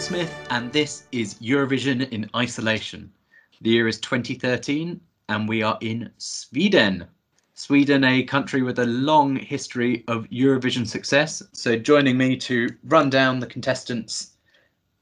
Hello, 0.00 0.08
I'm 0.08 0.16
Phil 0.16 0.26
Smith, 0.26 0.46
and 0.48 0.72
this 0.72 1.02
is 1.12 1.34
Eurovision 1.34 2.08
in 2.10 2.30
Isolation. 2.34 3.12
The 3.60 3.70
year 3.70 3.86
is 3.86 4.00
2013, 4.00 4.98
and 5.28 5.46
we 5.48 5.62
are 5.62 5.76
in 5.82 6.10
Sweden. 6.16 7.06
Sweden, 7.52 8.04
a 8.04 8.22
country 8.22 8.62
with 8.62 8.78
a 8.78 8.86
long 8.86 9.36
history 9.36 10.04
of 10.08 10.26
Eurovision 10.30 10.86
success. 10.86 11.42
So, 11.52 11.76
joining 11.76 12.16
me 12.16 12.38
to 12.38 12.68
run 12.84 13.10
down 13.10 13.40
the 13.40 13.46
contestants 13.46 14.36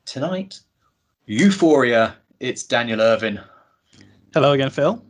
tonight, 0.05 0.59
Euphoria, 1.27 2.17
it's 2.41 2.65
Daniel 2.65 3.01
Irvin. 3.01 3.41
Hello 4.35 4.53
again, 4.53 4.71
Phil. 4.71 5.01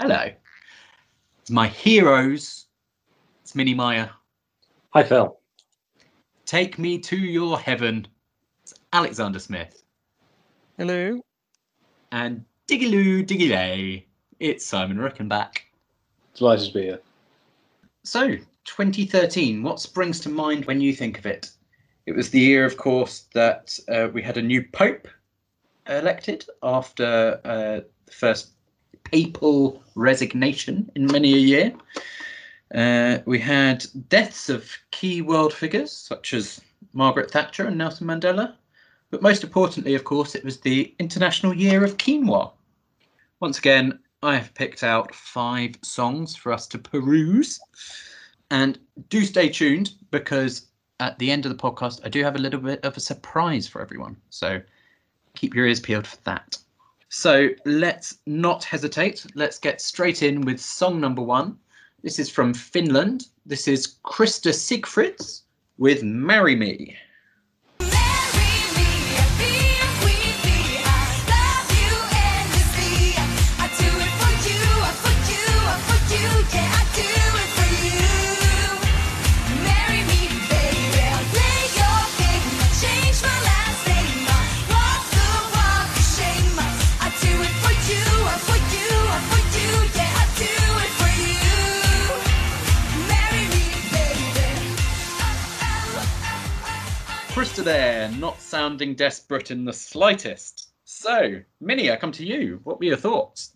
Hello. 0.00 0.30
My 1.50 1.66
heroes, 1.66 2.64
it's 3.42 3.54
Minnie 3.54 3.74
Meyer. 3.74 4.10
Hi, 4.94 5.02
Phil. 5.02 5.38
Take 6.46 6.78
me 6.78 6.98
to 7.00 7.16
your 7.16 7.60
heaven, 7.60 8.06
it's 8.06 8.13
Alexander 8.94 9.40
Smith. 9.40 9.82
Hello. 10.78 11.20
And 12.12 12.44
Diggiloo 12.68 13.26
Diggiley, 13.26 14.04
it's 14.38 14.64
Simon 14.64 14.98
Rickenback. 14.98 15.62
Delighted 16.36 16.68
to 16.68 16.72
be 16.74 16.82
here. 16.82 17.00
So, 18.04 18.36
2013, 18.66 19.64
what 19.64 19.80
springs 19.80 20.20
to 20.20 20.28
mind 20.28 20.66
when 20.66 20.80
you 20.80 20.94
think 20.94 21.18
of 21.18 21.26
it? 21.26 21.50
It 22.06 22.14
was 22.14 22.30
the 22.30 22.38
year, 22.38 22.64
of 22.64 22.76
course, 22.76 23.26
that 23.34 23.76
uh, 23.88 24.10
we 24.12 24.22
had 24.22 24.36
a 24.36 24.42
new 24.42 24.62
pope 24.62 25.08
elected 25.88 26.46
after 26.62 27.40
uh, 27.44 27.80
the 28.06 28.12
first 28.12 28.50
papal 29.02 29.82
resignation 29.96 30.88
in 30.94 31.06
many 31.06 31.34
a 31.34 31.38
year. 31.38 31.74
Uh, 32.72 33.18
we 33.26 33.40
had 33.40 33.84
deaths 34.08 34.48
of 34.48 34.70
key 34.92 35.20
world 35.20 35.52
figures 35.52 35.90
such 35.90 36.32
as 36.32 36.60
Margaret 36.92 37.32
Thatcher 37.32 37.66
and 37.66 37.76
Nelson 37.76 38.06
Mandela. 38.06 38.54
But 39.14 39.22
most 39.22 39.44
importantly, 39.44 39.94
of 39.94 40.02
course, 40.02 40.34
it 40.34 40.42
was 40.42 40.58
the 40.58 40.92
International 40.98 41.54
Year 41.54 41.84
of 41.84 41.98
Quinoa. 41.98 42.50
Once 43.38 43.60
again, 43.60 44.00
I 44.24 44.34
have 44.34 44.52
picked 44.54 44.82
out 44.82 45.14
five 45.14 45.76
songs 45.82 46.34
for 46.34 46.52
us 46.52 46.66
to 46.66 46.78
peruse. 46.78 47.60
And 48.50 48.76
do 49.10 49.24
stay 49.24 49.48
tuned 49.50 49.92
because 50.10 50.66
at 50.98 51.16
the 51.20 51.30
end 51.30 51.46
of 51.46 51.56
the 51.56 51.62
podcast, 51.62 52.00
I 52.04 52.08
do 52.08 52.24
have 52.24 52.34
a 52.34 52.40
little 52.40 52.58
bit 52.58 52.84
of 52.84 52.96
a 52.96 53.00
surprise 53.00 53.68
for 53.68 53.80
everyone. 53.80 54.16
So 54.30 54.60
keep 55.36 55.54
your 55.54 55.68
ears 55.68 55.78
peeled 55.78 56.08
for 56.08 56.18
that. 56.24 56.58
So 57.08 57.50
let's 57.64 58.18
not 58.26 58.64
hesitate. 58.64 59.24
Let's 59.36 59.60
get 59.60 59.80
straight 59.80 60.24
in 60.24 60.40
with 60.40 60.58
song 60.60 61.00
number 61.00 61.22
one. 61.22 61.56
This 62.02 62.18
is 62.18 62.28
from 62.28 62.52
Finland. 62.52 63.28
This 63.46 63.68
is 63.68 63.94
Krista 64.04 64.52
Siegfrids 64.52 65.42
with 65.78 66.02
Marry 66.02 66.56
Me. 66.56 66.96
There, 97.56 98.10
not 98.10 98.40
sounding 98.40 98.94
desperate 98.94 99.50
in 99.52 99.64
the 99.64 99.72
slightest. 99.72 100.70
So, 100.84 101.40
Minnie, 101.60 101.90
I 101.90 101.96
come 101.96 102.10
to 102.12 102.26
you. 102.26 102.60
What 102.64 102.78
were 102.78 102.84
your 102.84 102.96
thoughts? 102.96 103.52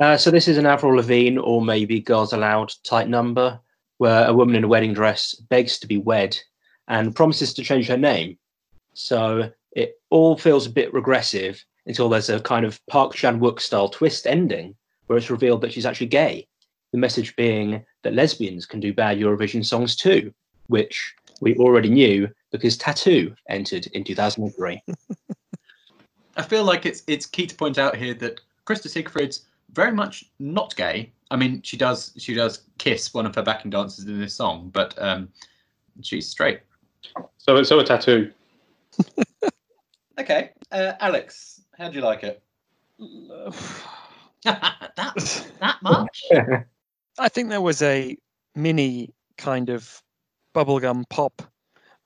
Uh, 0.00 0.16
so 0.16 0.30
this 0.30 0.48
is 0.48 0.58
an 0.58 0.66
Avril 0.66 0.96
Lavigne 0.96 1.38
or 1.38 1.62
maybe 1.62 2.00
Girls 2.00 2.32
Aloud 2.32 2.74
type 2.82 3.06
number, 3.06 3.60
where 3.98 4.26
a 4.26 4.34
woman 4.34 4.56
in 4.56 4.64
a 4.64 4.68
wedding 4.68 4.92
dress 4.92 5.34
begs 5.34 5.78
to 5.78 5.86
be 5.86 5.96
wed 5.96 6.36
and 6.88 7.14
promises 7.14 7.54
to 7.54 7.62
change 7.62 7.86
her 7.86 7.96
name. 7.96 8.36
So 8.94 9.50
it 9.72 10.00
all 10.10 10.36
feels 10.36 10.66
a 10.66 10.70
bit 10.70 10.92
regressive 10.92 11.64
until 11.86 12.08
there's 12.08 12.28
a 12.28 12.40
kind 12.40 12.66
of 12.66 12.84
Park 12.86 13.14
Chan 13.14 13.40
Wook 13.40 13.60
style 13.60 13.88
twist 13.88 14.26
ending, 14.26 14.74
where 15.06 15.16
it's 15.16 15.30
revealed 15.30 15.60
that 15.62 15.72
she's 15.72 15.86
actually 15.86 16.08
gay. 16.08 16.48
The 16.92 16.98
message 16.98 17.34
being 17.36 17.84
that 18.02 18.14
lesbians 18.14 18.66
can 18.66 18.80
do 18.80 18.92
bad 18.92 19.18
Eurovision 19.18 19.64
songs 19.64 19.96
too, 19.96 20.34
which 20.66 21.14
we 21.40 21.56
already 21.56 21.90
knew 21.90 22.28
because 22.50 22.76
t.A.T.u. 22.76 23.34
entered 23.48 23.86
in 23.88 24.04
2003. 24.04 24.82
I 26.36 26.42
feel 26.42 26.64
like 26.64 26.84
it's 26.84 27.02
it's 27.06 27.26
key 27.26 27.46
to 27.46 27.54
point 27.54 27.78
out 27.78 27.96
here 27.96 28.14
that 28.14 28.40
Krista 28.66 28.88
Sigfrid's 28.88 29.46
very 29.72 29.92
much 29.92 30.24
not 30.38 30.74
gay. 30.76 31.12
I 31.30 31.36
mean, 31.36 31.62
she 31.62 31.76
does 31.76 32.12
she 32.18 32.34
does 32.34 32.62
kiss 32.78 33.12
one 33.14 33.26
of 33.26 33.34
her 33.34 33.42
backing 33.42 33.70
dancers 33.70 34.04
in 34.04 34.20
this 34.20 34.34
song, 34.34 34.70
but 34.72 34.94
um, 35.02 35.28
she's 36.02 36.28
straight. 36.28 36.60
So 37.38 37.62
so 37.62 37.78
a 37.78 37.84
tattoo. 37.84 38.32
okay, 40.18 40.50
uh, 40.72 40.92
Alex, 41.00 41.62
how 41.78 41.88
do 41.88 41.96
you 41.96 42.02
like 42.02 42.22
it? 42.22 42.42
that 44.44 45.46
that 45.60 45.76
much? 45.82 46.24
I 47.18 47.28
think 47.28 47.48
there 47.48 47.62
was 47.62 47.82
a 47.82 48.16
mini 48.54 49.14
kind 49.38 49.70
of 49.70 50.02
bubblegum 50.56 51.06
pop 51.10 51.42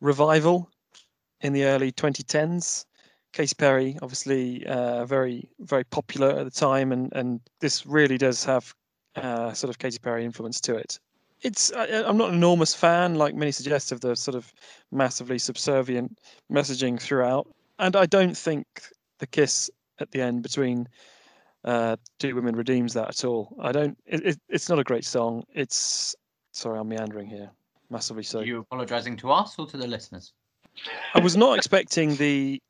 revival 0.00 0.69
in 1.43 1.53
the 1.53 1.62
early 1.65 1.93
2010s. 1.93 2.84
Katy 3.33 3.55
Perry, 3.55 3.97
obviously, 4.03 4.66
uh, 4.66 5.05
very 5.05 5.49
very 5.61 5.84
popular 5.84 6.31
at 6.31 6.44
the 6.44 6.50
time, 6.50 6.91
and 6.91 7.12
and 7.12 7.41
this 7.61 7.87
really 7.87 8.19
does 8.19 8.44
have 8.44 8.75
uh, 9.15 9.53
sort 9.53 9.71
of 9.71 9.78
Katy 9.78 10.00
Perry 10.00 10.25
influence 10.25 10.61
to 10.62 10.75
it. 10.75 10.99
It's 11.43 11.72
I, 11.72 12.03
I'm 12.03 12.16
not 12.16 12.31
an 12.31 12.34
enormous 12.34 12.75
fan, 12.75 13.15
like 13.15 13.37
many 13.37 13.53
suggest, 13.53 13.93
of 13.93 14.00
the 14.00 14.16
sort 14.16 14.34
of 14.34 14.53
massively 14.91 15.38
subservient 15.38 16.19
messaging 16.53 17.00
throughout, 17.00 17.47
and 17.78 17.94
I 17.94 18.06
don't 18.06 18.37
think 18.37 18.67
the 19.21 19.28
kiss 19.28 19.71
at 20.00 20.11
the 20.11 20.22
end 20.22 20.43
between 20.43 20.88
uh, 21.65 21.94
two 22.19 22.34
women 22.34 22.56
redeems 22.56 22.94
that 22.94 23.11
at 23.11 23.25
all. 23.25 23.56
I 23.61 23.71
don't. 23.71 23.97
It, 24.06 24.27
it, 24.27 24.41
it's 24.49 24.69
not 24.69 24.81
a 24.81 24.84
great 24.84 25.05
song. 25.05 25.44
It's 25.55 26.17
sorry, 26.50 26.81
I'm 26.81 26.88
meandering 26.88 27.28
here 27.28 27.53
massively 27.90 28.22
so. 28.22 28.40
Are 28.40 28.44
you 28.44 28.60
apologising 28.60 29.16
to 29.18 29.30
us 29.30 29.58
or 29.58 29.66
to 29.66 29.76
the 29.76 29.86
listeners? 29.86 30.32
I 31.14 31.20
was 31.20 31.36
not 31.36 31.58
expecting 31.58 32.16
the 32.16 32.60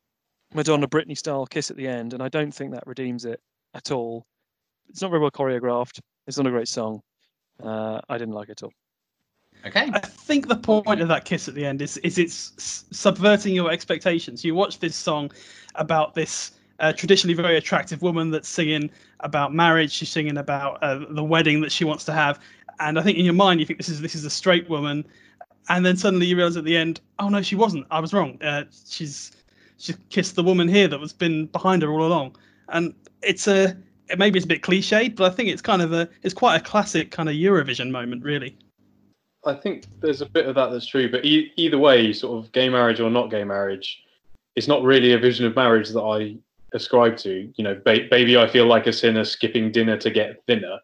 Madonna 0.54 0.88
Britney 0.88 1.16
style 1.16 1.47
kiss 1.47 1.70
at 1.70 1.76
the 1.76 1.86
end, 1.86 2.12
and 2.12 2.22
I 2.22 2.28
don't 2.28 2.53
think 2.53 2.72
that 2.72 2.86
redeems 2.86 3.25
it 3.25 3.41
at 3.75 3.91
all. 3.91 4.26
It's 4.88 5.03
not 5.03 5.10
very 5.10 5.20
well 5.20 5.31
choreographed. 5.31 6.00
It's 6.26 6.36
not 6.36 6.47
a 6.47 6.50
great 6.50 6.69
song. 6.69 7.00
Uh, 7.62 8.00
I 8.08 8.19
didn't 8.19 8.34
like 8.34 8.48
it 8.48 8.62
at 8.62 8.64
all. 8.64 8.72
Okay. 9.66 9.91
I 9.92 10.00
think 10.00 10.48
the 10.48 10.56
point 10.56 11.00
of 11.00 11.08
that 11.08 11.25
kiss 11.25 11.47
at 11.47 11.54
the 11.54 11.66
end 11.66 11.82
is 11.82 11.98
is 11.98 12.19
it's 12.19 12.87
subverting 12.91 13.54
your 13.54 13.70
expectations. 13.70 14.44
You 14.44 14.54
watch 14.54 14.78
this 14.78 14.97
song 14.97 15.31
about 15.75 16.14
this 16.14 16.52
uh, 16.78 16.92
traditionally 16.92 17.34
very 17.34 17.56
attractive 17.56 18.00
woman 18.00 18.31
that's 18.31 18.48
singing 18.48 18.91
about 19.20 19.52
marriage. 19.52 19.92
She's 19.92 20.08
singing 20.08 20.38
about 20.38 20.82
uh, 20.82 21.04
the 21.10 21.22
wedding 21.22 21.60
that 21.60 21.70
she 21.70 21.84
wants 21.84 22.04
to 22.06 22.12
have, 22.12 22.41
and 22.81 22.99
I 22.99 23.03
think 23.03 23.19
in 23.19 23.25
your 23.25 23.35
mind 23.35 23.61
you 23.61 23.67
think 23.67 23.79
this 23.79 23.89
is 23.89 24.01
this 24.01 24.15
is 24.15 24.25
a 24.25 24.31
straight 24.31 24.69
woman, 24.69 25.07
and 25.69 25.87
then 25.87 25.97
suddenly 25.97 26.27
you 26.27 26.37
realize 26.37 26.57
at 26.57 26.65
the 26.65 26.77
end, 26.77 27.01
oh 27.19 27.29
no, 27.29 27.43
she 27.43 27.55
wasn't. 27.55 27.87
I 27.91 28.01
was 28.01 28.13
wrong. 28.13 28.39
Uh, 28.43 28.65
she's 28.89 29.33
she 29.79 29.95
kissed 30.09 30.35
the 30.35 30.43
woman 30.43 30.69
here 30.69 30.88
that 30.88 30.99
was 30.99 31.12
been 31.12 31.47
behind 31.47 31.82
her 31.82 31.91
all 31.91 32.05
along, 32.05 32.37
and 32.69 32.94
it's 33.23 33.47
a 33.47 33.77
maybe 34.19 34.38
it's 34.38 34.44
a 34.44 34.49
bit 34.49 34.62
cliched, 34.62 35.17
but 35.17 35.31
I 35.31 35.35
think 35.35 35.50
it's 35.50 35.62
kind 35.62 35.82
of 35.82 35.93
a 35.93 36.09
it's 36.23 36.35
quite 36.35 36.56
a 36.56 36.65
classic 36.65 37.11
kind 37.11 37.29
of 37.29 37.35
Eurovision 37.35 37.91
moment, 37.91 38.25
really. 38.25 38.56
I 39.44 39.55
think 39.55 39.87
there's 40.00 40.21
a 40.21 40.26
bit 40.26 40.47
of 40.47 40.55
that 40.56 40.71
that's 40.71 40.87
true, 40.87 41.11
but 41.11 41.25
e- 41.25 41.53
either 41.56 41.79
way, 41.79 42.12
sort 42.12 42.44
of 42.44 42.53
gay 42.53 42.69
marriage 42.69 43.00
or 43.00 43.09
not 43.09 43.31
gay 43.31 43.44
marriage, 43.44 44.03
it's 44.55 44.69
not 44.69 44.83
really 44.83 45.12
a 45.12 45.19
vision 45.19 45.47
of 45.47 45.56
marriage 45.56 45.88
that 45.91 46.03
I 46.03 46.37
ascribe 46.75 47.17
to. 47.19 47.50
You 47.56 47.65
know, 47.65 47.81
ba- 47.83 48.06
baby, 48.11 48.37
I 48.37 48.47
feel 48.47 48.67
like 48.67 48.87
a 48.87 48.93
sinner 48.93 49.25
skipping 49.25 49.73
dinner 49.73 49.97
to 49.97 50.11
get 50.11 50.44
thinner. 50.47 50.79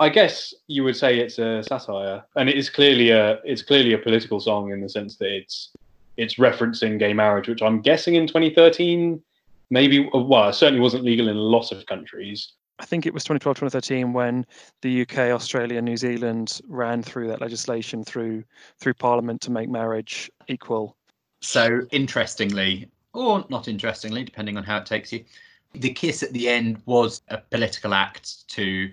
I 0.00 0.08
guess 0.08 0.54
you 0.66 0.82
would 0.84 0.96
say 0.96 1.18
it's 1.18 1.38
a 1.38 1.62
satire, 1.62 2.24
and 2.34 2.48
it 2.48 2.56
is 2.56 2.70
clearly 2.70 3.10
a 3.10 3.38
it's 3.44 3.62
clearly 3.62 3.92
a 3.92 3.98
political 3.98 4.40
song 4.40 4.72
in 4.72 4.80
the 4.80 4.88
sense 4.88 5.16
that 5.16 5.30
it's 5.30 5.72
it's 6.16 6.36
referencing 6.36 6.98
gay 6.98 7.12
marriage, 7.12 7.48
which 7.48 7.62
I'm 7.62 7.82
guessing 7.82 8.14
in 8.14 8.26
2013 8.26 9.22
maybe 9.68 10.08
well 10.12 10.48
it 10.48 10.54
certainly 10.54 10.80
wasn't 10.80 11.04
legal 11.04 11.28
in 11.28 11.36
a 11.36 11.40
lot 11.40 11.70
of 11.70 11.84
countries. 11.84 12.52
I 12.78 12.86
think 12.86 13.04
it 13.04 13.12
was 13.12 13.24
2012, 13.24 13.56
2013 13.56 14.14
when 14.14 14.46
the 14.80 15.02
UK, 15.02 15.18
Australia, 15.18 15.82
New 15.82 15.98
Zealand 15.98 16.62
ran 16.66 17.02
through 17.02 17.28
that 17.28 17.42
legislation 17.42 18.02
through 18.02 18.42
through 18.78 18.94
Parliament 18.94 19.42
to 19.42 19.50
make 19.50 19.68
marriage 19.68 20.30
equal. 20.48 20.96
So 21.42 21.82
interestingly, 21.90 22.88
or 23.12 23.44
not 23.50 23.68
interestingly, 23.68 24.24
depending 24.24 24.56
on 24.56 24.64
how 24.64 24.78
it 24.78 24.86
takes 24.86 25.12
you, 25.12 25.24
the 25.74 25.92
kiss 25.92 26.22
at 26.22 26.32
the 26.32 26.48
end 26.48 26.80
was 26.86 27.20
a 27.28 27.36
political 27.36 27.92
act 27.92 28.48
to 28.48 28.90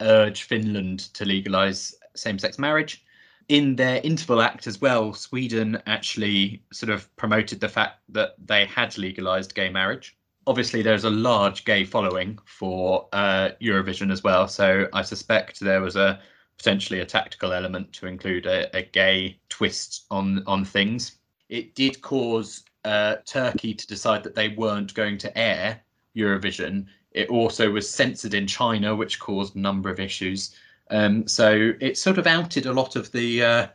urge 0.00 0.42
Finland 0.44 1.00
to 1.14 1.24
legalise 1.24 1.94
same 2.14 2.38
sex 2.38 2.58
marriage. 2.58 3.04
in 3.48 3.76
their 3.76 4.00
interval 4.04 4.42
act 4.42 4.66
as 4.66 4.80
well, 4.80 5.14
Sweden 5.14 5.80
actually 5.86 6.62
sort 6.72 6.90
of 6.90 7.14
promoted 7.16 7.60
the 7.60 7.68
fact 7.68 8.00
that 8.10 8.34
they 8.46 8.66
had 8.66 8.96
legalized 8.98 9.54
gay 9.54 9.70
marriage. 9.70 10.16
Obviously, 10.46 10.82
there's 10.82 11.04
a 11.04 11.10
large 11.10 11.64
gay 11.64 11.84
following 11.84 12.38
for 12.44 13.08
uh, 13.12 13.50
Eurovision 13.60 14.12
as 14.12 14.22
well, 14.22 14.48
so 14.48 14.86
I 14.92 15.02
suspect 15.02 15.60
there 15.60 15.80
was 15.80 15.96
a 15.96 16.20
potentially 16.58 17.00
a 17.00 17.06
tactical 17.06 17.52
element 17.52 17.92
to 17.94 18.06
include 18.06 18.46
a, 18.46 18.76
a 18.76 18.82
gay 18.82 19.38
twist 19.48 20.06
on 20.10 20.42
on 20.46 20.64
things. 20.64 21.18
It 21.48 21.74
did 21.74 22.00
cause 22.02 22.64
uh, 22.84 23.16
Turkey 23.26 23.74
to 23.74 23.86
decide 23.86 24.22
that 24.24 24.34
they 24.34 24.50
weren't 24.50 24.94
going 24.94 25.18
to 25.18 25.38
air 25.38 25.80
Eurovision. 26.16 26.86
It 27.12 27.28
also 27.28 27.70
was 27.70 27.88
censored 27.88 28.34
in 28.34 28.46
China, 28.46 28.94
which 28.94 29.18
caused 29.18 29.56
a 29.56 29.60
number 29.60 29.90
of 29.90 30.00
issues. 30.00 30.54
Um, 30.90 31.26
so 31.26 31.72
it 31.80 31.98
sort 31.98 32.18
of 32.18 32.26
outed 32.26 32.66
a 32.66 32.72
lot 32.72 32.96
of 32.96 33.10
the 33.12 33.42
uh, 33.42 33.66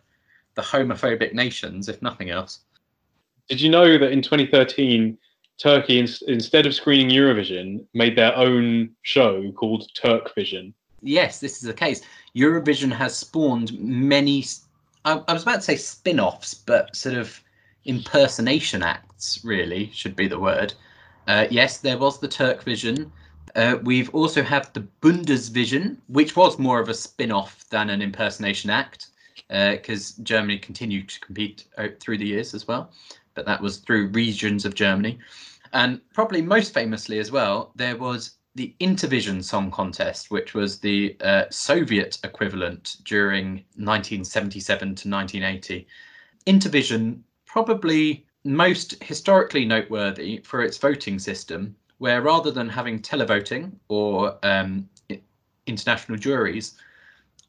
the 0.55 0.61
homophobic 0.61 1.33
nations, 1.33 1.89
if 1.89 2.01
nothing 2.01 2.29
else. 2.29 2.59
Did 3.49 3.61
you 3.61 3.69
know 3.69 3.97
that 3.97 4.11
in 4.11 4.21
2013, 4.21 5.17
Turkey, 5.57 5.99
in, 5.99 6.07
instead 6.27 6.65
of 6.65 6.73
screening 6.73 7.09
Eurovision, 7.09 7.85
made 7.93 8.15
their 8.15 8.35
own 8.35 8.89
show 9.01 9.51
called 9.51 9.89
Turkvision? 9.93 10.73
Yes, 11.01 11.39
this 11.39 11.57
is 11.57 11.63
the 11.63 11.73
case. 11.73 12.01
Eurovision 12.35 12.91
has 12.91 13.15
spawned 13.15 13.77
many. 13.79 14.45
I, 15.05 15.21
I 15.27 15.33
was 15.33 15.43
about 15.43 15.55
to 15.55 15.61
say 15.61 15.75
spin 15.75 16.19
offs, 16.19 16.53
but 16.53 16.95
sort 16.95 17.15
of 17.15 17.39
impersonation 17.85 18.81
acts, 18.81 19.43
really, 19.43 19.91
should 19.93 20.15
be 20.15 20.27
the 20.27 20.39
word. 20.39 20.73
Uh, 21.27 21.47
yes, 21.49 21.79
there 21.79 21.97
was 21.97 22.19
the 22.19 22.27
Turkvision. 22.27 23.11
Uh, 23.55 23.77
we've 23.83 24.13
also 24.13 24.41
had 24.41 24.73
the 24.73 24.87
Bundesvision, 25.01 25.97
which 26.07 26.35
was 26.35 26.57
more 26.57 26.79
of 26.79 26.89
a 26.89 26.93
spin 26.93 27.31
off 27.31 27.67
than 27.69 27.89
an 27.89 28.01
impersonation 28.01 28.69
act, 28.69 29.07
because 29.47 30.17
uh, 30.19 30.23
Germany 30.23 30.57
continued 30.57 31.09
to 31.09 31.19
compete 31.19 31.65
uh, 31.77 31.87
through 31.99 32.17
the 32.17 32.25
years 32.25 32.53
as 32.53 32.67
well. 32.67 32.91
But 33.35 33.45
that 33.45 33.61
was 33.61 33.77
through 33.77 34.07
regions 34.07 34.65
of 34.65 34.75
Germany. 34.75 35.19
And 35.73 36.01
probably 36.13 36.41
most 36.41 36.73
famously 36.73 37.19
as 37.19 37.31
well, 37.31 37.71
there 37.75 37.97
was 37.97 38.37
the 38.55 38.75
Intervision 38.79 39.43
Song 39.43 39.71
Contest, 39.71 40.29
which 40.29 40.53
was 40.53 40.79
the 40.79 41.17
uh, 41.21 41.45
Soviet 41.49 42.19
equivalent 42.23 42.97
during 43.03 43.65
1977 43.75 44.79
to 44.79 45.09
1980. 45.09 45.87
Intervision, 46.45 47.21
probably 47.45 48.25
most 48.43 49.01
historically 49.03 49.65
noteworthy 49.65 50.39
for 50.43 50.61
its 50.61 50.77
voting 50.77 51.17
system, 51.17 51.75
where 52.03 52.21
rather 52.21 52.51
than 52.51 52.67
having 52.67 52.99
televoting 52.99 53.71
or 53.87 54.37
um, 54.43 54.89
international 55.67 56.17
juries, 56.17 56.77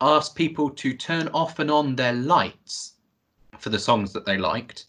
asked 0.01 0.37
people 0.37 0.71
to 0.71 0.95
turn 0.95 1.27
off 1.35 1.59
and 1.59 1.73
on 1.73 1.97
their 1.97 2.13
lights 2.13 2.93
for 3.59 3.71
the 3.71 3.79
songs 3.81 4.13
that 4.13 4.25
they 4.25 4.39
liked, 4.39 4.85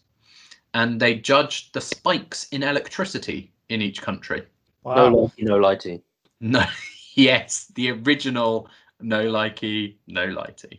and 0.74 1.00
they 1.00 1.16
judged 1.16 1.74
the 1.74 1.80
spikes 1.80 2.46
in 2.52 2.62
electricity 2.62 3.52
in 3.68 3.82
each 3.82 4.00
country. 4.00 4.44
No 4.84 5.10
likey, 5.10 5.42
no 5.42 5.58
lighty. 5.58 6.00
No, 6.38 6.64
yes, 7.14 7.66
the 7.74 7.90
original 7.90 8.68
no 9.00 9.24
likey, 9.24 9.96
no 10.06 10.28
lighty. 10.28 10.78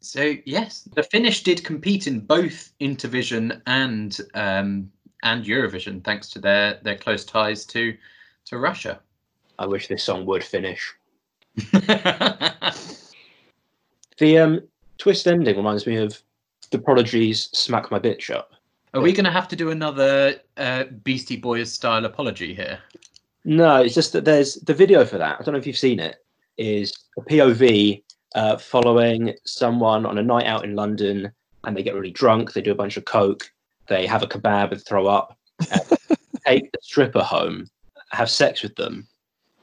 So 0.00 0.34
yes, 0.46 0.88
the 0.94 1.02
Finnish 1.02 1.42
did 1.42 1.62
compete 1.62 2.06
in 2.06 2.20
both 2.20 2.72
Intervision 2.80 3.60
and 3.66 4.18
um, 4.32 4.90
and 5.26 5.44
Eurovision, 5.44 6.02
thanks 6.04 6.28
to 6.30 6.38
their 6.38 6.78
their 6.82 6.96
close 6.96 7.24
ties 7.24 7.64
to 7.66 7.96
to 8.46 8.58
Russia. 8.58 9.00
I 9.58 9.66
wish 9.66 9.88
this 9.88 10.04
song 10.04 10.24
would 10.26 10.44
finish. 10.44 10.94
the 14.18 14.38
um, 14.38 14.60
twist 14.98 15.26
ending 15.26 15.56
reminds 15.56 15.86
me 15.86 15.96
of 15.96 16.22
the 16.70 16.78
Prodigy's 16.78 17.48
"Smack 17.52 17.90
My 17.90 17.98
Bitch 17.98 18.34
Up." 18.34 18.52
Are 18.94 19.00
we 19.00 19.12
going 19.12 19.24
to 19.24 19.30
have 19.30 19.48
to 19.48 19.56
do 19.56 19.70
another 19.70 20.36
uh, 20.56 20.84
Beastie 21.02 21.36
Boys 21.36 21.72
style 21.72 22.04
apology 22.04 22.54
here? 22.54 22.78
No, 23.44 23.82
it's 23.82 23.94
just 23.94 24.12
that 24.12 24.24
there's 24.24 24.54
the 24.54 24.74
video 24.74 25.04
for 25.04 25.18
that. 25.18 25.38
I 25.38 25.42
don't 25.42 25.52
know 25.52 25.58
if 25.58 25.66
you've 25.66 25.76
seen 25.76 25.98
it. 25.98 26.24
Is 26.56 26.94
a 27.18 27.22
POV 27.22 28.02
uh, 28.34 28.56
following 28.56 29.34
someone 29.44 30.06
on 30.06 30.18
a 30.18 30.22
night 30.22 30.46
out 30.46 30.64
in 30.64 30.76
London, 30.76 31.30
and 31.64 31.76
they 31.76 31.82
get 31.82 31.94
really 31.94 32.12
drunk. 32.12 32.52
They 32.52 32.62
do 32.62 32.72
a 32.72 32.76
bunch 32.76 32.96
of 32.96 33.04
coke. 33.04 33.50
They 33.88 34.06
have 34.06 34.22
a 34.22 34.26
kebab 34.26 34.72
and 34.72 34.84
throw 34.84 35.06
up. 35.06 35.36
take 36.46 36.70
the 36.72 36.78
stripper 36.82 37.22
home, 37.22 37.66
have 38.10 38.30
sex 38.30 38.62
with 38.62 38.74
them, 38.76 39.06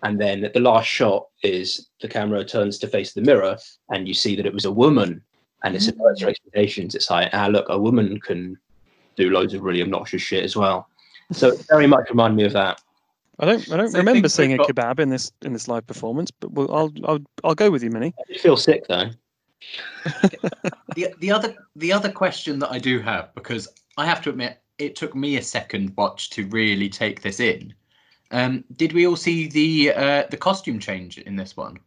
and 0.04 0.20
then 0.20 0.50
the 0.54 0.60
last 0.60 0.88
shot 0.88 1.28
is 1.44 1.90
the 2.02 2.08
camera 2.08 2.44
turns 2.44 2.78
to 2.80 2.88
face 2.88 3.14
the 3.14 3.22
mirror, 3.22 3.58
and 3.90 4.08
you 4.08 4.14
see 4.14 4.36
that 4.36 4.46
it 4.46 4.54
was 4.54 4.66
a 4.66 4.72
woman, 4.72 5.22
and 5.64 5.75
it's 5.75 5.86
subverts 5.86 6.20
your 6.22 6.30
expectations. 6.30 6.96
It's 6.96 7.10
like, 7.10 7.30
ah, 7.34 7.48
look, 7.48 7.68
a 7.70 7.80
woman 7.80 8.20
can 8.20 8.58
do 9.16 9.30
loads 9.30 9.54
of 9.54 9.62
really 9.62 9.81
obnoxious 9.81 10.22
shit 10.22 10.44
as 10.44 10.56
well. 10.56 10.88
So 11.31 11.50
it 11.50 11.66
very 11.70 11.88
much 11.88 12.10
reminded 12.10 12.36
me 12.36 12.44
of 12.46 12.54
that. 12.54 12.81
I 13.40 13.46
don't. 13.46 13.72
I 13.72 13.78
don't 13.78 13.90
So 13.92 13.98
remember 14.00 14.22
things 14.22 14.34
seeing 14.34 14.54
a 14.54 14.58
got- 14.58 14.68
kebab 14.70 15.00
in 15.00 15.10
this 15.10 15.31
in 15.44 15.54
this 15.54 15.68
live 15.68 15.88
performance, 15.88 16.31
but 16.31 16.52
we'll, 16.52 16.74
I'll 16.74 16.92
I'll 17.06 17.20
I'll 17.44 17.56
go 17.56 17.72
with 17.72 17.84
you, 17.84 17.90
Minnie. 17.92 18.14
I 18.20 18.34
did 18.34 18.42
feel 18.42 18.58
sick 18.58 18.88
though. 18.88 19.10
the 20.96 21.14
the 21.20 21.31
other 21.31 21.56
the 21.75 21.94
other 21.94 22.12
question 22.12 22.60
that 22.60 22.72
I 22.72 22.80
do 22.80 23.00
have 23.00 23.34
because 23.36 23.68
I 23.98 24.06
have 24.06 24.22
to 24.24 24.30
admit 24.30 24.62
it 24.78 24.95
took 24.95 25.16
me 25.16 25.38
a 25.38 25.42
second 25.42 25.94
watch 25.95 26.30
to 26.31 26.48
really 26.48 26.90
take 26.90 27.22
this 27.22 27.40
in. 27.40 27.74
Um, 28.31 28.63
did 28.75 28.94
we 28.94 29.06
all 29.06 29.16
see 29.16 29.48
the 29.48 29.94
uh, 29.94 30.24
the 30.30 30.38
costume 30.38 30.80
change 30.80 31.19
in 31.19 31.36
this 31.36 31.56
one? 31.56 31.78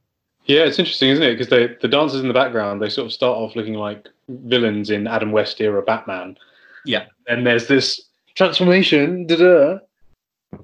Yeah, 0.44 0.61
it's 0.61 0.79
interesting, 0.79 1.11
isn't 1.11 1.25
it? 1.25 1.37
Because 1.37 1.49
the 1.81 1.88
dancers 1.88 2.20
in 2.20 2.29
the 2.29 2.35
background, 2.35 2.81
they 2.81 2.88
sort 2.88 3.06
of 3.06 3.12
start 3.12 3.37
off 3.37 3.56
looking 3.56 3.75
like 3.75 4.08
villains 4.29 4.91
in 4.91 5.08
Adam 5.08 5.32
West 5.32 5.61
era 5.61 5.82
Batman. 5.82 6.38
Yeah. 6.85 7.06
And 7.26 7.44
there's 7.44 7.67
this 7.67 8.00
transformation, 8.37 9.26
da-da, 9.26 9.79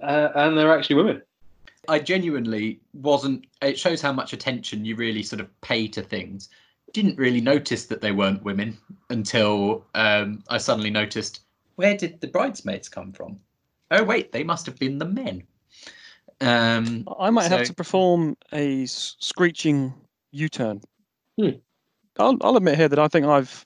uh, 0.01 0.29
and 0.37 0.57
they're 0.57 0.77
actually 0.77 0.97
women. 0.97 1.23
I 1.89 1.99
genuinely 1.99 2.79
wasn't. 2.93 3.45
It 3.61 3.77
shows 3.77 4.01
how 4.01 4.13
much 4.13 4.33
attention 4.33 4.85
you 4.85 4.95
really 4.95 5.25
sort 5.25 5.41
of 5.41 5.61
pay 5.63 5.89
to 5.89 6.03
things. 6.03 6.49
Didn't 6.93 7.19
really 7.19 7.41
notice 7.41 7.87
that 7.87 8.01
they 8.01 8.13
weren't 8.13 8.43
women 8.43 8.77
until 9.09 9.87
um, 9.95 10.43
I 10.49 10.59
suddenly 10.59 10.91
noticed 10.91 11.41
where 11.77 11.97
did 11.97 12.21
the 12.21 12.27
bridesmaids 12.27 12.89
come 12.89 13.13
from? 13.13 13.41
Oh 13.91 14.05
wait, 14.05 14.33
they 14.33 14.45
must 14.45 14.67
have 14.67 14.79
been 14.79 14.99
the 14.99 15.07
men. 15.07 15.43
Um, 16.41 17.09
I 17.19 17.31
might 17.31 17.51
have 17.51 17.67
to 17.67 17.75
perform 17.75 18.37
a 18.53 18.85
screeching 18.87 19.95
U-turn. 20.33 20.81
Hmm. 21.41 21.51
I'll, 22.19 22.37
I'll 22.43 22.57
admit 22.57 22.77
here 22.77 22.89
that 22.89 22.99
I 22.99 23.09
think 23.09 23.27
I've 23.27 23.65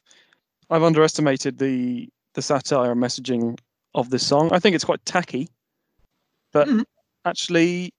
I've 0.70 0.82
underestimated 0.82 1.58
the 1.58 2.08
the 2.34 2.42
satire 2.42 2.92
and 2.92 3.02
messaging 3.02 3.58
of 3.94 4.10
this 4.10 4.26
song. 4.26 4.50
I 4.52 4.58
think 4.58 4.74
it's 4.74 4.84
quite 4.84 5.04
tacky, 5.04 5.48
but 6.52 6.68
Mhm. 6.68 6.84
actually, 7.24 7.92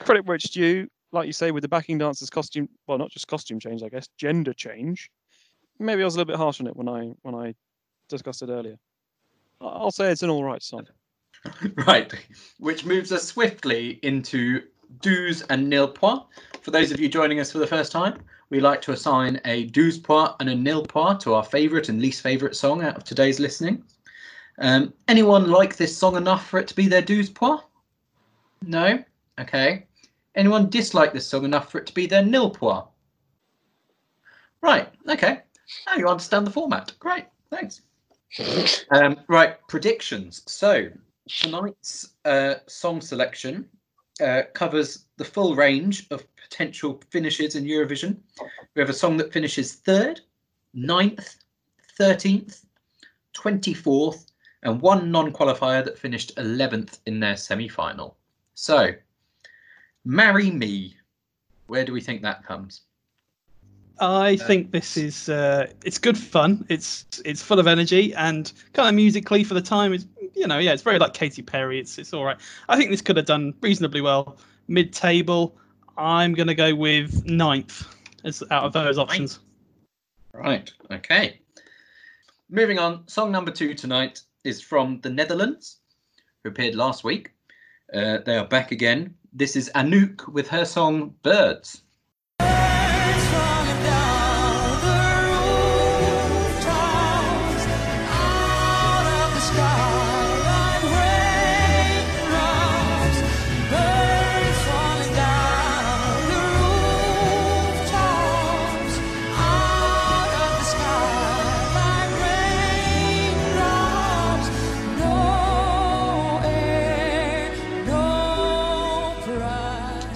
credit 0.00 0.26
where 0.26 0.36
it's 0.36 0.50
due. 0.50 0.88
Like 1.14 1.28
you 1.28 1.32
say, 1.32 1.52
with 1.52 1.62
the 1.62 1.68
backing 1.68 1.98
dancers' 1.98 2.28
costume, 2.28 2.68
well, 2.88 2.98
not 2.98 3.10
just 3.10 3.28
costume 3.28 3.60
change, 3.60 3.84
I 3.84 3.88
guess, 3.88 4.08
gender 4.18 4.52
change. 4.52 5.12
Maybe 5.78 6.02
I 6.02 6.04
was 6.04 6.16
a 6.16 6.18
little 6.18 6.32
bit 6.32 6.36
harsh 6.36 6.60
on 6.60 6.66
it 6.66 6.76
when 6.76 6.88
I 6.88 7.12
when 7.22 7.36
I 7.36 7.54
discussed 8.08 8.42
it 8.42 8.48
earlier. 8.48 8.76
I'll 9.60 9.92
say 9.92 10.10
it's 10.10 10.24
an 10.24 10.30
all 10.30 10.42
right 10.44 10.62
song. 10.62 10.86
Right, 11.86 12.12
which 12.58 12.86
moves 12.86 13.12
us 13.12 13.24
swiftly 13.24 14.00
into 14.02 14.62
douze 15.02 15.42
and 15.42 15.68
nil 15.68 15.86
point. 15.86 16.22
For 16.62 16.70
those 16.70 16.90
of 16.90 16.98
you 16.98 17.08
joining 17.08 17.38
us 17.38 17.52
for 17.52 17.58
the 17.58 17.66
first 17.66 17.92
time, 17.92 18.18
we 18.48 18.60
like 18.60 18.80
to 18.82 18.92
assign 18.92 19.40
a 19.44 19.66
douze 19.66 19.98
point 19.98 20.32
and 20.40 20.48
a 20.48 20.54
nil 20.54 20.84
point 20.84 21.20
to 21.20 21.34
our 21.34 21.44
favourite 21.44 21.90
and 21.90 22.00
least 22.00 22.22
favourite 22.22 22.56
song 22.56 22.82
out 22.82 22.96
of 22.96 23.04
today's 23.04 23.38
listening. 23.38 23.84
Um, 24.58 24.94
anyone 25.06 25.50
like 25.50 25.76
this 25.76 25.96
song 25.96 26.16
enough 26.16 26.48
for 26.48 26.58
it 26.58 26.66
to 26.68 26.74
be 26.74 26.88
their 26.88 27.02
douze 27.02 27.28
point? 27.28 27.60
No? 28.62 29.04
Okay. 29.38 29.86
Anyone 30.34 30.68
dislike 30.68 31.12
this 31.12 31.26
song 31.26 31.44
enough 31.44 31.70
for 31.70 31.78
it 31.78 31.86
to 31.86 31.94
be 31.94 32.06
their 32.06 32.24
nil? 32.24 32.92
Right, 34.60 34.88
okay. 35.08 35.40
Now 35.86 35.96
you 35.96 36.08
understand 36.08 36.46
the 36.46 36.50
format. 36.50 36.92
Great, 36.98 37.26
thanks. 37.50 37.82
Um, 38.90 39.16
right, 39.28 39.56
predictions. 39.68 40.42
So 40.46 40.88
tonight's 41.28 42.14
uh, 42.24 42.56
song 42.66 43.00
selection 43.00 43.68
uh, 44.20 44.42
covers 44.54 45.06
the 45.16 45.24
full 45.24 45.54
range 45.54 46.06
of 46.10 46.26
potential 46.36 47.00
finishes 47.10 47.54
in 47.54 47.64
Eurovision. 47.64 48.16
We 48.74 48.80
have 48.80 48.90
a 48.90 48.94
song 48.94 49.16
that 49.18 49.32
finishes 49.32 49.74
third, 49.74 50.20
ninth, 50.72 51.36
thirteenth, 51.96 52.64
twenty-fourth, 53.32 54.26
and 54.64 54.80
one 54.80 55.10
non-qualifier 55.10 55.84
that 55.84 55.98
finished 55.98 56.32
eleventh 56.38 56.98
in 57.06 57.20
their 57.20 57.36
semi-final. 57.36 58.16
So, 58.54 58.90
"Marry 60.04 60.50
Me." 60.50 60.96
Where 61.66 61.84
do 61.84 61.92
we 61.92 62.00
think 62.00 62.22
that 62.22 62.44
comes? 62.44 62.82
I 64.00 64.36
think 64.36 64.72
this 64.72 64.96
is 64.96 65.28
uh, 65.28 65.68
it's 65.84 65.98
good 65.98 66.18
fun. 66.18 66.64
It's 66.68 67.06
it's 67.24 67.42
full 67.42 67.60
of 67.60 67.66
energy 67.66 68.12
and 68.14 68.52
kind 68.72 68.88
of 68.88 68.94
musically 68.94 69.44
for 69.44 69.54
the 69.54 69.62
time. 69.62 69.92
It's 69.92 70.06
you 70.34 70.46
know 70.46 70.58
yeah, 70.58 70.72
it's 70.72 70.82
very 70.82 70.98
like 70.98 71.14
Katy 71.14 71.42
Perry. 71.42 71.78
It's 71.78 71.98
it's 71.98 72.12
all 72.12 72.24
right. 72.24 72.36
I 72.68 72.76
think 72.76 72.90
this 72.90 73.00
could 73.00 73.16
have 73.16 73.26
done 73.26 73.54
reasonably 73.60 74.00
well. 74.00 74.36
Mid 74.66 74.92
table, 74.92 75.56
I'm 75.96 76.34
gonna 76.34 76.54
go 76.54 76.74
with 76.74 77.24
ninth 77.24 77.86
as 78.24 78.42
out 78.50 78.64
of 78.64 78.72
those 78.72 78.98
options. 78.98 79.38
Right. 80.32 80.72
Okay. 80.90 81.40
Moving 82.50 82.78
on. 82.78 83.06
Song 83.06 83.30
number 83.30 83.52
two 83.52 83.74
tonight 83.74 84.22
is 84.42 84.60
from 84.60 85.00
the 85.02 85.10
Netherlands, 85.10 85.78
who 86.42 86.50
appeared 86.50 86.74
last 86.74 87.04
week. 87.04 87.30
Uh, 87.92 88.18
they 88.18 88.36
are 88.36 88.46
back 88.46 88.72
again. 88.72 89.14
This 89.36 89.56
is 89.56 89.68
Anouk 89.74 90.28
with 90.28 90.46
her 90.48 90.64
song 90.64 91.16
Birds. 91.24 91.83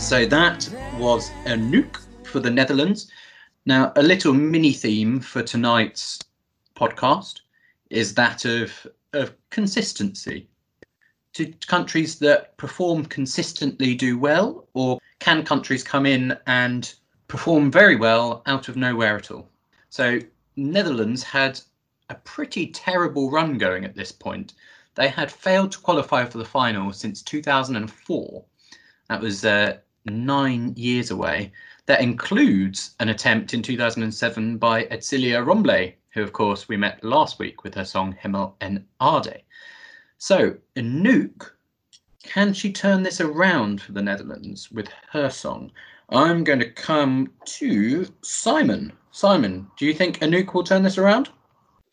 So 0.08 0.24
that 0.24 0.66
was 0.96 1.30
Anouk 1.44 2.00
for 2.24 2.40
the 2.40 2.48
Netherlands. 2.48 3.10
Now, 3.66 3.92
a 3.94 4.02
little 4.02 4.32
mini 4.32 4.72
theme 4.72 5.20
for 5.20 5.42
tonight's 5.42 6.18
podcast 6.74 7.40
is 7.90 8.14
that 8.14 8.46
of, 8.46 8.86
of 9.12 9.34
consistency. 9.50 10.48
Do 11.34 11.52
countries 11.66 12.18
that 12.20 12.56
perform 12.56 13.04
consistently 13.04 13.94
do 13.94 14.18
well, 14.18 14.66
or 14.72 14.98
can 15.18 15.44
countries 15.44 15.84
come 15.84 16.06
in 16.06 16.38
and 16.46 16.90
perform 17.26 17.70
very 17.70 17.96
well 17.96 18.42
out 18.46 18.70
of 18.70 18.78
nowhere 18.78 19.16
at 19.16 19.30
all? 19.30 19.50
So, 19.90 20.20
Netherlands 20.56 21.22
had 21.22 21.60
a 22.08 22.14
pretty 22.14 22.68
terrible 22.68 23.30
run 23.30 23.58
going 23.58 23.84
at 23.84 23.94
this 23.94 24.10
point. 24.10 24.54
They 24.94 25.08
had 25.08 25.30
failed 25.30 25.72
to 25.72 25.80
qualify 25.80 26.24
for 26.24 26.38
the 26.38 26.46
final 26.46 26.94
since 26.94 27.20
2004. 27.20 28.44
That 29.10 29.20
was 29.20 29.44
uh, 29.44 29.76
nine 30.10 30.74
years 30.76 31.10
away. 31.10 31.52
That 31.86 32.00
includes 32.00 32.94
an 33.00 33.08
attempt 33.08 33.54
in 33.54 33.62
2007 33.62 34.58
by 34.58 34.84
Edsilia 34.84 35.44
Rombley, 35.44 35.94
who, 36.10 36.22
of 36.22 36.32
course, 36.32 36.68
we 36.68 36.76
met 36.76 37.02
last 37.02 37.38
week 37.38 37.64
with 37.64 37.74
her 37.74 37.84
song 37.84 38.16
Hemel 38.22 38.54
en 38.60 38.86
Aarde. 39.00 39.42
So, 40.18 40.56
Anouk, 40.76 41.52
can 42.22 42.52
she 42.52 42.72
turn 42.72 43.02
this 43.02 43.20
around 43.20 43.80
for 43.80 43.92
the 43.92 44.02
Netherlands 44.02 44.70
with 44.70 44.88
her 45.10 45.30
song? 45.30 45.70
I'm 46.10 46.44
going 46.44 46.58
to 46.58 46.70
come 46.70 47.32
to 47.44 48.06
Simon. 48.22 48.92
Simon, 49.12 49.66
do 49.76 49.86
you 49.86 49.94
think 49.94 50.18
Anouk 50.20 50.54
will 50.54 50.64
turn 50.64 50.82
this 50.82 50.98
around? 50.98 51.30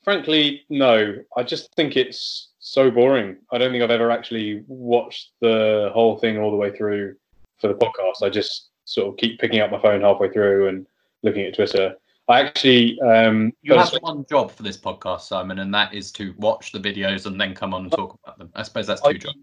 Frankly, 0.04 0.64
no. 0.70 1.16
I 1.36 1.44
just 1.44 1.74
think 1.76 1.96
it's 1.96 2.50
so 2.60 2.92
boring. 2.92 3.38
I 3.52 3.58
don't 3.58 3.72
think 3.72 3.84
I've 3.84 3.92
ever 3.92 4.12
actually 4.12 4.64
watched 4.68 5.32
the 5.42 5.90
whole 5.94 6.18
thing 6.18 6.38
all 6.38 6.52
the 6.52 6.58
way 6.58 6.76
through 6.76 7.16
for 7.60 7.68
the 7.68 7.74
podcast. 7.74 8.24
I 8.24 8.30
just 8.30 8.70
sort 8.86 9.08
of 9.10 9.18
keep 9.18 9.40
picking 9.40 9.60
up 9.60 9.72
my 9.72 9.82
phone 9.82 10.02
halfway 10.02 10.30
through 10.30 10.68
and 10.70 10.86
looking 11.24 11.46
at 11.46 11.56
Twitter. 11.56 11.96
I 12.28 12.42
actually 12.42 13.00
um, 13.02 13.54
you 13.62 13.76
have 13.76 13.94
one 14.02 14.26
job 14.30 14.52
for 14.52 14.64
this 14.64 14.78
podcast, 14.78 15.22
Simon, 15.22 15.60
and 15.60 15.74
that 15.74 15.94
is 15.94 16.12
to 16.14 16.34
watch 16.38 16.72
the 16.72 16.80
videos 16.80 17.28
and 17.28 17.40
then 17.40 17.54
come 17.54 17.74
on 17.74 17.84
and 17.84 17.92
talk 17.92 18.18
about 18.24 18.40
them. 18.40 18.50
I 18.56 18.64
suppose 18.64 18.88
that's 18.88 19.02
two 19.02 19.10
I, 19.10 19.14
jobs. 19.14 19.38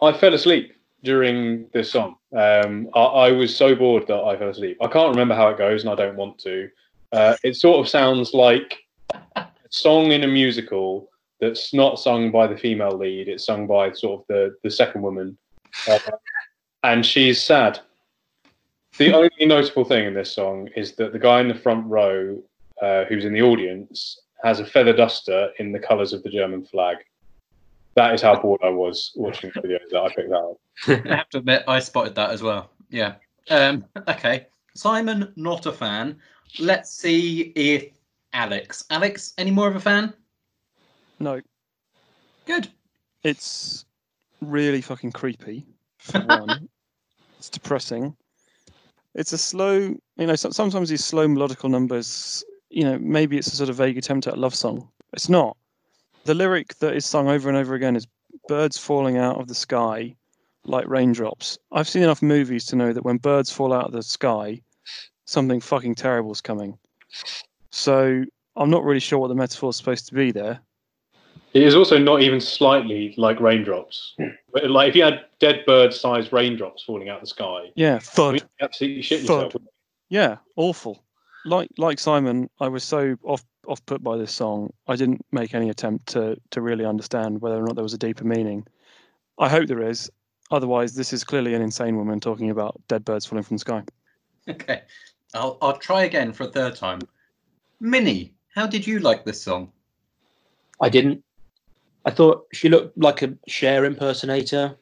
I 0.00 0.12
fell 0.12 0.32
asleep 0.32 0.72
during 1.02 1.68
this 1.74 1.90
song. 1.90 2.16
Um, 2.34 2.88
I, 2.94 3.00
I, 3.00 3.32
was 3.32 3.54
so 3.54 3.74
bored 3.74 4.06
that 4.06 4.22
I 4.22 4.38
fell 4.38 4.48
asleep. 4.48 4.78
I 4.80 4.88
can't 4.88 5.10
remember 5.10 5.34
how 5.34 5.48
it 5.48 5.58
goes, 5.58 5.82
and 5.82 5.90
I 5.90 5.94
don't 5.94 6.16
want 6.16 6.38
to. 6.38 6.70
Uh, 7.12 7.36
it 7.44 7.56
sort 7.56 7.78
of 7.78 7.88
sounds 7.88 8.32
like 8.32 8.78
a 9.36 9.46
song 9.68 10.12
in 10.12 10.24
a 10.24 10.26
musical 10.26 11.10
that's 11.40 11.74
not 11.74 11.98
sung 11.98 12.30
by 12.30 12.46
the 12.46 12.56
female 12.56 12.96
lead. 12.96 13.28
It's 13.28 13.44
sung 13.44 13.66
by 13.66 13.92
sort 13.92 14.22
of 14.22 14.26
the 14.28 14.56
the 14.62 14.70
second 14.70 15.02
woman. 15.02 15.36
Uh, 15.86 15.98
and 16.84 17.04
she's 17.04 17.42
sad. 17.42 17.80
The 18.98 19.12
only 19.12 19.30
notable 19.40 19.84
thing 19.84 20.06
in 20.06 20.14
this 20.14 20.30
song 20.30 20.68
is 20.76 20.92
that 20.96 21.12
the 21.12 21.18
guy 21.18 21.40
in 21.40 21.48
the 21.48 21.54
front 21.54 21.86
row, 21.86 22.40
uh, 22.80 23.04
who's 23.06 23.24
in 23.24 23.32
the 23.32 23.42
audience, 23.42 24.20
has 24.44 24.60
a 24.60 24.66
feather 24.66 24.92
duster 24.92 25.50
in 25.58 25.72
the 25.72 25.78
colours 25.80 26.12
of 26.12 26.22
the 26.22 26.30
German 26.30 26.64
flag. 26.64 26.98
That 27.94 28.14
is 28.14 28.22
how 28.22 28.40
bored 28.40 28.60
I 28.62 28.68
was 28.68 29.12
watching 29.16 29.50
the 29.54 29.62
video 29.62 29.78
that 29.90 30.00
I 30.00 30.08
picked 30.14 30.28
that 30.28 30.36
up. 30.36 30.56
I 31.10 31.16
have 31.16 31.28
to 31.30 31.38
admit, 31.38 31.64
I 31.66 31.80
spotted 31.80 32.14
that 32.16 32.30
as 32.30 32.42
well. 32.42 32.70
Yeah. 32.90 33.14
Um, 33.50 33.84
okay. 34.06 34.46
Simon, 34.74 35.32
not 35.36 35.66
a 35.66 35.72
fan. 35.72 36.16
Let's 36.58 36.90
see 36.90 37.52
if 37.56 37.86
Alex. 38.32 38.84
Alex, 38.90 39.32
any 39.38 39.50
more 39.50 39.68
of 39.68 39.76
a 39.76 39.80
fan? 39.80 40.12
No. 41.18 41.40
Good. 42.46 42.68
It's 43.22 43.86
really 44.42 44.82
fucking 44.82 45.12
creepy. 45.12 45.66
For 45.98 46.20
one, 46.20 46.68
it's 47.44 47.50
depressing. 47.50 48.16
It's 49.14 49.34
a 49.34 49.38
slow, 49.38 49.76
you 50.16 50.26
know, 50.26 50.34
sometimes 50.34 50.88
these 50.88 51.04
slow 51.04 51.28
melodical 51.28 51.68
numbers, 51.68 52.42
you 52.70 52.84
know, 52.84 52.98
maybe 52.98 53.36
it's 53.36 53.48
a 53.48 53.56
sort 53.56 53.68
of 53.68 53.76
vague 53.76 53.98
attempt 53.98 54.26
at 54.26 54.34
a 54.34 54.40
love 54.40 54.54
song. 54.54 54.88
It's 55.12 55.28
not. 55.28 55.56
The 56.24 56.34
lyric 56.34 56.74
that 56.78 56.96
is 56.96 57.04
sung 57.04 57.28
over 57.28 57.50
and 57.50 57.58
over 57.58 57.74
again 57.74 57.96
is 57.96 58.06
birds 58.48 58.78
falling 58.78 59.18
out 59.18 59.38
of 59.38 59.46
the 59.46 59.54
sky 59.54 60.16
like 60.64 60.88
raindrops. 60.88 61.58
I've 61.70 61.88
seen 61.88 62.02
enough 62.02 62.22
movies 62.22 62.64
to 62.66 62.76
know 62.76 62.94
that 62.94 63.04
when 63.04 63.18
birds 63.18 63.50
fall 63.50 63.74
out 63.74 63.84
of 63.84 63.92
the 63.92 64.02
sky, 64.02 64.62
something 65.26 65.60
fucking 65.60 65.96
terrible 65.96 66.32
is 66.32 66.40
coming. 66.40 66.78
So 67.70 68.24
I'm 68.56 68.70
not 68.70 68.84
really 68.84 69.00
sure 69.00 69.18
what 69.18 69.28
the 69.28 69.34
metaphor 69.34 69.68
is 69.68 69.76
supposed 69.76 70.08
to 70.08 70.14
be 70.14 70.32
there. 70.32 70.60
It 71.54 71.62
is 71.62 71.76
also 71.76 71.98
not 71.98 72.20
even 72.20 72.40
slightly 72.40 73.14
like 73.16 73.38
raindrops. 73.40 74.14
Hmm. 74.18 74.28
like 74.68 74.88
if 74.88 74.96
you 74.96 75.04
had 75.04 75.24
dead 75.38 75.64
bird-sized 75.66 76.32
raindrops 76.32 76.82
falling 76.82 77.08
out 77.08 77.20
the 77.20 77.26
sky. 77.26 77.70
Yeah, 77.76 78.00
thud. 78.00 78.28
I 78.28 78.32
mean, 78.32 78.40
absolutely 78.60 79.02
shit 79.02 79.20
thud. 79.20 79.44
yourself. 79.44 79.62
Yeah, 80.08 80.36
awful. 80.56 81.04
Like 81.44 81.68
like 81.78 81.98
Simon, 81.98 82.50
I 82.60 82.68
was 82.68 82.82
so 82.82 83.16
off 83.22 83.44
off 83.68 83.84
put 83.86 84.02
by 84.02 84.16
this 84.16 84.34
song. 84.34 84.72
I 84.88 84.96
didn't 84.96 85.24
make 85.30 85.54
any 85.54 85.70
attempt 85.70 86.06
to 86.08 86.36
to 86.50 86.60
really 86.60 86.84
understand 86.84 87.40
whether 87.40 87.56
or 87.56 87.62
not 87.62 87.76
there 87.76 87.84
was 87.84 87.94
a 87.94 87.98
deeper 87.98 88.24
meaning. 88.24 88.66
I 89.38 89.48
hope 89.48 89.68
there 89.68 89.82
is. 89.82 90.10
Otherwise, 90.50 90.94
this 90.94 91.12
is 91.12 91.24
clearly 91.24 91.54
an 91.54 91.62
insane 91.62 91.96
woman 91.96 92.20
talking 92.20 92.50
about 92.50 92.80
dead 92.88 93.04
birds 93.04 93.26
falling 93.26 93.44
from 93.44 93.56
the 93.56 93.60
sky. 93.60 93.82
Okay, 94.46 94.82
I'll 95.32 95.56
I'll 95.62 95.78
try 95.78 96.02
again 96.04 96.34
for 96.34 96.42
a 96.44 96.48
third 96.48 96.76
time. 96.76 97.00
Minnie, 97.80 98.34
how 98.54 98.66
did 98.66 98.86
you 98.86 98.98
like 98.98 99.24
this 99.24 99.42
song? 99.42 99.72
I 100.80 100.88
didn't. 100.88 101.22
I 102.04 102.10
thought 102.10 102.46
she 102.52 102.68
looked 102.68 102.98
like 102.98 103.22
a 103.22 103.34
Cher 103.46 103.84
impersonator. 103.84 104.76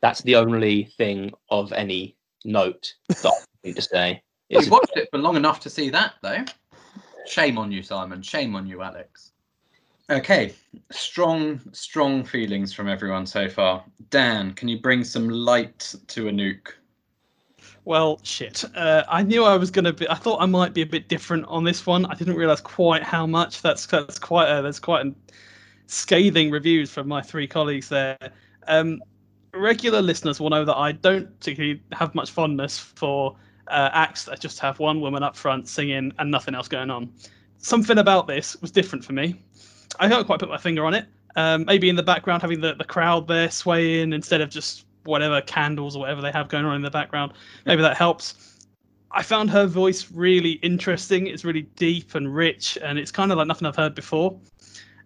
That's 0.00 0.22
the 0.22 0.36
only 0.36 0.84
thing 0.96 1.32
of 1.50 1.72
any 1.72 2.16
note 2.44 2.94
that 3.08 3.32
I 3.32 3.44
need 3.64 3.76
to 3.76 3.82
say. 3.82 4.22
We 4.48 4.68
watched 4.68 4.96
it 4.96 5.08
for 5.10 5.18
long 5.18 5.34
enough 5.34 5.58
to 5.60 5.70
see 5.70 5.90
that, 5.90 6.14
though. 6.22 6.44
Shame 7.26 7.58
on 7.58 7.72
you, 7.72 7.82
Simon. 7.82 8.22
Shame 8.22 8.54
on 8.54 8.64
you, 8.64 8.80
Alex. 8.80 9.32
Okay, 10.08 10.54
strong, 10.92 11.60
strong 11.72 12.22
feelings 12.22 12.72
from 12.72 12.88
everyone 12.88 13.26
so 13.26 13.48
far. 13.48 13.84
Dan, 14.10 14.52
can 14.52 14.68
you 14.68 14.80
bring 14.80 15.02
some 15.02 15.28
light 15.28 15.96
to 16.06 16.26
Anouk? 16.26 16.74
Well, 17.86 18.18
shit. 18.24 18.64
Uh, 18.74 19.04
I 19.08 19.22
knew 19.22 19.44
I 19.44 19.56
was 19.56 19.70
gonna 19.70 19.92
be. 19.92 20.08
I 20.08 20.16
thought 20.16 20.42
I 20.42 20.46
might 20.46 20.74
be 20.74 20.82
a 20.82 20.86
bit 20.86 21.08
different 21.08 21.44
on 21.46 21.62
this 21.62 21.86
one. 21.86 22.04
I 22.06 22.14
didn't 22.16 22.34
realize 22.34 22.60
quite 22.60 23.04
how 23.04 23.28
much. 23.28 23.62
That's 23.62 23.86
that's 23.86 24.18
quite 24.18 24.48
a 24.48 24.60
that's 24.60 24.80
quite 24.80 25.06
an 25.06 25.14
scathing 25.86 26.50
reviews 26.50 26.90
from 26.90 27.06
my 27.06 27.22
three 27.22 27.46
colleagues 27.46 27.88
there. 27.88 28.18
Um, 28.66 29.00
regular 29.54 30.02
listeners 30.02 30.40
will 30.40 30.50
know 30.50 30.64
that 30.64 30.76
I 30.76 30.90
don't 30.90 31.28
particularly 31.38 31.80
have 31.92 32.12
much 32.12 32.32
fondness 32.32 32.76
for 32.76 33.36
uh, 33.68 33.90
acts 33.92 34.24
that 34.24 34.40
just 34.40 34.58
have 34.58 34.80
one 34.80 35.00
woman 35.00 35.22
up 35.22 35.36
front 35.36 35.68
singing 35.68 36.12
and 36.18 36.28
nothing 36.28 36.56
else 36.56 36.66
going 36.66 36.90
on. 36.90 37.12
Something 37.58 37.98
about 37.98 38.26
this 38.26 38.60
was 38.60 38.72
different 38.72 39.04
for 39.04 39.12
me. 39.12 39.40
I 40.00 40.08
can't 40.08 40.26
quite 40.26 40.40
put 40.40 40.48
my 40.48 40.58
finger 40.58 40.84
on 40.84 40.94
it. 40.94 41.06
Um, 41.36 41.64
maybe 41.66 41.88
in 41.88 41.94
the 41.94 42.02
background, 42.02 42.42
having 42.42 42.60
the, 42.60 42.74
the 42.74 42.84
crowd 42.84 43.28
there 43.28 43.48
swaying 43.48 44.12
instead 44.12 44.40
of 44.40 44.50
just 44.50 44.86
whatever 45.06 45.40
candles 45.40 45.96
or 45.96 46.00
whatever 46.00 46.20
they 46.20 46.32
have 46.32 46.48
going 46.48 46.64
on 46.64 46.76
in 46.76 46.82
the 46.82 46.90
background. 46.90 47.32
Maybe 47.64 47.82
that 47.82 47.96
helps. 47.96 48.56
I 49.10 49.22
found 49.22 49.50
her 49.50 49.66
voice 49.66 50.10
really 50.12 50.52
interesting. 50.52 51.26
It's 51.26 51.44
really 51.44 51.62
deep 51.76 52.14
and 52.14 52.34
rich, 52.34 52.76
and 52.82 52.98
it's 52.98 53.10
kind 53.10 53.32
of 53.32 53.38
like 53.38 53.46
nothing 53.46 53.66
I've 53.66 53.76
heard 53.76 53.94
before. 53.94 54.38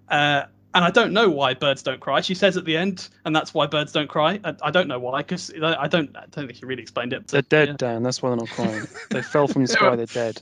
Uh, 0.09 0.45
and 0.75 0.85
I 0.85 0.91
don't 0.91 1.13
know 1.13 1.29
why 1.29 1.55
birds 1.55 1.83
don't 1.83 2.01
cry. 2.01 2.21
She 2.21 2.35
says 2.35 2.57
at 2.57 2.65
the 2.65 2.77
end, 2.77 3.09
and 3.25 3.35
that's 3.35 3.53
why 3.53 3.67
birds 3.67 3.93
don't 3.93 4.09
cry. 4.09 4.41
I, 4.45 4.55
I 4.63 4.71
don't 4.71 4.89
know 4.89 4.99
why 4.99 5.23
because 5.23 5.53
I 5.63 5.89
don't. 5.89 6.17
I 6.17 6.25
don't 6.31 6.47
think 6.47 6.57
she 6.57 6.65
really 6.65 6.83
explained 6.83 7.13
it. 7.13 7.29
They're 7.29 7.43
dead, 7.43 7.69
yeah. 7.69 7.75
Dan. 7.77 8.03
That's 8.03 8.23
why 8.23 8.31
they're 8.31 8.39
not 8.39 8.49
crying. 8.51 8.87
they 9.11 9.23
fell 9.23 9.49
from 9.49 9.63
the 9.63 9.69
sky. 9.69 9.97
They're 9.97 10.07
dead. 10.07 10.41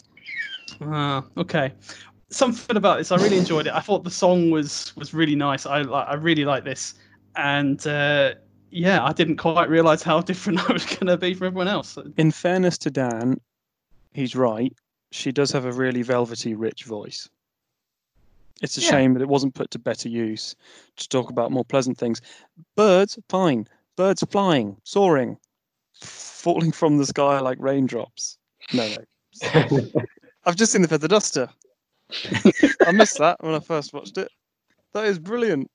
Ah, 0.83 1.25
okay. 1.37 1.73
Something 2.31 2.77
about 2.77 2.99
this, 2.99 3.11
I 3.11 3.17
really 3.17 3.39
enjoyed 3.39 3.67
it. 3.67 3.73
I 3.73 3.81
thought 3.81 4.05
the 4.05 4.11
song 4.11 4.51
was 4.51 4.95
was 4.97 5.15
really 5.15 5.35
nice. 5.35 5.65
I 5.65 5.81
I 5.81 6.15
really 6.15 6.45
like 6.45 6.65
this, 6.65 6.95
and 7.37 7.85
uh, 7.87 8.35
yeah, 8.71 9.05
I 9.05 9.13
didn't 9.13 9.37
quite 9.37 9.69
realize 9.69 10.03
how 10.03 10.21
different 10.31 10.69
I 10.69 10.73
was 10.73 10.85
going 10.85 11.07
to 11.07 11.17
be 11.17 11.35
from 11.35 11.49
everyone 11.49 11.69
else. 11.69 11.99
In 12.17 12.31
fairness 12.31 12.79
to 12.79 12.91
Dan, 12.91 13.41
he's 14.13 14.35
right. 14.37 14.73
she 15.11 15.33
does 15.33 15.51
have 15.53 15.65
a 15.65 15.73
really 15.73 16.03
velvety, 16.03 16.55
rich 16.55 16.85
voice. 16.85 17.29
It's 18.61 18.77
a 18.77 18.81
Yeah. 18.81 18.91
shame 18.91 19.15
that 19.15 19.23
it 19.23 19.29
wasn't 19.29 19.55
put 19.55 19.71
to 19.71 19.79
better 19.79 20.09
use 20.09 20.55
to 20.97 21.09
talk 21.09 21.31
about 21.31 21.53
more 21.53 21.65
pleasant 21.65 21.97
things. 21.97 22.21
Birds, 22.77 23.19
fine. 23.29 23.69
Birds 23.97 24.23
flying, 24.31 24.77
soaring, 24.85 25.39
falling 26.01 26.73
from 26.73 26.99
the 26.99 27.07
sky 27.07 27.39
like 27.41 27.59
raindrops. 27.61 28.37
No, 28.73 28.89
no. 28.89 29.89
I've 30.45 30.57
just 30.57 30.73
seen 30.73 30.83
the 30.83 30.89
Feather 30.89 31.09
Duster. 31.09 31.49
I 32.87 32.91
missed 32.93 33.19
that 33.19 33.37
when 33.43 33.55
I 33.55 33.61
first 33.61 33.93
watched 33.93 34.19
it. 34.19 34.29
That 34.93 35.05
is 35.05 35.19
brilliant. 35.19 35.71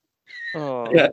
Oh, 0.55 0.87
Yeah. 0.93 1.07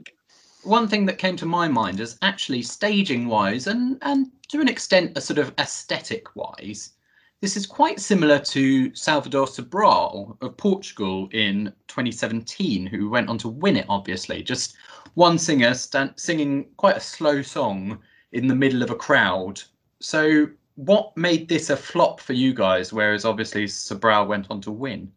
One 0.62 0.88
thing 0.88 1.06
that 1.06 1.18
came 1.18 1.36
to 1.36 1.46
my 1.46 1.68
mind 1.68 2.00
is 2.00 2.18
actually 2.22 2.62
staging 2.62 3.26
wise 3.26 3.66
and, 3.66 3.98
and 4.02 4.30
to 4.48 4.60
an 4.60 4.68
extent 4.68 5.16
a 5.16 5.20
sort 5.20 5.38
of 5.38 5.54
aesthetic 5.58 6.36
wise, 6.36 6.92
this 7.40 7.56
is 7.56 7.66
quite 7.66 7.98
similar 7.98 8.38
to 8.38 8.94
Salvador 8.94 9.46
Sobral 9.46 10.36
of 10.42 10.56
Portugal 10.58 11.28
in 11.32 11.72
2017, 11.88 12.84
who 12.86 13.08
went 13.08 13.30
on 13.30 13.38
to 13.38 13.48
win 13.48 13.76
it, 13.78 13.86
obviously. 13.88 14.42
Just 14.42 14.76
one 15.14 15.38
singer 15.38 15.72
stand, 15.72 16.12
singing 16.16 16.66
quite 16.76 16.98
a 16.98 17.00
slow 17.00 17.40
song 17.40 17.98
in 18.32 18.46
the 18.46 18.54
middle 18.54 18.82
of 18.82 18.90
a 18.90 18.94
crowd. 18.94 19.62
So, 20.00 20.48
what 20.74 21.16
made 21.16 21.48
this 21.48 21.70
a 21.70 21.76
flop 21.76 22.20
for 22.20 22.34
you 22.34 22.52
guys, 22.52 22.92
whereas 22.92 23.24
obviously 23.24 23.64
Sobral 23.64 24.28
went 24.28 24.46
on 24.50 24.60
to 24.62 24.70
win? 24.70 25.10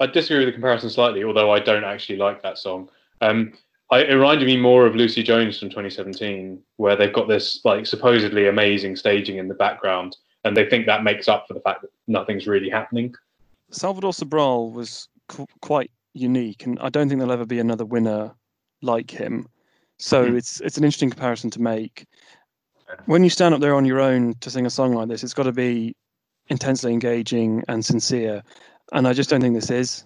I 0.00 0.06
disagree 0.06 0.38
with 0.38 0.48
the 0.48 0.52
comparison 0.52 0.90
slightly, 0.90 1.22
although 1.22 1.52
I 1.52 1.60
don't 1.60 1.84
actually 1.84 2.16
like 2.16 2.42
that 2.42 2.58
song. 2.58 2.88
Um, 3.20 3.52
I, 3.90 4.02
it 4.02 4.14
reminded 4.14 4.46
me 4.46 4.56
more 4.56 4.86
of 4.86 4.94
Lucy 4.94 5.22
Jones 5.22 5.58
from 5.58 5.68
2017, 5.68 6.60
where 6.76 6.94
they've 6.96 7.12
got 7.12 7.28
this 7.28 7.60
like 7.64 7.86
supposedly 7.86 8.46
amazing 8.46 8.94
staging 8.96 9.38
in 9.38 9.48
the 9.48 9.54
background, 9.54 10.16
and 10.44 10.56
they 10.56 10.68
think 10.68 10.86
that 10.86 11.02
makes 11.02 11.26
up 11.28 11.46
for 11.48 11.54
the 11.54 11.60
fact 11.60 11.82
that 11.82 11.90
nothing's 12.06 12.46
really 12.46 12.70
happening. 12.70 13.14
Salvador 13.70 14.12
Sobral 14.12 14.72
was 14.72 15.08
qu- 15.28 15.46
quite 15.60 15.90
unique, 16.14 16.66
and 16.66 16.78
I 16.80 16.88
don't 16.88 17.08
think 17.08 17.18
there'll 17.18 17.32
ever 17.32 17.46
be 17.46 17.58
another 17.58 17.84
winner 17.84 18.32
like 18.82 19.10
him. 19.10 19.46
So 19.98 20.24
Hmm. 20.26 20.36
it's 20.36 20.60
it's 20.60 20.78
an 20.78 20.84
interesting 20.84 21.10
comparison 21.10 21.50
to 21.50 21.60
make. 21.60 22.06
When 23.06 23.24
you 23.24 23.30
stand 23.30 23.54
up 23.54 23.60
there 23.60 23.74
on 23.74 23.84
your 23.84 24.00
own 24.00 24.34
to 24.40 24.50
sing 24.50 24.66
a 24.66 24.70
song 24.70 24.94
like 24.94 25.08
this, 25.08 25.22
it's 25.24 25.34
got 25.34 25.44
to 25.44 25.52
be 25.52 25.94
intensely 26.48 26.92
engaging 26.92 27.62
and 27.68 27.84
sincere, 27.84 28.42
and 28.92 29.06
I 29.08 29.12
just 29.12 29.30
don't 29.30 29.40
think 29.40 29.54
this 29.54 29.70
is. 29.70 30.04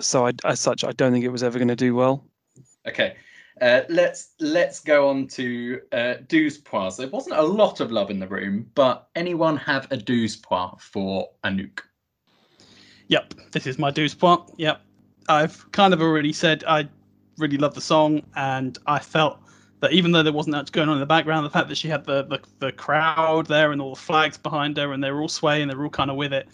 So 0.00 0.26
I, 0.26 0.32
as 0.44 0.58
such, 0.60 0.84
I 0.84 0.92
don't 0.92 1.12
think 1.12 1.24
it 1.24 1.30
was 1.30 1.42
ever 1.42 1.58
going 1.58 1.68
to 1.68 1.76
do 1.76 1.94
well. 1.94 2.24
Okay, 2.88 3.16
uh, 3.60 3.82
let's 3.88 4.30
let's 4.40 4.80
go 4.80 5.08
on 5.08 5.26
to 5.28 5.80
uh, 5.92 6.14
douze 6.28 6.58
points. 6.58 6.96
There 6.96 7.08
wasn't 7.08 7.36
a 7.36 7.42
lot 7.42 7.80
of 7.80 7.92
love 7.92 8.10
in 8.10 8.18
the 8.18 8.26
room, 8.26 8.70
but 8.74 9.08
anyone 9.14 9.56
have 9.58 9.86
a 9.90 9.96
douze 9.96 10.36
point 10.36 10.80
for 10.80 11.28
Anouk? 11.44 11.80
Yep, 13.08 13.34
this 13.52 13.66
is 13.66 13.78
my 13.78 13.90
douze 13.90 14.14
point. 14.14 14.42
Yep, 14.56 14.80
I've 15.28 15.70
kind 15.72 15.92
of 15.92 16.00
already 16.00 16.32
said 16.32 16.64
I 16.66 16.88
really 17.36 17.58
love 17.58 17.74
the 17.74 17.80
song, 17.80 18.22
and 18.34 18.78
I 18.86 18.98
felt 18.98 19.38
that 19.80 19.92
even 19.92 20.12
though 20.12 20.22
there 20.22 20.32
wasn't 20.32 20.56
much 20.56 20.72
going 20.72 20.88
on 20.88 20.94
in 20.94 21.00
the 21.00 21.06
background, 21.06 21.44
the 21.44 21.50
fact 21.50 21.68
that 21.68 21.76
she 21.76 21.88
had 21.88 22.04
the 22.04 22.22
the, 22.22 22.40
the 22.60 22.72
crowd 22.72 23.46
there 23.46 23.72
and 23.72 23.82
all 23.82 23.94
the 23.94 24.00
flags 24.00 24.38
behind 24.38 24.78
her, 24.78 24.92
and 24.92 25.04
they 25.04 25.10
were 25.10 25.20
all 25.20 25.28
swaying, 25.28 25.68
they 25.68 25.74
were 25.74 25.84
all 25.84 25.90
kind 25.90 26.10
of 26.10 26.16
with 26.16 26.32
it. 26.32 26.48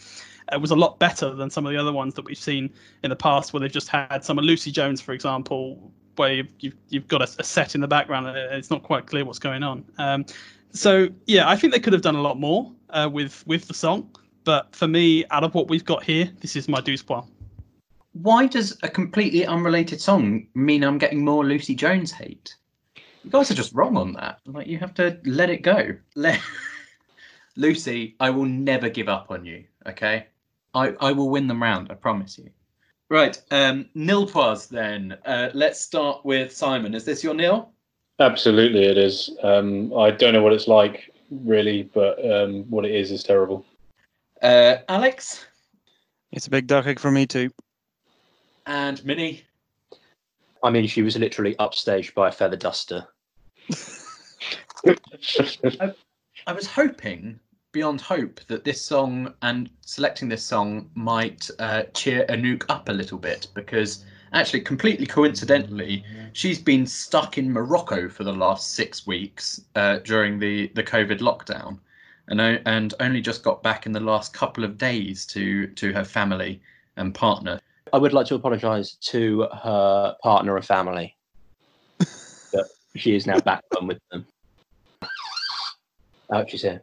It 0.53 0.61
was 0.61 0.71
a 0.71 0.77
lot 0.77 0.99
better 0.99 1.35
than 1.35 1.51
some 1.51 1.67
of 1.67 1.73
the 1.73 1.79
other 1.79 1.93
ones 1.93 2.15
that 2.15 2.25
we've 2.25 2.39
seen 2.39 2.73
in 3.03 3.11
the 3.11 3.17
past, 3.17 3.53
where 3.53 3.61
they've 3.61 3.71
just 3.71 3.89
had 3.89 4.25
some 4.25 4.39
of 4.39 4.45
Lucy 4.45 4.71
Jones, 4.71 5.01
for 5.01 5.13
example, 5.13 5.93
where 6.19 6.33
you've 6.33 6.49
you've, 6.61 6.77
you've 6.89 7.09
got 7.09 7.23
a, 7.23 7.41
a 7.41 7.45
set 7.45 7.75
in 7.75 7.81
the 7.81 7.89
background 7.89 8.27
and 8.27 8.37
it's 8.37 8.71
not 8.71 8.83
quite 8.83 9.07
clear 9.07 9.25
what's 9.25 9.39
going 9.39 9.63
on. 9.63 9.85
Um, 9.99 10.25
so 10.73 11.09
yeah, 11.27 11.49
I 11.49 11.57
think 11.57 11.73
they 11.73 11.81
could 11.81 11.93
have 11.93 12.03
done 12.03 12.17
a 12.17 12.23
lot 12.23 12.39
more 12.39 12.73
uh, 12.91 13.09
with 13.13 13.47
with 13.47 13.69
the 13.69 13.75
song. 13.75 14.11
But 14.45 14.75
for 14.75 14.87
me, 14.87 15.25
out 15.31 15.43
of 15.43 15.55
what 15.55 15.69
we've 15.69 15.85
got 15.85 16.05
here, 16.05 16.31
this 16.41 16.55
is 16.55 16.69
my 16.69 16.81
douze 16.81 17.03
point. 17.03 17.25
Why 18.13 18.47
does 18.47 18.79
a 18.83 18.89
completely 18.89 19.45
unrelated 19.45 20.01
song 20.01 20.47
mean 20.55 20.85
I'm 20.85 20.99
getting 20.99 21.25
more 21.25 21.45
Lucy 21.45 21.75
Jones 21.75 22.13
hate? 22.13 22.55
You 23.25 23.31
guys 23.31 23.51
are 23.51 23.55
just 23.55 23.75
wrong 23.75 23.97
on 23.97 24.13
that. 24.13 24.39
Like 24.47 24.69
you 24.69 24.79
have 24.79 24.95
to 24.95 25.19
let 25.25 25.51
it 25.51 25.63
go. 25.63 25.97
Let 26.15 26.41
Lucy, 27.57 28.15
I 28.21 28.31
will 28.31 28.45
never 28.45 28.89
give 28.89 29.09
up 29.09 29.31
on 29.31 29.45
you. 29.45 29.65
Okay, 29.87 30.27
I 30.75 30.95
I 31.01 31.13
will 31.13 31.29
win 31.29 31.49
them 31.49 31.63
round. 31.63 31.91
I 31.91 31.95
promise 31.95 32.39
you. 32.39 32.51
Right, 33.09 33.41
um, 33.53 33.89
nil 33.95 34.27
pois 34.27 34.67
then. 34.67 35.17
Uh, 35.25 35.51
let's 35.55 35.81
start 35.81 36.25
with 36.25 36.53
Simon. 36.53 36.93
Is 36.95 37.05
this 37.05 37.23
your 37.23 37.35
nil? 37.35 37.71
Absolutely, 38.19 38.85
it 38.85 38.99
is. 38.99 39.31
Um, 39.43 39.97
I 39.97 40.11
don't 40.11 40.33
know 40.33 40.43
what 40.43 40.53
it's 40.53 40.67
like 40.67 41.13
really, 41.31 41.85
but 41.95 42.19
um, 42.29 42.65
what 42.71 42.85
it 42.85 42.95
is 42.95 43.13
is 43.13 43.23
terrible. 43.23 43.65
Uh, 44.43 44.77
Alex 44.89 45.47
It's 46.33 46.47
a 46.47 46.51
big 46.51 46.67
duck 46.67 46.87
egg 46.87 46.99
for 46.99 47.11
me 47.11 47.27
too. 47.27 47.51
and 48.67 49.05
Minnie. 49.05 49.45
I 50.63 50.71
mean, 50.71 50.87
she 50.89 51.03
was 51.03 51.17
literally 51.17 51.55
upstaged 51.57 52.15
by 52.15 52.29
a 52.29 52.33
feather 52.33 52.57
duster. 52.57 53.07
I 56.47 56.53
was 56.53 56.67
hoping 56.67 57.39
beyond 57.77 58.01
hope 58.01 58.41
that 58.47 58.65
this 58.65 58.81
song 58.81 59.35
and 59.43 59.69
selecting 59.83 60.31
this 60.31 60.43
song 60.43 60.89
might 60.95 61.51
uh, 61.59 61.83
cheer 61.93 62.25
Anouk 62.31 62.65
up 62.71 62.89
a 62.89 62.93
little 62.93 63.19
bit 63.19 63.49
because 63.53 64.03
actually, 64.33 64.63
completely 64.63 65.05
coincidentally, 65.05 66.03
she's 66.33 66.59
been 66.59 66.87
stuck 66.87 67.37
in 67.37 67.53
Morocco 67.53 68.09
for 68.09 68.25
the 68.25 68.33
last 68.33 68.73
six 68.73 69.07
weeks 69.07 69.61
uh, 69.75 69.99
during 69.99 70.39
the, 70.39 70.69
the 70.69 70.83
COVID 70.83 71.19
lockdown. 71.19 71.79
And, 72.29 72.41
and 72.65 72.95
only 72.99 73.21
just 73.21 73.43
got 73.43 73.63
back 73.63 73.85
in 73.85 73.93
the 73.93 74.01
last 74.01 74.33
couple 74.33 74.65
of 74.65 74.79
days 74.79 75.27
to 75.27 75.67
to 75.67 75.93
her 75.93 76.05
family 76.05 76.63
and 76.97 77.15
partner. 77.15 77.61
I 77.93 77.99
would 77.99 78.15
like 78.15 78.27
to 78.29 78.37
apologise 78.37 78.93
to 79.13 79.43
her 79.63 80.17
partner 80.23 80.57
and 80.57 80.65
family. 80.65 81.15
that 81.99 82.69
she 82.97 83.15
is 83.15 83.27
now 83.27 83.39
back 83.41 83.63
home 83.75 83.87
with 83.87 84.01
them. 84.11 84.27
Ouch, 86.33 86.51
she's 86.51 86.63
here. 86.63 86.83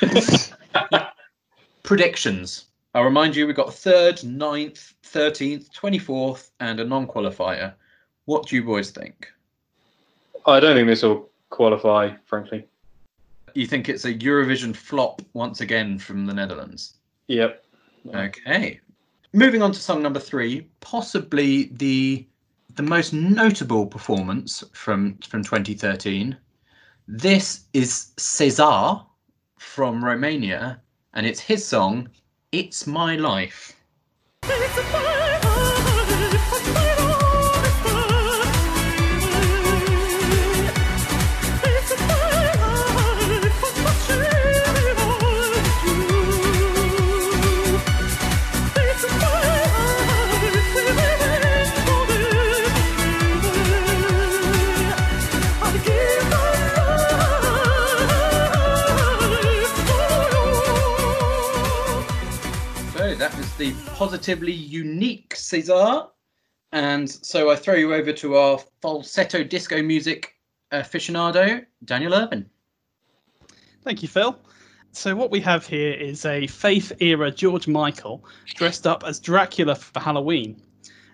Predictions. 1.82 2.66
I'll 2.94 3.04
remind 3.04 3.34
you, 3.34 3.46
we've 3.46 3.56
got 3.56 3.74
third, 3.74 4.22
ninth, 4.22 4.94
13th, 5.04 5.70
24th, 5.72 6.50
and 6.60 6.80
a 6.80 6.84
non 6.84 7.06
qualifier. 7.06 7.74
What 8.26 8.46
do 8.46 8.56
you 8.56 8.62
boys 8.62 8.90
think? 8.90 9.28
I 10.46 10.60
don't 10.60 10.76
think 10.76 10.88
this 10.88 11.02
will 11.02 11.28
qualify, 11.50 12.14
frankly. 12.24 12.66
You 13.54 13.66
think 13.66 13.88
it's 13.88 14.04
a 14.04 14.14
Eurovision 14.14 14.74
flop 14.74 15.22
once 15.32 15.60
again 15.60 15.98
from 15.98 16.26
the 16.26 16.34
Netherlands? 16.34 16.94
Yep. 17.28 17.64
Okay. 18.14 18.80
Moving 19.32 19.62
on 19.62 19.72
to 19.72 19.80
song 19.80 20.02
number 20.02 20.20
three, 20.20 20.66
possibly 20.80 21.64
the 21.72 22.26
the 22.76 22.82
most 22.82 23.12
notable 23.12 23.86
performance 23.86 24.64
from 24.72 25.16
from 25.18 25.42
2013. 25.42 26.36
This 27.06 27.64
is 27.72 28.12
Cezar 28.16 29.04
from 29.58 30.04
Romania, 30.04 30.80
and 31.12 31.26
it's 31.26 31.40
his 31.40 31.64
song 31.66 32.08
"It's 32.52 32.86
My 32.86 33.16
Life." 33.16 33.74
Positively 64.04 64.52
unique 64.52 65.34
Cezar. 65.34 66.10
And 66.72 67.10
so 67.10 67.50
I 67.50 67.56
throw 67.56 67.72
you 67.72 67.94
over 67.94 68.12
to 68.12 68.36
our 68.36 68.58
falsetto 68.82 69.42
disco 69.42 69.80
music 69.80 70.34
aficionado, 70.70 71.64
Daniel 71.86 72.12
Irvin. 72.12 72.44
Thank 73.82 74.02
you, 74.02 74.08
Phil. 74.08 74.38
So 74.92 75.16
what 75.16 75.30
we 75.30 75.40
have 75.40 75.66
here 75.66 75.94
is 75.94 76.26
a 76.26 76.46
Faith 76.48 76.92
era 77.00 77.30
George 77.30 77.66
Michael 77.66 78.22
dressed 78.54 78.86
up 78.86 79.04
as 79.06 79.18
Dracula 79.18 79.74
for 79.74 80.00
Halloween. 80.00 80.60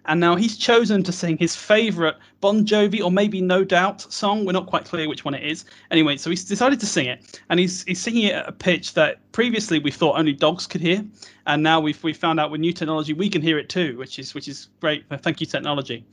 And 0.07 0.21
now 0.21 0.35
he's 0.35 0.57
chosen 0.57 1.03
to 1.03 1.13
sing 1.13 1.37
his 1.37 1.55
favourite 1.55 2.17
Bon 2.41 2.65
Jovi 2.65 3.03
or 3.03 3.11
maybe 3.11 3.41
No 3.41 3.65
Doubt 3.65 4.01
song. 4.13 4.45
We're 4.45 4.53
not 4.53 4.67
quite 4.67 4.85
clear 4.85 5.09
which 5.09 5.25
one 5.25 5.35
it 5.35 5.43
is. 5.43 5.65
Anyway, 5.91 6.17
so 6.17 6.31
he's 6.31 6.45
decided 6.45 6.81
to 6.81 6.87
sing 6.87 7.07
it, 7.07 7.41
and 7.51 7.61
he's 7.61 7.85
he's 7.85 8.01
singing 8.01 8.25
it 8.25 8.35
at 8.35 8.49
a 8.49 8.53
pitch 8.53 8.95
that 8.95 9.19
previously 9.33 9.79
we 9.79 9.91
thought 9.91 10.19
only 10.19 10.33
dogs 10.33 10.67
could 10.67 10.81
hear, 10.81 11.05
and 11.47 11.63
now 11.63 11.81
we've 11.81 12.03
we 12.03 12.13
found 12.13 12.41
out 12.41 12.51
with 12.51 12.61
new 12.61 12.73
technology 12.73 13.13
we 13.13 13.29
can 13.29 13.43
hear 13.43 13.59
it 13.59 13.69
too, 13.69 13.97
which 13.99 14.19
is 14.19 14.35
which 14.35 14.49
is 14.49 14.69
great. 14.81 15.05
Thank 15.21 15.41
you, 15.41 15.47
technology. 15.47 16.05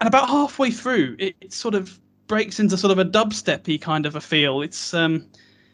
And 0.00 0.08
about 0.08 0.28
halfway 0.28 0.70
through, 0.70 1.16
it, 1.18 1.34
it 1.40 1.52
sort 1.52 1.74
of 1.74 1.98
breaks 2.26 2.60
into 2.60 2.76
sort 2.76 2.90
of 2.90 2.98
a 2.98 3.04
dubsteppy 3.04 3.80
kind 3.80 4.04
of 4.04 4.14
a 4.14 4.20
feel. 4.20 4.60
It's 4.60 4.92
um, 4.92 5.26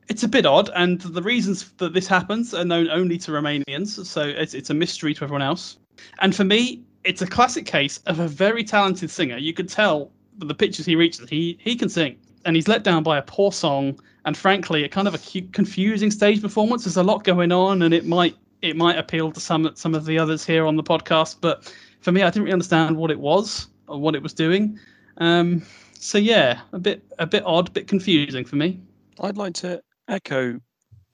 it's 0.09 0.22
a 0.22 0.28
bit 0.28 0.46
odd, 0.46 0.70
and 0.74 1.00
the 1.00 1.22
reasons 1.22 1.72
that 1.78 1.92
this 1.92 2.07
happens 2.07 2.55
are 2.55 2.64
known 2.64 2.88
only 2.88 3.18
to 3.18 3.31
Romanians, 3.31 4.05
so 4.05 4.22
it's, 4.22 4.55
it's 4.55 4.70
a 4.70 4.74
mystery 4.74 5.14
to 5.14 5.24
everyone 5.24 5.42
else. 5.42 5.78
And 6.20 6.35
for 6.35 6.44
me, 6.44 6.83
it's 7.04 7.22
a 7.22 7.26
classic 7.26 7.66
case 7.66 7.98
of 8.06 8.20
a 8.20 8.28
very 8.28 8.64
talented 8.64 9.10
singer. 9.10 9.36
You 9.36 9.52
could 9.52 9.68
tell 9.68 10.10
the 10.38 10.54
pictures 10.54 10.86
he 10.86 10.96
reaches, 10.96 11.28
he 11.28 11.58
he 11.60 11.76
can 11.76 11.88
sing, 11.88 12.16
and 12.44 12.56
he's 12.56 12.68
let 12.68 12.84
down 12.84 13.02
by 13.02 13.18
a 13.18 13.22
poor 13.22 13.52
song, 13.52 14.00
and 14.24 14.36
frankly, 14.36 14.84
a 14.84 14.88
kind 14.88 15.08
of 15.08 15.14
a 15.14 15.18
cute, 15.18 15.52
confusing 15.52 16.10
stage 16.10 16.40
performance. 16.40 16.84
There's 16.84 16.96
a 16.96 17.02
lot 17.02 17.24
going 17.24 17.52
on, 17.52 17.82
and 17.82 17.92
it 17.92 18.06
might 18.06 18.36
it 18.62 18.76
might 18.76 18.98
appeal 18.98 19.32
to 19.32 19.40
some 19.40 19.70
some 19.74 19.94
of 19.94 20.04
the 20.04 20.18
others 20.18 20.44
here 20.44 20.66
on 20.66 20.76
the 20.76 20.82
podcast, 20.82 21.36
but 21.40 21.72
for 22.00 22.12
me, 22.12 22.22
I 22.22 22.30
didn't 22.30 22.44
really 22.44 22.52
understand 22.52 22.96
what 22.96 23.10
it 23.10 23.20
was 23.20 23.68
or 23.88 24.00
what 24.00 24.14
it 24.14 24.22
was 24.22 24.32
doing. 24.32 24.78
Um, 25.18 25.62
so 25.94 26.18
yeah, 26.18 26.60
a 26.72 26.78
bit 26.78 27.02
a 27.18 27.26
bit 27.26 27.42
odd, 27.44 27.68
a 27.68 27.72
bit 27.72 27.88
confusing 27.88 28.44
for 28.44 28.56
me. 28.56 28.80
I'd 29.20 29.36
like 29.36 29.54
to 29.54 29.82
echo 30.08 30.60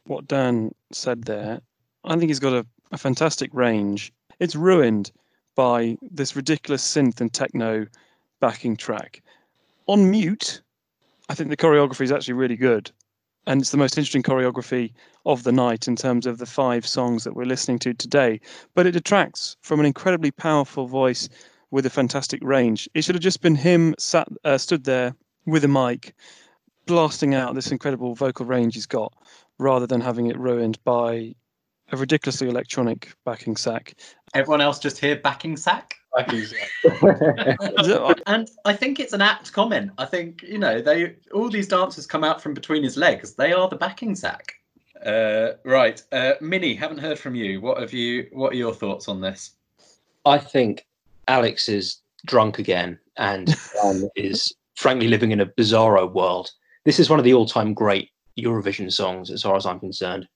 what 0.05 0.27
Dan 0.29 0.75
said 0.93 1.25
there. 1.25 1.61
I 2.05 2.17
think 2.17 2.31
he's 2.31 2.39
got 2.39 2.55
a, 2.55 2.67
a 2.93 2.99
fantastic 2.99 3.51
range. 3.53 4.13
It's 4.39 4.55
ruined 4.55 5.11
by 5.59 5.99
this 6.13 6.37
ridiculous 6.37 6.85
synth 6.85 7.21
and 7.21 7.33
techno 7.33 7.85
backing 8.39 8.77
track. 8.77 9.21
On 9.89 10.09
mute, 10.09 10.63
I 11.29 11.35
think 11.35 11.51
the 11.51 11.57
choreography 11.57 12.03
is 12.03 12.13
actually 12.13 12.35
really 12.35 12.55
good. 12.55 12.93
And 13.49 13.61
it's 13.61 13.73
the 13.73 13.77
most 13.77 13.99
interesting 13.99 14.23
choreography 14.23 14.93
of 15.27 15.43
the 15.43 15.51
night 15.51 15.89
in 15.89 15.97
terms 15.97 16.27
of 16.27 16.39
the 16.39 16.47
five 16.47 16.87
songs 16.87 17.25
that 17.25 17.35
we're 17.35 17.45
listening 17.45 17.81
to 17.81 17.93
today. 17.93 18.41
But 18.77 18.87
it 18.87 18.93
detracts 18.93 19.57
from 19.61 19.81
an 19.81 19.87
incredibly 19.87 20.31
powerful 20.31 20.87
voice 20.87 21.29
with 21.73 21.85
a 21.87 21.91
fantastic 21.91 22.41
range. 22.45 22.89
It 22.95 23.03
should 23.03 23.17
have 23.17 23.23
just 23.23 23.43
been 23.43 23.57
him 23.57 23.97
sat, 23.99 24.29
uh, 24.45 24.59
stood 24.59 24.85
there 24.85 25.17
with 25.45 25.65
a 25.65 25.69
mic, 25.69 26.15
blasting 26.87 27.35
out 27.35 27.57
this 27.57 27.73
incredible 27.73 28.15
vocal 28.15 28.47
range 28.47 28.75
he's 28.75 28.87
got, 28.87 29.13
rather 29.59 29.89
than 29.89 30.03
having 30.03 30.29
it 30.29 30.39
ruined 30.39 30.79
by 30.85 31.35
a 31.91 31.97
ridiculously 31.97 32.49
electronic 32.49 33.13
backing 33.25 33.57
sack. 33.57 33.95
Everyone 34.35 34.61
else 34.61 34.79
just 34.79 34.99
hear 34.99 35.17
backing 35.17 35.57
sack? 35.57 35.95
and 38.27 38.51
I 38.65 38.73
think 38.73 38.99
it's 38.99 39.13
an 39.13 39.21
apt 39.23 39.53
comment. 39.53 39.93
I 39.99 40.05
think 40.05 40.43
you 40.43 40.59
know 40.59 40.81
they 40.81 41.15
all 41.33 41.49
these 41.49 41.69
dancers 41.69 42.07
come 42.07 42.25
out 42.25 42.43
from 42.43 42.55
between 42.55 42.83
his 42.83 42.97
legs. 42.97 43.35
They 43.35 43.53
are 43.53 43.69
the 43.69 43.77
backing 43.77 44.15
sack. 44.15 44.55
Uh, 45.05 45.53
right, 45.65 46.03
uh, 46.11 46.33
Minnie, 46.41 46.75
haven't 46.75 46.99
heard 46.99 47.19
from 47.19 47.35
you. 47.35 47.61
What 47.61 47.81
have 47.81 47.93
you? 47.93 48.27
What 48.33 48.53
are 48.53 48.57
your 48.57 48.75
thoughts 48.75 49.07
on 49.07 49.21
this? 49.21 49.53
I 50.25 50.39
think 50.39 50.87
Alex 51.29 51.69
is 51.69 52.01
drunk 52.27 52.59
again, 52.59 52.99
and 53.17 53.55
Dan 53.75 54.09
is 54.17 54.53
frankly 54.77 55.09
living 55.09 55.31
in 55.31 55.41
a 55.41 55.47
bizarro 55.47 56.13
world. 56.13 56.51
This 56.85 56.99
is 56.99 57.11
one 57.11 57.19
of 57.19 57.25
the 57.25 57.35
all-time 57.35 57.75
great 57.75 58.11
Eurovision 58.39 58.93
songs, 58.93 59.31
as 59.31 59.43
far 59.43 59.57
as 59.57 59.67
I'm 59.67 59.81
concerned. 59.81 60.27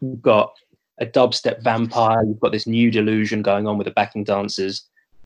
You've 0.00 0.22
got 0.22 0.52
a 1.00 1.06
dubstep 1.06 1.62
vampire. 1.62 2.22
You've 2.24 2.40
got 2.40 2.52
this 2.52 2.66
new 2.66 2.90
delusion 2.90 3.42
going 3.42 3.66
on 3.66 3.78
with 3.78 3.86
the 3.86 3.92
backing 3.92 4.24
dancers. 4.24 4.84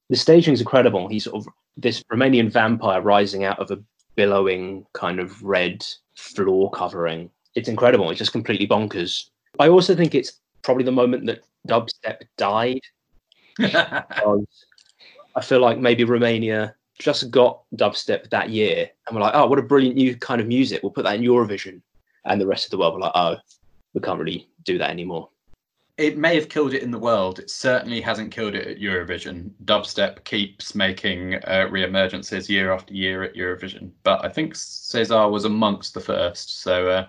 The 0.08 0.16
staging 0.16 0.54
is 0.54 0.60
incredible. 0.60 1.08
He's 1.08 1.24
sort 1.24 1.36
of 1.36 1.52
this 1.76 2.02
Romanian 2.04 2.50
vampire 2.50 3.00
rising 3.00 3.44
out 3.44 3.58
of 3.58 3.70
a 3.70 3.82
billowing 4.14 4.86
kind 4.92 5.18
of 5.18 5.42
red 5.42 5.84
floor 6.14 6.70
covering. 6.70 7.30
It's 7.56 7.68
incredible. 7.68 8.10
It's 8.10 8.18
just 8.18 8.32
completely 8.32 8.68
bonkers. 8.68 9.30
I 9.58 9.68
also 9.68 9.94
think 9.94 10.14
it's 10.14 10.40
probably 10.62 10.84
the 10.84 10.92
moment 10.92 11.26
that 11.26 11.44
dubstep 11.68 12.22
died. 12.36 12.80
I 13.60 15.40
feel 15.42 15.60
like 15.60 15.78
maybe 15.78 16.04
Romania 16.04 16.74
just 17.00 17.30
got 17.32 17.62
dubstep 17.74 18.30
that 18.30 18.50
year 18.50 18.88
and 19.06 19.16
we're 19.16 19.22
like, 19.22 19.34
oh, 19.34 19.46
what 19.46 19.58
a 19.58 19.62
brilliant 19.62 19.96
new 19.96 20.16
kind 20.16 20.40
of 20.40 20.46
music. 20.46 20.82
We'll 20.82 20.92
put 20.92 21.04
that 21.04 21.16
in 21.16 21.22
Eurovision. 21.22 21.80
And 22.24 22.40
the 22.40 22.46
rest 22.46 22.66
of 22.66 22.70
the 22.70 22.78
world 22.78 22.94
were 22.94 23.00
like, 23.00 23.12
oh, 23.16 23.36
we 23.94 24.00
can't 24.00 24.20
really 24.20 24.48
do 24.64 24.78
that 24.78 24.90
anymore 24.90 25.28
it 25.96 26.18
may 26.18 26.34
have 26.34 26.48
killed 26.48 26.74
it 26.74 26.82
in 26.82 26.90
the 26.90 26.98
world. 26.98 27.38
It 27.38 27.50
certainly 27.50 28.00
hasn't 28.00 28.32
killed 28.32 28.54
it 28.54 28.66
at 28.66 28.78
Eurovision. 28.78 29.50
Dubstep 29.64 30.24
keeps 30.24 30.74
making 30.74 31.36
uh, 31.44 31.68
re-emergences 31.70 32.48
year 32.48 32.72
after 32.72 32.92
year 32.92 33.22
at 33.22 33.34
Eurovision, 33.34 33.90
but 34.02 34.24
I 34.24 34.28
think 34.28 34.54
Cezar 34.54 35.30
was 35.30 35.44
amongst 35.44 35.94
the 35.94 36.00
first. 36.00 36.62
So, 36.62 36.88
uh, 36.88 37.06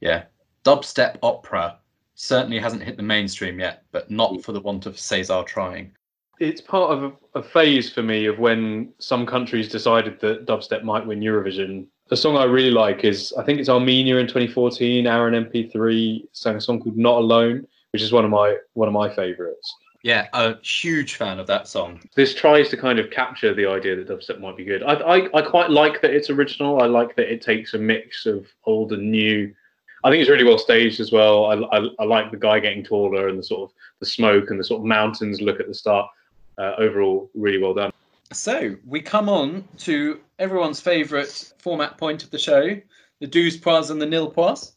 yeah, 0.00 0.24
dubstep 0.64 1.18
opera 1.22 1.78
certainly 2.16 2.58
hasn't 2.58 2.82
hit 2.82 2.96
the 2.96 3.02
mainstream 3.02 3.60
yet, 3.60 3.84
but 3.92 4.10
not 4.10 4.42
for 4.42 4.52
the 4.52 4.60
want 4.60 4.86
of 4.86 4.96
Cezar 4.96 5.46
trying. 5.46 5.92
It's 6.40 6.60
part 6.60 6.90
of 6.90 7.12
a, 7.36 7.42
phase 7.42 7.92
for 7.92 8.02
me 8.02 8.26
of 8.26 8.40
when 8.40 8.92
some 8.98 9.24
countries 9.24 9.68
decided 9.68 10.18
that 10.20 10.46
dubstep 10.46 10.82
might 10.82 11.06
win 11.06 11.20
Eurovision. 11.20 11.86
A 12.10 12.16
song 12.16 12.36
I 12.36 12.44
really 12.44 12.72
like 12.72 13.04
is 13.04 13.32
I 13.38 13.44
think 13.44 13.60
it's 13.60 13.68
Armenia 13.68 14.16
in 14.16 14.26
2014. 14.26 15.06
Aram 15.06 15.44
MP3 15.44 16.26
sang 16.32 16.56
a 16.56 16.60
song 16.60 16.80
called 16.80 16.96
"Not 16.96 17.18
Alone." 17.18 17.66
Which 17.94 18.02
is 18.02 18.10
one 18.10 18.24
of 18.24 18.30
my 18.32 18.56
one 18.72 18.88
of 18.88 18.92
my 18.92 19.08
favorites. 19.08 19.72
Yeah, 20.02 20.26
a 20.32 20.56
huge 20.62 21.14
fan 21.14 21.38
of 21.38 21.46
that 21.46 21.68
song. 21.68 22.00
This 22.16 22.34
tries 22.34 22.68
to 22.70 22.76
kind 22.76 22.98
of 22.98 23.08
capture 23.12 23.54
the 23.54 23.66
idea 23.66 23.94
that 23.94 24.08
dubstep 24.08 24.40
might 24.40 24.56
be 24.56 24.64
good. 24.64 24.82
I, 24.82 24.94
I, 24.94 25.38
I 25.38 25.42
quite 25.42 25.70
like 25.70 26.02
that 26.02 26.10
it's 26.10 26.28
original. 26.28 26.82
I 26.82 26.86
like 26.86 27.14
that 27.14 27.32
it 27.32 27.40
takes 27.40 27.72
a 27.72 27.78
mix 27.78 28.26
of 28.26 28.48
old 28.64 28.92
and 28.92 29.12
new. 29.12 29.54
I 30.02 30.10
think 30.10 30.20
it's 30.20 30.28
really 30.28 30.42
well 30.42 30.58
staged 30.58 30.98
as 30.98 31.12
well. 31.12 31.46
I, 31.46 31.54
I, 31.78 31.88
I 32.00 32.04
like 32.04 32.32
the 32.32 32.36
guy 32.36 32.58
getting 32.58 32.82
taller 32.82 33.28
and 33.28 33.38
the 33.38 33.44
sort 33.44 33.70
of 33.70 33.76
the 34.00 34.06
smoke 34.06 34.50
and 34.50 34.58
the 34.58 34.64
sort 34.64 34.80
of 34.80 34.86
mountains 34.86 35.40
look 35.40 35.60
at 35.60 35.68
the 35.68 35.74
start. 35.74 36.10
Uh, 36.58 36.74
overall, 36.78 37.30
really 37.34 37.58
well 37.58 37.74
done. 37.74 37.92
So 38.32 38.74
we 38.84 39.00
come 39.00 39.28
on 39.28 39.62
to 39.78 40.20
everyone's 40.40 40.80
favourite 40.80 41.52
format 41.58 41.96
point 41.96 42.24
of 42.24 42.30
the 42.30 42.38
show, 42.38 42.76
the 43.20 43.26
douze 43.28 43.56
pois 43.56 43.90
and 43.90 44.02
the 44.02 44.06
nil 44.06 44.30
pois. 44.30 44.72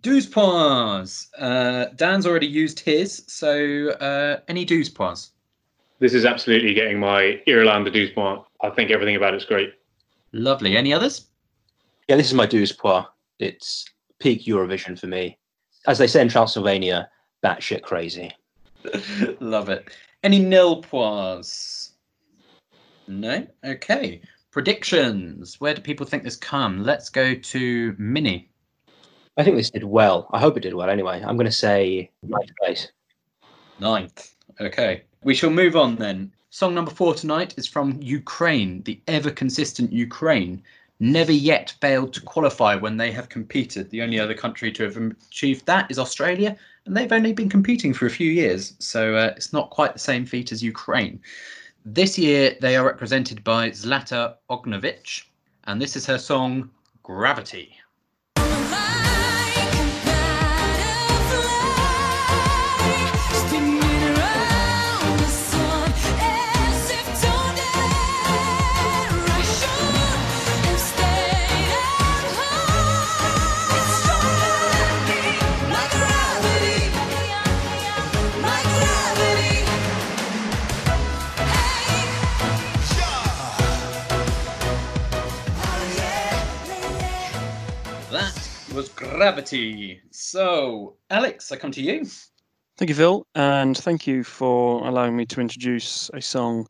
Douze 0.00 0.26
points. 0.26 1.28
Uh, 1.38 1.86
Dan's 1.96 2.26
already 2.26 2.46
used 2.46 2.80
his, 2.80 3.24
so 3.26 3.90
uh, 4.00 4.40
any 4.48 4.64
douze 4.64 4.88
points? 4.88 5.30
This 5.98 6.14
is 6.14 6.24
absolutely 6.24 6.74
getting 6.74 6.98
my 6.98 7.40
Ireland 7.46 7.90
douze 7.92 8.10
point. 8.10 8.42
I 8.62 8.70
think 8.70 8.90
everything 8.90 9.16
about 9.16 9.34
it's 9.34 9.44
great. 9.44 9.74
Lovely. 10.32 10.76
Any 10.76 10.92
others? 10.92 11.26
Yeah, 12.08 12.16
this 12.16 12.26
is 12.26 12.34
my 12.34 12.46
douze 12.46 12.72
points. 12.72 13.08
It's 13.38 13.84
peak 14.18 14.44
Eurovision 14.44 14.98
for 14.98 15.06
me. 15.06 15.38
As 15.86 15.98
they 15.98 16.06
say 16.06 16.20
in 16.20 16.28
Transylvania, 16.28 17.08
batshit 17.44 17.82
crazy. 17.82 18.32
Love 19.40 19.68
it. 19.68 19.88
Any 20.22 20.38
nil 20.38 20.82
points? 20.82 21.92
No? 23.06 23.46
Okay. 23.64 24.20
Predictions. 24.50 25.60
Where 25.60 25.74
do 25.74 25.80
people 25.80 26.06
think 26.06 26.24
this 26.24 26.36
come? 26.36 26.82
Let's 26.82 27.08
go 27.08 27.34
to 27.34 27.94
Minnie. 27.98 28.50
I 29.36 29.44
think 29.44 29.56
this 29.56 29.70
did 29.70 29.84
well. 29.84 30.28
I 30.32 30.40
hope 30.40 30.56
it 30.56 30.60
did 30.60 30.74
well 30.74 30.88
anyway. 30.88 31.22
I'm 31.22 31.36
going 31.36 31.46
to 31.46 31.52
say 31.52 32.10
ninth 32.22 32.50
place. 32.58 32.90
Ninth. 33.78 34.34
Okay. 34.60 35.02
We 35.22 35.34
shall 35.34 35.50
move 35.50 35.76
on 35.76 35.96
then. 35.96 36.32
Song 36.50 36.74
number 36.74 36.90
four 36.90 37.14
tonight 37.14 37.52
is 37.58 37.66
from 37.66 38.00
Ukraine, 38.00 38.82
the 38.84 38.98
ever 39.08 39.30
consistent 39.30 39.92
Ukraine. 39.92 40.62
Never 41.00 41.32
yet 41.32 41.74
failed 41.82 42.14
to 42.14 42.22
qualify 42.22 42.76
when 42.76 42.96
they 42.96 43.12
have 43.12 43.28
competed. 43.28 43.90
The 43.90 44.00
only 44.00 44.18
other 44.18 44.32
country 44.32 44.72
to 44.72 44.84
have 44.84 44.96
achieved 44.96 45.66
that 45.66 45.90
is 45.90 45.98
Australia, 45.98 46.56
and 46.86 46.96
they've 46.96 47.12
only 47.12 47.34
been 47.34 47.50
competing 47.50 47.92
for 47.92 48.06
a 48.06 48.10
few 48.10 48.30
years, 48.30 48.72
so 48.78 49.14
uh, 49.16 49.34
it's 49.36 49.52
not 49.52 49.68
quite 49.68 49.92
the 49.92 49.98
same 49.98 50.24
feat 50.24 50.52
as 50.52 50.62
Ukraine. 50.62 51.20
This 51.84 52.16
year 52.16 52.56
they 52.62 52.76
are 52.76 52.86
represented 52.86 53.44
by 53.44 53.70
Zlata 53.70 54.36
Ognevich, 54.48 55.24
and 55.64 55.82
this 55.82 55.96
is 55.96 56.06
her 56.06 56.18
song 56.18 56.70
Gravity. 57.02 57.76
Gravity. 89.16 89.98
So, 90.10 90.98
Alex, 91.08 91.50
I 91.50 91.56
come 91.56 91.70
to 91.72 91.80
you. 91.80 92.04
Thank 92.76 92.90
you, 92.90 92.94
Phil, 92.94 93.26
and 93.34 93.74
thank 93.74 94.06
you 94.06 94.22
for 94.22 94.86
allowing 94.86 95.16
me 95.16 95.24
to 95.26 95.40
introduce 95.40 96.10
a 96.12 96.20
song 96.20 96.66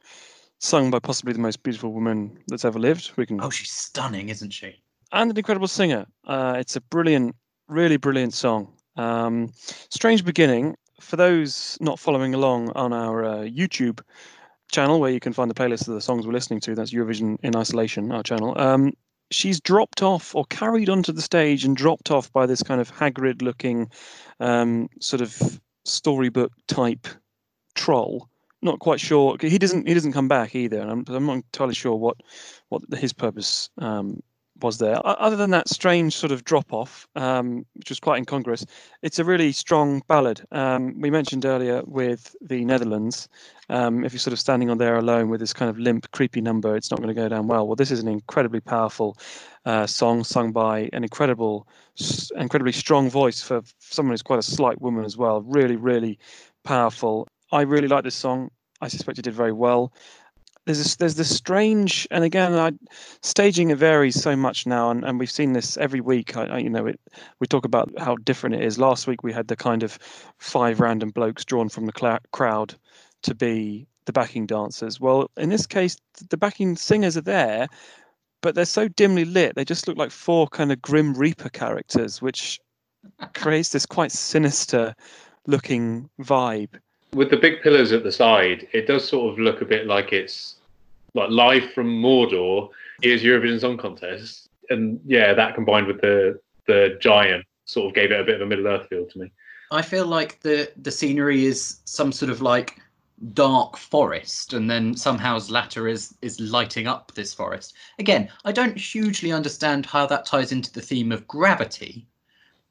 sung 0.60 0.88
by 0.92 1.00
possibly 1.00 1.32
the 1.32 1.40
most 1.40 1.64
beautiful 1.64 1.92
woman 1.92 2.38
that's 2.46 2.64
ever 2.64 2.78
lived. 2.78 3.10
We 3.16 3.26
can. 3.26 3.40
Oh, 3.42 3.50
she's 3.50 3.72
stunning, 3.72 4.28
isn't 4.28 4.52
she? 4.52 4.76
And 5.10 5.28
an 5.28 5.36
incredible 5.36 5.66
singer. 5.66 6.06
Uh, 6.24 6.54
it's 6.56 6.76
a 6.76 6.80
brilliant, 6.82 7.34
really 7.66 7.96
brilliant 7.96 8.32
song. 8.32 8.72
Um, 8.96 9.52
strange 9.90 10.24
beginning. 10.24 10.76
For 11.00 11.16
those 11.16 11.76
not 11.80 11.98
following 11.98 12.32
along 12.32 12.70
on 12.76 12.92
our 12.92 13.24
uh, 13.24 13.38
YouTube 13.38 14.00
channel, 14.70 15.00
where 15.00 15.10
you 15.10 15.18
can 15.18 15.32
find 15.32 15.50
the 15.50 15.54
playlist 15.54 15.88
of 15.88 15.94
the 15.94 16.00
songs 16.00 16.28
we're 16.28 16.32
listening 16.32 16.60
to, 16.60 16.76
that's 16.76 16.92
Eurovision 16.92 17.38
in 17.42 17.56
Isolation, 17.56 18.12
our 18.12 18.22
channel. 18.22 18.56
Um, 18.56 18.92
she's 19.30 19.60
dropped 19.60 20.02
off 20.02 20.34
or 20.34 20.44
carried 20.46 20.88
onto 20.88 21.12
the 21.12 21.22
stage 21.22 21.64
and 21.64 21.76
dropped 21.76 22.10
off 22.10 22.32
by 22.32 22.46
this 22.46 22.62
kind 22.62 22.80
of 22.80 22.92
Hagrid 22.92 23.42
looking 23.42 23.90
um, 24.40 24.88
sort 25.00 25.20
of 25.20 25.60
storybook 25.84 26.52
type 26.68 27.06
troll. 27.74 28.28
Not 28.62 28.78
quite 28.80 29.00
sure. 29.00 29.36
He 29.40 29.58
doesn't. 29.58 29.86
He 29.86 29.94
doesn't 29.94 30.12
come 30.14 30.28
back 30.28 30.54
either, 30.54 30.80
and 30.80 30.90
I'm, 30.90 31.04
I'm 31.08 31.26
not 31.26 31.34
entirely 31.34 31.74
sure 31.74 31.94
what 31.94 32.16
what 32.70 32.82
his 32.98 33.12
purpose 33.12 33.68
um, 33.78 34.20
was 34.62 34.78
there. 34.78 34.98
Other 35.04 35.36
than 35.36 35.50
that 35.50 35.68
strange 35.68 36.16
sort 36.16 36.32
of 36.32 36.44
drop 36.44 36.72
off, 36.72 37.06
um, 37.16 37.64
which 37.74 37.88
was 37.88 38.00
quite 38.00 38.18
incongruous, 38.18 38.64
it's 39.02 39.18
a 39.18 39.24
really 39.24 39.52
strong 39.52 40.02
ballad. 40.08 40.42
Um, 40.52 41.00
we 41.00 41.10
mentioned 41.10 41.44
earlier 41.44 41.82
with 41.86 42.34
the 42.40 42.64
Netherlands, 42.64 43.28
um, 43.68 44.04
if 44.04 44.12
you're 44.12 44.20
sort 44.20 44.32
of 44.32 44.40
standing 44.40 44.70
on 44.70 44.78
there 44.78 44.96
alone 44.96 45.28
with 45.28 45.40
this 45.40 45.52
kind 45.52 45.68
of 45.68 45.78
limp, 45.78 46.10
creepy 46.12 46.40
number, 46.40 46.76
it's 46.76 46.90
not 46.90 46.98
going 46.98 47.14
to 47.14 47.20
go 47.20 47.28
down 47.28 47.48
well. 47.48 47.66
Well, 47.66 47.76
this 47.76 47.90
is 47.90 48.00
an 48.00 48.08
incredibly 48.08 48.60
powerful 48.60 49.18
uh, 49.64 49.86
song 49.86 50.24
sung 50.24 50.52
by 50.52 50.88
an 50.92 51.02
incredible, 51.02 51.66
incredibly 52.36 52.72
strong 52.72 53.10
voice 53.10 53.42
for 53.42 53.62
someone 53.78 54.12
who's 54.12 54.22
quite 54.22 54.38
a 54.38 54.42
slight 54.42 54.80
woman 54.80 55.04
as 55.04 55.16
well. 55.16 55.42
Really, 55.42 55.76
really 55.76 56.18
powerful. 56.64 57.28
I 57.52 57.62
really 57.62 57.88
like 57.88 58.04
this 58.04 58.14
song. 58.14 58.50
I 58.80 58.88
suspect 58.88 59.18
it 59.18 59.22
did 59.22 59.34
very 59.34 59.52
well 59.52 59.92
there's 60.66 60.78
this, 60.78 60.96
there's 60.96 61.14
this 61.14 61.34
strange 61.34 62.06
and 62.10 62.24
again 62.24 62.54
I, 62.54 62.72
staging 63.22 63.70
it 63.70 63.78
varies 63.78 64.20
so 64.20 64.36
much 64.36 64.66
now 64.66 64.90
and, 64.90 65.04
and 65.04 65.18
we've 65.18 65.30
seen 65.30 65.52
this 65.52 65.76
every 65.76 66.00
week. 66.00 66.36
I, 66.36 66.46
I, 66.46 66.58
you 66.58 66.68
know 66.68 66.86
it, 66.86 67.00
we 67.40 67.46
talk 67.46 67.64
about 67.64 67.90
how 67.98 68.16
different 68.16 68.56
it 68.56 68.62
is. 68.62 68.78
Last 68.78 69.06
week 69.06 69.22
we 69.22 69.32
had 69.32 69.48
the 69.48 69.56
kind 69.56 69.82
of 69.82 69.98
five 70.38 70.80
random 70.80 71.10
blokes 71.10 71.44
drawn 71.44 71.68
from 71.68 71.86
the 71.86 71.92
cl- 71.98 72.18
crowd 72.32 72.74
to 73.22 73.34
be 73.34 73.86
the 74.04 74.12
backing 74.12 74.46
dancers. 74.46 75.00
Well 75.00 75.30
in 75.36 75.48
this 75.48 75.66
case 75.66 75.96
the 76.28 76.36
backing 76.36 76.76
singers 76.76 77.16
are 77.16 77.22
there 77.22 77.68
but 78.42 78.54
they're 78.54 78.64
so 78.64 78.88
dimly 78.88 79.24
lit 79.24 79.54
they 79.54 79.64
just 79.64 79.88
look 79.88 79.96
like 79.96 80.10
four 80.10 80.46
kind 80.48 80.70
of 80.70 80.82
grim 80.82 81.14
reaper 81.14 81.48
characters 81.48 82.20
which 82.20 82.60
creates 83.34 83.70
this 83.70 83.86
quite 83.86 84.12
sinister 84.12 84.94
looking 85.46 86.10
vibe. 86.20 86.78
With 87.14 87.30
the 87.30 87.36
big 87.36 87.62
pillars 87.62 87.92
at 87.92 88.02
the 88.02 88.12
side, 88.12 88.66
it 88.72 88.86
does 88.86 89.06
sort 89.06 89.32
of 89.32 89.38
look 89.38 89.60
a 89.60 89.64
bit 89.64 89.86
like 89.86 90.12
it's 90.12 90.55
like 91.16 91.30
live 91.30 91.72
from 91.72 91.88
Mordor. 92.00 92.68
is 93.02 93.22
Eurovision 93.22 93.60
Song 93.60 93.76
Contest, 93.76 94.48
and 94.70 95.00
yeah, 95.04 95.32
that 95.34 95.54
combined 95.54 95.86
with 95.88 96.00
the 96.00 96.38
the 96.66 96.98
giant 97.00 97.44
sort 97.64 97.88
of 97.88 97.94
gave 97.94 98.12
it 98.12 98.20
a 98.20 98.24
bit 98.24 98.36
of 98.36 98.42
a 98.42 98.46
Middle 98.46 98.68
Earth 98.68 98.86
feel 98.88 99.06
to 99.06 99.18
me. 99.18 99.32
I 99.72 99.82
feel 99.82 100.06
like 100.06 100.40
the 100.40 100.70
the 100.76 100.92
scenery 100.92 101.46
is 101.46 101.80
some 101.86 102.12
sort 102.12 102.30
of 102.30 102.40
like 102.40 102.80
dark 103.32 103.78
forest 103.78 104.52
and 104.52 104.68
then 104.70 104.94
somehow 104.94 105.38
Zlata 105.38 105.90
is 105.90 106.14
is 106.20 106.38
lighting 106.38 106.86
up 106.86 107.12
this 107.14 107.32
forest 107.32 107.72
again 107.98 108.28
i 108.44 108.52
don't 108.52 108.76
hugely 108.76 109.32
understand 109.32 109.86
how 109.86 110.04
that 110.04 110.26
ties 110.26 110.52
into 110.52 110.70
the 110.70 110.82
theme 110.82 111.10
of 111.10 111.26
gravity 111.26 112.06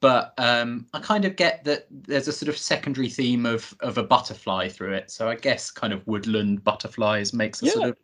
but 0.01 0.35
um, 0.37 0.85
I 0.93 0.99
kind 0.99 1.25
of 1.25 1.35
get 1.35 1.63
that 1.63 1.87
there's 1.89 2.27
a 2.27 2.31
sort 2.31 2.49
of 2.49 2.57
secondary 2.59 3.09
theme 3.09 3.45
of 3.45 3.73
of 3.79 3.97
a 3.97 4.03
butterfly 4.03 4.69
through 4.69 4.93
it. 4.93 5.09
So 5.09 5.27
I 5.27 5.33
guess 5.33 5.71
kind 5.71 5.93
of 5.93 6.05
woodland 6.05 6.63
butterflies 6.63 7.33
makes 7.33 7.63
a 7.63 7.65
yeah. 7.65 7.71
sort 7.71 7.89
of 7.89 7.97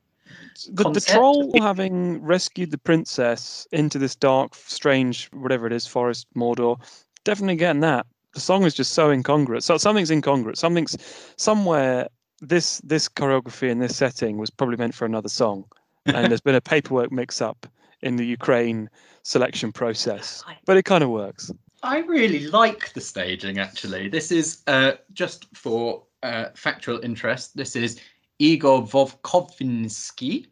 the, 0.70 0.90
the, 0.90 1.02
troll 1.02 1.52
having 1.60 2.22
rescued 2.22 2.72
the 2.72 2.78
princess 2.78 3.68
into 3.72 3.98
this 3.98 4.16
dark, 4.16 4.56
strange, 4.56 5.30
whatever 5.34 5.68
it 5.68 5.74
is, 5.74 5.88
forest, 5.88 6.28
Mordor. 6.36 6.80
Definitely 7.24 7.56
getting 7.56 7.82
that. 7.82 8.06
The 8.34 8.40
song 8.40 8.64
is 8.64 8.74
just 8.74 8.94
so 8.94 9.10
incongruous. 9.10 9.66
So 9.66 9.78
something's 9.78 10.12
incongruous. 10.12 10.60
Something's 10.60 10.98
somewhere. 11.38 12.08
This 12.40 12.80
this 12.80 13.08
choreography 13.08 13.70
in 13.70 13.80
this 13.80 13.96
setting 13.96 14.38
was 14.38 14.50
probably 14.50 14.78
meant 14.78 14.96
for 14.96 15.06
another 15.06 15.30
song, 15.30 15.66
and 16.08 16.32
there's 16.32 16.42
been 16.42 16.56
a 16.56 16.62
paperwork 16.62 17.12
mix 17.12 17.40
up 17.40 17.68
in 18.02 18.16
the 18.16 18.26
Ukraine 18.26 18.90
selection 19.22 19.72
process, 19.72 20.44
but 20.66 20.76
it 20.76 20.84
kind 20.84 21.04
of 21.04 21.12
works. 21.12 21.52
I 21.84 22.00
really 22.00 22.48
like 22.48 22.94
the 22.94 23.02
staging 23.02 23.60
actually. 23.60 24.08
This 24.08 24.32
is 24.32 24.64
uh, 24.68 24.94
just 25.14 25.56
for 25.56 26.04
uh, 26.24 26.46
factual 26.56 27.00
interest. 27.02 27.58
This 27.58 27.76
is 27.76 28.00
Igor 28.42 28.82
Vovkovinsky, 28.82 30.48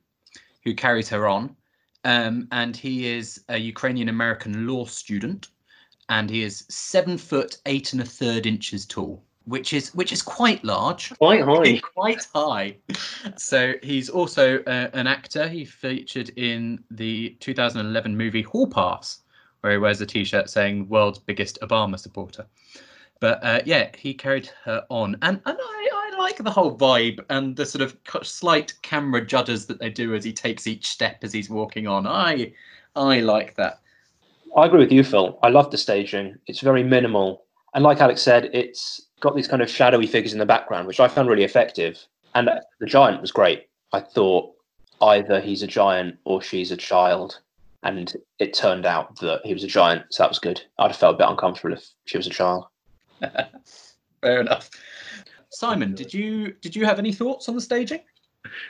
who 0.64 0.76
carries 0.76 1.10
her 1.10 1.28
on, 1.28 1.56
um, 2.04 2.48
and 2.52 2.78
he 2.78 3.08
is 3.08 3.44
a 3.50 3.58
Ukrainian 3.58 4.10
American 4.10 4.68
law 4.68 4.86
student, 4.86 5.48
and 6.08 6.30
he 6.30 6.44
is 6.44 6.66
seven 6.70 7.18
foot 7.18 7.58
eight 7.66 7.94
and 7.94 8.02
a 8.02 8.06
third 8.06 8.46
inches 8.46 8.86
tall, 8.86 9.24
which 9.46 9.74
is 9.74 9.94
which 9.96 10.12
is 10.12 10.22
quite 10.22 10.64
large, 10.64 11.18
quite 11.18 11.44
high, 11.44 11.80
quite 11.96 12.28
high. 12.34 12.78
So 13.38 13.74
he's 13.82 14.08
also 14.08 14.60
uh, 14.66 14.90
an 14.94 15.08
actor. 15.08 15.48
He 15.48 15.66
featured 15.66 16.30
in 16.38 16.84
the 16.92 17.36
2011 17.40 18.16
movie 18.16 18.44
Hall 18.44 18.68
Pass 18.68 19.22
where 19.62 19.74
he 19.74 19.78
wears 19.78 20.00
a 20.00 20.06
t-shirt 20.06 20.50
saying 20.50 20.88
"World's 20.90 21.20
biggest 21.20 21.60
Obama 21.62 22.00
supporter." 22.00 22.46
But 23.20 23.44
uh, 23.44 23.62
yeah, 23.66 23.90
he 23.98 24.14
carried 24.14 24.50
her 24.64 24.86
on, 24.90 25.18
and 25.22 25.42
and 25.46 25.58
I, 25.60 25.90
I 25.94 25.99
like 26.30 26.44
the 26.44 26.52
whole 26.52 26.78
vibe 26.78 27.20
and 27.30 27.56
the 27.56 27.66
sort 27.66 27.82
of 27.82 27.98
slight 28.26 28.74
camera 28.84 29.26
judders 29.26 29.66
that 29.68 29.80
they 29.80 29.90
do 29.90 30.14
as 30.14 30.24
he 30.24 30.32
takes 30.32 30.68
each 30.68 30.88
step 30.88 31.24
as 31.24 31.34
he's 31.34 31.50
walking 31.50 31.88
on. 31.88 32.06
I 32.06 32.54
I 32.96 33.22
like 33.22 33.56
that. 33.56 33.80
I 34.56 34.66
agree 34.66 34.80
with 34.80 34.92
you, 34.92 35.04
Phil. 35.04 35.40
I 35.42 35.50
love 35.50 35.72
the 35.72 35.78
staging. 35.78 36.36
It's 36.48 36.60
very 36.60 36.84
minimal, 36.84 37.44
and 37.74 37.84
like 37.84 38.00
Alex 38.00 38.22
said, 38.22 38.50
it's 38.54 39.02
got 39.20 39.36
these 39.36 39.48
kind 39.48 39.62
of 39.62 39.70
shadowy 39.70 40.08
figures 40.08 40.34
in 40.34 40.40
the 40.40 40.46
background, 40.46 40.88
which 40.88 41.00
I 41.00 41.08
found 41.08 41.30
really 41.30 41.44
effective. 41.44 42.00
And 42.36 42.50
the 42.80 42.86
giant 42.86 43.22
was 43.22 43.32
great. 43.32 43.68
I 43.92 44.00
thought 44.00 44.54
either 45.02 45.42
he's 45.42 45.64
a 45.64 45.68
giant 45.68 46.18
or 46.26 46.42
she's 46.42 46.72
a 46.72 46.78
child 46.78 47.40
and 47.84 48.14
it 48.40 48.54
turned 48.54 48.86
out 48.86 49.20
that 49.20 49.42
he 49.46 49.54
was 49.54 49.64
a 49.64 49.68
giant, 49.68 50.04
so 50.10 50.24
that 50.24 50.30
was 50.30 50.40
good. 50.40 50.62
I'd 50.78 50.88
have 50.88 50.98
felt 50.98 51.16
a 51.16 51.18
bit 51.18 51.30
uncomfortable 51.30 51.74
if 51.76 51.88
she 52.06 52.18
was 52.18 52.28
a 52.28 52.32
child. 52.32 52.66
Fair 54.22 54.42
enough. 54.42 54.70
Simon, 55.50 55.96
did 55.96 56.14
you 56.14 56.54
did 56.62 56.76
you 56.76 56.86
have 56.86 57.00
any 57.00 57.12
thoughts 57.12 57.50
on 57.50 57.56
the 57.56 57.62
staging? 57.62 58.02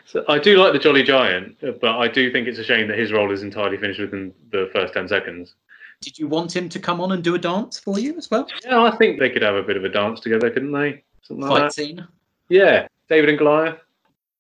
So 0.06 0.26
I 0.28 0.39
do 0.39 0.58
like 0.58 0.74
the 0.74 0.80
Jolly 0.80 1.04
Giant, 1.04 1.58
but 1.62 1.98
I 1.98 2.08
do 2.08 2.32
think 2.32 2.48
it's 2.48 2.60
a 2.60 2.63
shame 2.63 2.88
that 2.88 2.98
his 2.98 3.12
role 3.12 3.32
is 3.32 3.44
entirely 3.44 3.78
finished 3.78 4.00
within 4.00 4.34
the 4.52 4.70
first 4.74 4.94
ten 4.94 5.08
seconds. 5.08 5.56
Did 6.02 6.18
you 6.18 6.28
want 6.28 6.56
him 6.56 6.70
to 6.70 6.80
come 6.80 7.02
on 7.02 7.12
and 7.12 7.24
do 7.24 7.36
a 7.36 7.39
dance 7.39 7.78
for 7.78 8.00
you 8.00 8.18
as 8.18 8.32
well? 8.32 8.48
Yeah, 8.63 8.82
I 8.82 8.96
think 8.96 9.20
they 9.20 9.30
could 9.30 9.42
have 9.42 9.56
a 9.56 9.63
bit 9.63 9.78
of 9.78 9.84
a 9.84 9.89
dance 9.89 10.22
together, 10.22 10.50
couldn't 10.50 10.72
they? 10.72 11.04
Something 11.22 11.48
Fight 11.48 11.62
like 11.63 11.72
scene. 11.72 12.08
Yeah, 12.48 12.88
David 13.10 13.30
and 13.30 13.38
Goliath. 13.38 13.80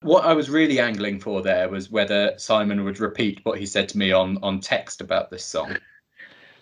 What 0.01 0.23
I 0.23 0.33
was 0.33 0.49
really 0.49 0.79
angling 0.79 1.19
for 1.19 1.41
there 1.41 1.67
was 1.67 1.91
whether 1.91 2.33
Simon 2.37 2.85
would 2.85 3.01
repeat 3.01 3.41
what 3.43 3.59
he 3.59 3.65
said 3.65 3.89
to 3.89 3.97
me 3.97 4.13
on 4.13 4.37
on 4.41 4.61
text 4.61 5.01
about 5.01 5.29
this 5.29 5.43
song. 5.43 5.77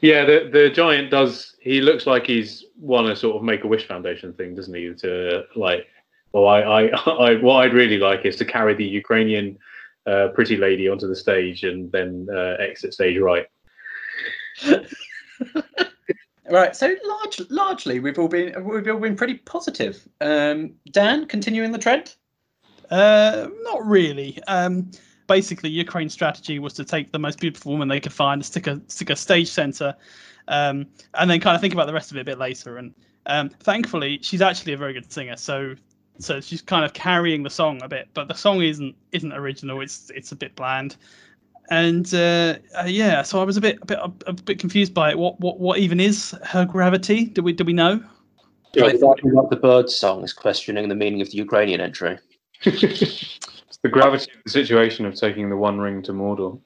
Yeah, 0.02 0.26
the 0.26 0.50
the 0.52 0.70
giant 0.70 1.10
does. 1.12 1.56
He 1.60 1.82
looks 1.82 2.06
like 2.06 2.28
he's 2.28 2.66
won 2.80 3.10
a 3.10 3.16
sort 3.16 3.36
of 3.36 3.44
Make 3.44 3.64
a 3.64 3.68
Wish 3.68 3.88
Foundation 3.88 4.34
thing, 4.34 4.56
doesn't 4.56 4.74
he? 4.74 4.94
To 4.94 5.44
like, 5.56 5.88
well, 6.34 6.48
I, 6.48 6.62
I, 6.62 6.82
I, 7.30 7.36
what 7.42 7.66
I'd 7.66 7.74
really 7.74 7.98
like 7.98 8.26
is 8.26 8.36
to 8.38 8.46
carry 8.46 8.76
the 8.76 8.86
Ukrainian 8.86 9.58
uh, 10.06 10.30
pretty 10.34 10.58
lady 10.58 10.88
onto 10.88 11.08
the 11.08 11.16
stage 11.16 11.64
and 11.64 11.92
then 11.92 12.28
uh, 12.32 12.56
exit 12.60 12.94
stage 12.94 13.20
right. 13.20 13.48
right. 16.50 16.76
So 16.76 16.96
large, 17.04 17.42
largely, 17.50 18.00
we've 18.00 18.20
all 18.20 18.28
been 18.28 18.54
we've 18.66 18.88
all 18.88 19.00
been 19.00 19.16
pretty 19.16 19.36
positive. 19.36 20.08
Um, 20.22 20.74
Dan, 20.92 21.26
continuing 21.26 21.72
the 21.72 21.80
trend. 21.80 22.16
Uh, 22.90 23.50
not 23.64 23.86
really. 23.86 24.40
Um, 24.48 24.92
basically, 25.28 25.70
Ukraine's 25.70 26.13
strategy 26.13 26.60
was 26.60 26.74
to 26.74 26.84
take 26.84 27.12
the 27.12 27.20
most 27.20 27.40
beautiful 27.40 27.72
woman 27.72 27.88
they 27.88 28.00
could 28.00 28.13
find, 28.13 28.44
stick 28.46 28.68
a 28.68 28.82
stick 28.88 29.10
a 29.10 29.16
stage 29.16 29.50
center, 29.50 29.96
um, 30.48 30.88
and 31.16 31.30
then 31.30 31.40
kind 31.40 31.56
of 31.56 31.62
think 31.62 31.74
about 31.74 31.88
the 31.88 31.94
rest 31.94 32.12
of 32.12 32.18
it 32.18 32.22
a 32.22 32.26
bit 32.26 32.40
later. 32.40 32.78
And 32.78 32.94
um, 33.26 33.50
thankfully, 33.50 34.20
she's 34.22 34.42
actually 34.42 34.74
a 34.74 34.78
very 34.78 34.94
good 34.94 35.12
singer, 35.12 35.36
so 35.38 35.76
so 36.20 36.42
she's 36.42 36.62
kind 36.62 36.84
of 36.84 36.94
carrying 36.94 37.44
the 37.44 37.50
song 37.50 37.82
a 37.84 37.88
bit. 37.88 38.08
But 38.13 38.28
the 38.28 38.34
song 38.34 38.62
isn't 38.62 38.96
isn't 39.12 39.34
original. 39.34 39.82
It's 39.82 40.10
it's 40.16 40.32
a 40.32 40.36
bit 40.36 40.56
bland. 40.56 40.96
And 41.70 42.13
uh, 42.13 42.56
uh, 42.80 42.86
yeah, 42.86 43.22
so 43.24 43.42
I 43.42 43.44
was 43.44 43.58
a 43.58 43.62
bit 43.62 43.78
a 43.82 43.86
bit 43.86 44.00
a, 44.26 44.34
bit 44.34 44.60
confused 44.60 44.94
by 44.94 45.12
it. 45.12 45.18
What 45.18 45.40
what 45.40 45.60
what 45.60 45.80
even 45.80 46.00
is 46.00 46.34
her 46.44 46.66
gravity? 46.66 47.26
Do 47.26 47.44
we 47.44 47.52
do 47.54 47.66
we 47.66 47.74
know? 47.74 48.02
Yeah, 48.74 48.90
the, 48.90 49.48
the 49.50 49.56
bird 49.56 49.90
song 49.90 50.24
is 50.24 50.34
questioning 50.34 50.88
the 50.88 50.96
meaning 50.96 51.22
of 51.22 51.32
the 51.32 51.38
Ukrainian 51.38 51.82
entry 51.82 52.20
it's 53.78 53.84
the 53.84 53.90
gravity 53.90 54.32
of 54.32 54.44
the 54.44 54.50
situation 54.50 55.06
of 55.06 55.13
taking 55.13 55.50
the 55.50 55.58
One 55.58 55.80
Ring 55.80 56.02
to 56.04 56.12
Mordor. 56.12 56.60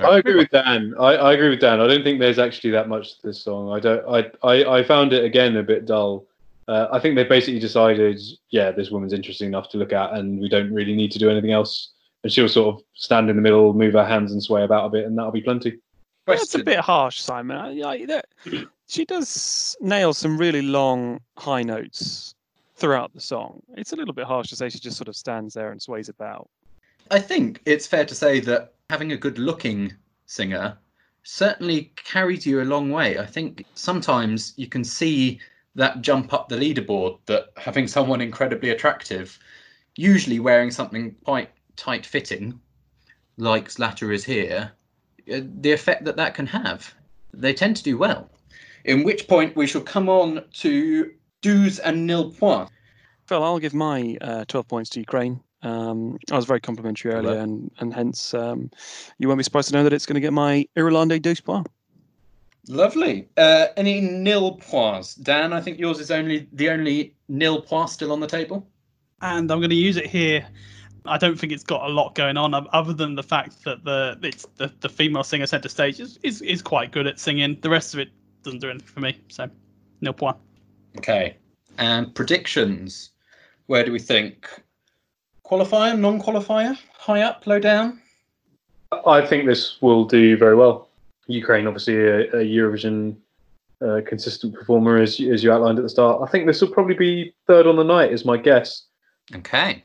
I 0.00 0.18
agree 0.18 0.34
with 0.34 0.50
Dan. 0.50 0.94
I, 0.98 1.14
I, 1.14 1.32
agree 1.34 1.50
with 1.50 1.60
Dan. 1.60 1.80
I 1.80 1.86
don't 1.86 2.02
think 2.02 2.18
there's 2.18 2.38
actually 2.38 2.70
that 2.70 2.88
much 2.88 3.16
to 3.16 3.26
this 3.26 3.42
song. 3.42 3.70
I 3.70 3.80
don't. 3.80 4.02
I 4.08 4.30
I, 4.42 4.78
I 4.78 4.84
found 4.84 5.12
it 5.12 5.24
again 5.24 5.56
a 5.58 5.62
bit 5.62 5.84
dull. 5.84 6.24
Uh, 6.68 6.88
I 6.90 6.98
think 6.98 7.16
they 7.16 7.24
basically 7.24 7.60
decided, 7.60 8.18
yeah, 8.48 8.70
this 8.70 8.90
woman's 8.90 9.12
interesting 9.12 9.48
enough 9.48 9.68
to 9.70 9.76
look 9.76 9.92
at, 9.92 10.14
and 10.14 10.40
we 10.40 10.48
don't 10.48 10.72
really 10.72 10.94
need 10.94 11.12
to 11.12 11.18
do 11.18 11.28
anything 11.28 11.52
else. 11.52 11.90
And 12.22 12.32
she'll 12.32 12.48
sort 12.48 12.76
of 12.76 12.82
stand 12.94 13.28
in 13.28 13.36
the 13.36 13.42
middle, 13.42 13.74
move 13.74 13.92
her 13.92 14.06
hands, 14.06 14.32
and 14.32 14.42
sway 14.42 14.62
about 14.62 14.86
a 14.86 14.88
bit, 14.88 15.04
and 15.04 15.18
that'll 15.18 15.32
be 15.32 15.42
plenty. 15.42 15.78
That's 16.26 16.54
a 16.54 16.64
bit 16.64 16.78
harsh, 16.78 17.20
Simon. 17.20 17.58
I, 17.58 18.06
I, 18.06 18.64
she 18.88 19.04
does 19.04 19.76
nail 19.82 20.14
some 20.14 20.38
really 20.38 20.62
long 20.62 21.20
high 21.36 21.62
notes 21.62 22.33
throughout 22.76 23.12
the 23.14 23.20
song. 23.20 23.62
It's 23.76 23.92
a 23.92 23.96
little 23.96 24.14
bit 24.14 24.26
harsh 24.26 24.48
to 24.48 24.56
say 24.56 24.68
she 24.68 24.78
just 24.78 24.96
sort 24.96 25.08
of 25.08 25.16
stands 25.16 25.54
there 25.54 25.70
and 25.70 25.80
sways 25.80 26.08
about. 26.08 26.48
I 27.10 27.20
think 27.20 27.60
it's 27.66 27.86
fair 27.86 28.04
to 28.04 28.14
say 28.14 28.40
that 28.40 28.74
having 28.90 29.12
a 29.12 29.16
good 29.16 29.38
looking 29.38 29.92
singer 30.26 30.76
certainly 31.22 31.92
carries 31.96 32.46
you 32.46 32.60
a 32.60 32.64
long 32.64 32.90
way. 32.90 33.18
I 33.18 33.26
think 33.26 33.64
sometimes 33.74 34.54
you 34.56 34.66
can 34.66 34.84
see 34.84 35.40
that 35.74 36.02
jump 36.02 36.32
up 36.32 36.48
the 36.48 36.56
leaderboard 36.56 37.18
that 37.26 37.48
having 37.56 37.88
someone 37.88 38.20
incredibly 38.20 38.70
attractive, 38.70 39.38
usually 39.96 40.38
wearing 40.38 40.70
something 40.70 41.14
quite 41.24 41.50
tight 41.76 42.06
fitting, 42.06 42.60
like 43.36 43.68
Zlata 43.68 44.12
is 44.12 44.24
here, 44.24 44.72
uh, 45.32 45.40
the 45.60 45.72
effect 45.72 46.04
that 46.04 46.16
that 46.16 46.34
can 46.34 46.46
have. 46.46 46.94
They 47.32 47.54
tend 47.54 47.76
to 47.76 47.82
do 47.82 47.98
well. 47.98 48.30
In 48.84 49.02
which 49.02 49.26
point 49.26 49.56
we 49.56 49.66
shall 49.66 49.80
come 49.80 50.08
on 50.08 50.44
to 50.54 51.10
douze 51.44 51.78
and 51.78 52.06
nil 52.06 52.30
points. 52.30 52.72
Phil, 53.26 53.42
I'll 53.42 53.58
give 53.58 53.74
my 53.74 54.16
uh, 54.20 54.44
12 54.48 54.66
points 54.66 54.90
to 54.90 55.00
Ukraine. 55.00 55.40
Um, 55.62 56.18
I 56.30 56.36
was 56.36 56.44
very 56.44 56.60
complimentary 56.60 57.12
earlier, 57.12 57.38
and, 57.38 57.70
and 57.78 57.94
hence 57.94 58.34
um, 58.34 58.70
you 59.18 59.28
won't 59.28 59.38
be 59.38 59.44
surprised 59.44 59.68
to 59.68 59.74
know 59.74 59.84
that 59.84 59.92
it's 59.92 60.04
going 60.04 60.14
to 60.14 60.20
get 60.20 60.32
my 60.32 60.66
Irlande 60.76 61.20
douze 61.22 61.40
points. 61.40 61.70
Lovely. 62.68 63.28
Uh, 63.36 63.66
any 63.76 64.00
nil 64.00 64.56
points? 64.56 65.14
Dan, 65.14 65.52
I 65.52 65.60
think 65.60 65.78
yours 65.78 66.00
is 66.00 66.10
only 66.10 66.48
the 66.52 66.70
only 66.70 67.14
nil 67.28 67.60
point 67.60 67.90
still 67.90 68.12
on 68.12 68.20
the 68.20 68.26
table. 68.26 68.66
And 69.20 69.50
I'm 69.50 69.58
going 69.58 69.70
to 69.70 69.76
use 69.76 69.96
it 69.96 70.06
here. 70.06 70.46
I 71.06 71.18
don't 71.18 71.38
think 71.38 71.52
it's 71.52 71.64
got 71.64 71.88
a 71.88 71.92
lot 71.92 72.14
going 72.14 72.38
on 72.38 72.54
other 72.72 72.94
than 72.94 73.14
the 73.14 73.22
fact 73.22 73.64
that 73.64 73.84
the 73.84 74.18
it's 74.22 74.46
the, 74.56 74.72
the 74.80 74.88
female 74.88 75.24
singer 75.24 75.46
centre 75.46 75.68
stage 75.68 76.00
is, 76.00 76.18
is, 76.22 76.40
is 76.40 76.62
quite 76.62 76.92
good 76.92 77.06
at 77.06 77.20
singing. 77.20 77.58
The 77.60 77.68
rest 77.68 77.92
of 77.92 78.00
it 78.00 78.08
doesn't 78.42 78.60
do 78.60 78.70
anything 78.70 78.88
for 78.88 79.00
me. 79.00 79.18
So, 79.28 79.50
nil 80.00 80.14
point. 80.14 80.38
Okay. 80.98 81.36
And 81.78 82.14
predictions. 82.14 83.10
Where 83.66 83.84
do 83.84 83.92
we 83.92 83.98
think? 83.98 84.48
Qualifier, 85.44 85.98
non 85.98 86.20
qualifier? 86.20 86.78
High 86.92 87.22
up, 87.22 87.46
low 87.46 87.58
down? 87.58 88.00
I 89.06 89.26
think 89.26 89.46
this 89.46 89.80
will 89.82 90.04
do 90.04 90.36
very 90.36 90.54
well. 90.54 90.88
Ukraine, 91.26 91.66
obviously, 91.66 91.96
a, 91.96 92.20
a 92.30 92.44
Eurovision 92.44 93.16
uh, 93.84 94.00
consistent 94.06 94.54
performer, 94.54 95.00
as, 95.00 95.20
as 95.20 95.42
you 95.42 95.52
outlined 95.52 95.78
at 95.78 95.82
the 95.82 95.88
start. 95.88 96.22
I 96.22 96.30
think 96.30 96.46
this 96.46 96.60
will 96.60 96.68
probably 96.68 96.94
be 96.94 97.34
third 97.46 97.66
on 97.66 97.76
the 97.76 97.84
night, 97.84 98.12
is 98.12 98.24
my 98.24 98.36
guess. 98.36 98.84
Okay. 99.34 99.82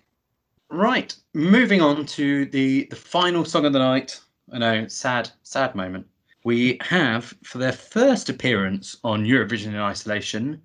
Right. 0.70 1.16
Moving 1.34 1.82
on 1.82 2.06
to 2.06 2.46
the, 2.46 2.86
the 2.90 2.96
final 2.96 3.44
song 3.44 3.66
of 3.66 3.74
the 3.74 3.80
night. 3.80 4.20
I 4.52 4.60
know, 4.60 4.88
sad, 4.88 5.30
sad 5.44 5.76
moment. 5.76 6.06
We 6.44 6.78
have, 6.82 7.34
for 7.44 7.58
their 7.58 7.72
first 7.72 8.30
appearance 8.30 8.98
on 9.04 9.26
Eurovision 9.26 9.68
in 9.68 9.78
Isolation, 9.78 10.62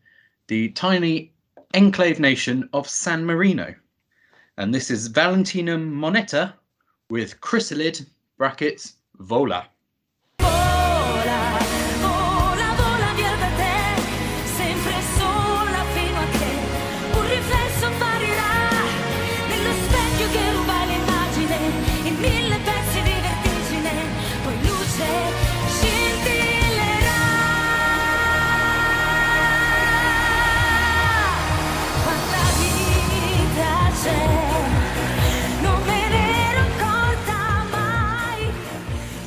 the 0.47 0.69
tiny 0.71 1.33
enclave 1.75 2.21
nation 2.21 2.69
of 2.73 2.89
San 2.89 3.25
Marino. 3.25 3.75
And 4.57 4.75
this 4.75 4.91
is 4.91 5.09
Valentina 5.09 5.77
Monetta 5.77 6.55
with 7.11 7.41
Chrysalid, 7.41 8.07
brackets. 8.39 8.95
Vola, 9.21 9.69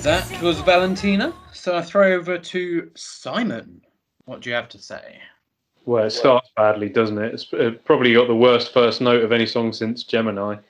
That 0.07 0.41
was 0.41 0.61
Valentina. 0.61 1.33
So 1.51 1.75
I 1.75 1.81
throw 1.81 2.13
over 2.13 2.37
to 2.37 2.91
Simon. 2.95 3.81
What 4.23 4.39
do 4.39 4.49
you 4.49 4.55
have 4.55 4.69
to 4.69 4.77
say? 4.77 5.19
Well, 5.85 6.05
it 6.05 6.11
starts 6.11 6.49
badly, 6.55 6.87
doesn't 6.87 7.17
it? 7.17 7.33
It's 7.33 7.53
uh, 7.53 7.71
probably 7.83 8.13
got 8.13 8.29
the 8.29 8.35
worst 8.35 8.73
first 8.73 9.01
note 9.01 9.21
of 9.21 9.33
any 9.33 9.45
song 9.45 9.73
since 9.73 10.05
Jemini. 10.05 10.61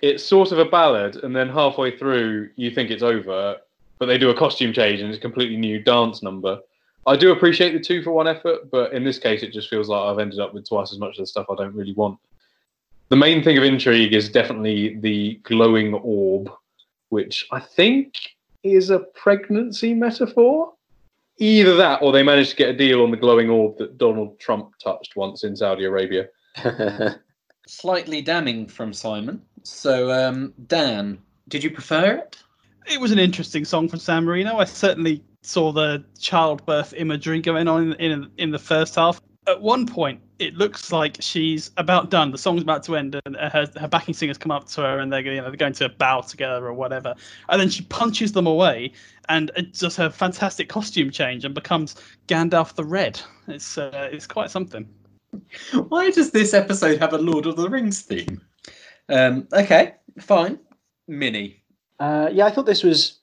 It's 0.00 0.24
sort 0.24 0.50
of 0.50 0.58
a 0.58 0.64
ballad, 0.64 1.16
and 1.16 1.36
then 1.36 1.50
halfway 1.50 1.94
through, 1.94 2.48
you 2.56 2.70
think 2.70 2.90
it's 2.90 3.02
over, 3.02 3.58
but 3.98 4.06
they 4.06 4.16
do 4.16 4.30
a 4.30 4.34
costume 4.34 4.72
change 4.72 5.02
and 5.02 5.10
it's 5.10 5.18
a 5.18 5.20
completely 5.20 5.58
new 5.58 5.78
dance 5.78 6.22
number. 6.22 6.58
I 7.06 7.16
do 7.16 7.32
appreciate 7.32 7.74
the 7.74 7.80
two 7.80 8.02
for 8.02 8.12
one 8.12 8.26
effort, 8.26 8.70
but 8.70 8.94
in 8.94 9.04
this 9.04 9.18
case, 9.18 9.42
it 9.42 9.52
just 9.52 9.68
feels 9.68 9.90
like 9.90 10.00
I've 10.00 10.20
ended 10.20 10.40
up 10.40 10.54
with 10.54 10.66
twice 10.66 10.90
as 10.90 10.98
much 10.98 11.18
of 11.18 11.22
the 11.22 11.26
stuff 11.26 11.48
I 11.50 11.54
don't 11.56 11.74
really 11.74 11.92
want. 11.92 12.18
The 13.10 13.16
main 13.16 13.44
thing 13.44 13.58
of 13.58 13.64
intrigue 13.64 14.14
is 14.14 14.30
definitely 14.30 14.96
the 15.00 15.38
glowing 15.42 15.92
orb, 15.92 16.50
which 17.10 17.46
I 17.52 17.60
think 17.60 18.14
is 18.72 18.90
a 18.90 19.00
pregnancy 19.14 19.94
metaphor. 19.94 20.72
Either 21.38 21.76
that, 21.76 22.00
or 22.02 22.12
they 22.12 22.22
managed 22.22 22.50
to 22.50 22.56
get 22.56 22.70
a 22.70 22.76
deal 22.76 23.02
on 23.02 23.10
the 23.10 23.16
glowing 23.16 23.50
orb 23.50 23.76
that 23.78 23.98
Donald 23.98 24.38
Trump 24.40 24.72
touched 24.82 25.16
once 25.16 25.44
in 25.44 25.54
Saudi 25.54 25.84
Arabia. 25.84 26.28
Slightly 27.66 28.22
damning 28.22 28.66
from 28.66 28.92
Simon. 28.92 29.42
So, 29.62 30.10
um, 30.10 30.54
Dan, 30.66 31.18
did 31.48 31.62
you 31.62 31.70
prefer 31.70 32.12
it? 32.12 32.38
It 32.90 33.00
was 33.00 33.10
an 33.10 33.18
interesting 33.18 33.64
song 33.64 33.88
from 33.88 33.98
San 33.98 34.24
Marino. 34.24 34.58
I 34.58 34.64
certainly 34.64 35.22
saw 35.42 35.72
the 35.72 36.04
childbirth 36.18 36.94
imagery 36.94 37.40
going 37.40 37.68
on 37.68 37.92
in, 37.94 38.12
in 38.12 38.30
in 38.38 38.50
the 38.50 38.58
first 38.58 38.94
half. 38.94 39.20
At 39.48 39.60
one 39.60 39.86
point, 39.86 40.20
it 40.38 40.54
looks 40.54 40.92
like 40.92 41.16
she's 41.20 41.70
about 41.76 42.10
done. 42.10 42.30
The 42.30 42.38
song's 42.38 42.62
about 42.62 42.82
to 42.84 42.96
end, 42.96 43.20
and 43.24 43.36
her, 43.36 43.68
her 43.76 43.88
backing 43.88 44.14
singers 44.14 44.38
come 44.38 44.50
up 44.50 44.68
to 44.68 44.82
her, 44.82 44.98
and 44.98 45.12
they're 45.12 45.20
you 45.20 45.36
know, 45.36 45.44
they're 45.44 45.56
going 45.56 45.72
to 45.74 45.88
bow 45.88 46.20
together 46.20 46.66
or 46.66 46.74
whatever. 46.74 47.14
And 47.48 47.60
then 47.60 47.70
she 47.70 47.82
punches 47.84 48.32
them 48.32 48.46
away, 48.46 48.92
and 49.28 49.50
it 49.56 49.74
does 49.74 49.96
her 49.96 50.10
fantastic 50.10 50.68
costume 50.68 51.10
change 51.10 51.44
and 51.44 51.54
becomes 51.54 51.96
Gandalf 52.28 52.74
the 52.74 52.84
Red. 52.84 53.20
It's 53.48 53.78
uh, 53.78 54.08
it's 54.12 54.26
quite 54.26 54.50
something. 54.50 54.88
Why 55.88 56.10
does 56.10 56.30
this 56.30 56.54
episode 56.54 56.98
have 56.98 57.12
a 57.12 57.18
Lord 57.18 57.46
of 57.46 57.56
the 57.56 57.68
Rings 57.68 58.02
theme? 58.02 58.40
Um, 59.08 59.46
okay, 59.52 59.94
fine. 60.20 60.58
Mini. 61.08 61.62
Uh, 62.00 62.28
yeah, 62.32 62.46
I 62.46 62.50
thought 62.50 62.66
this 62.66 62.82
was 62.82 63.20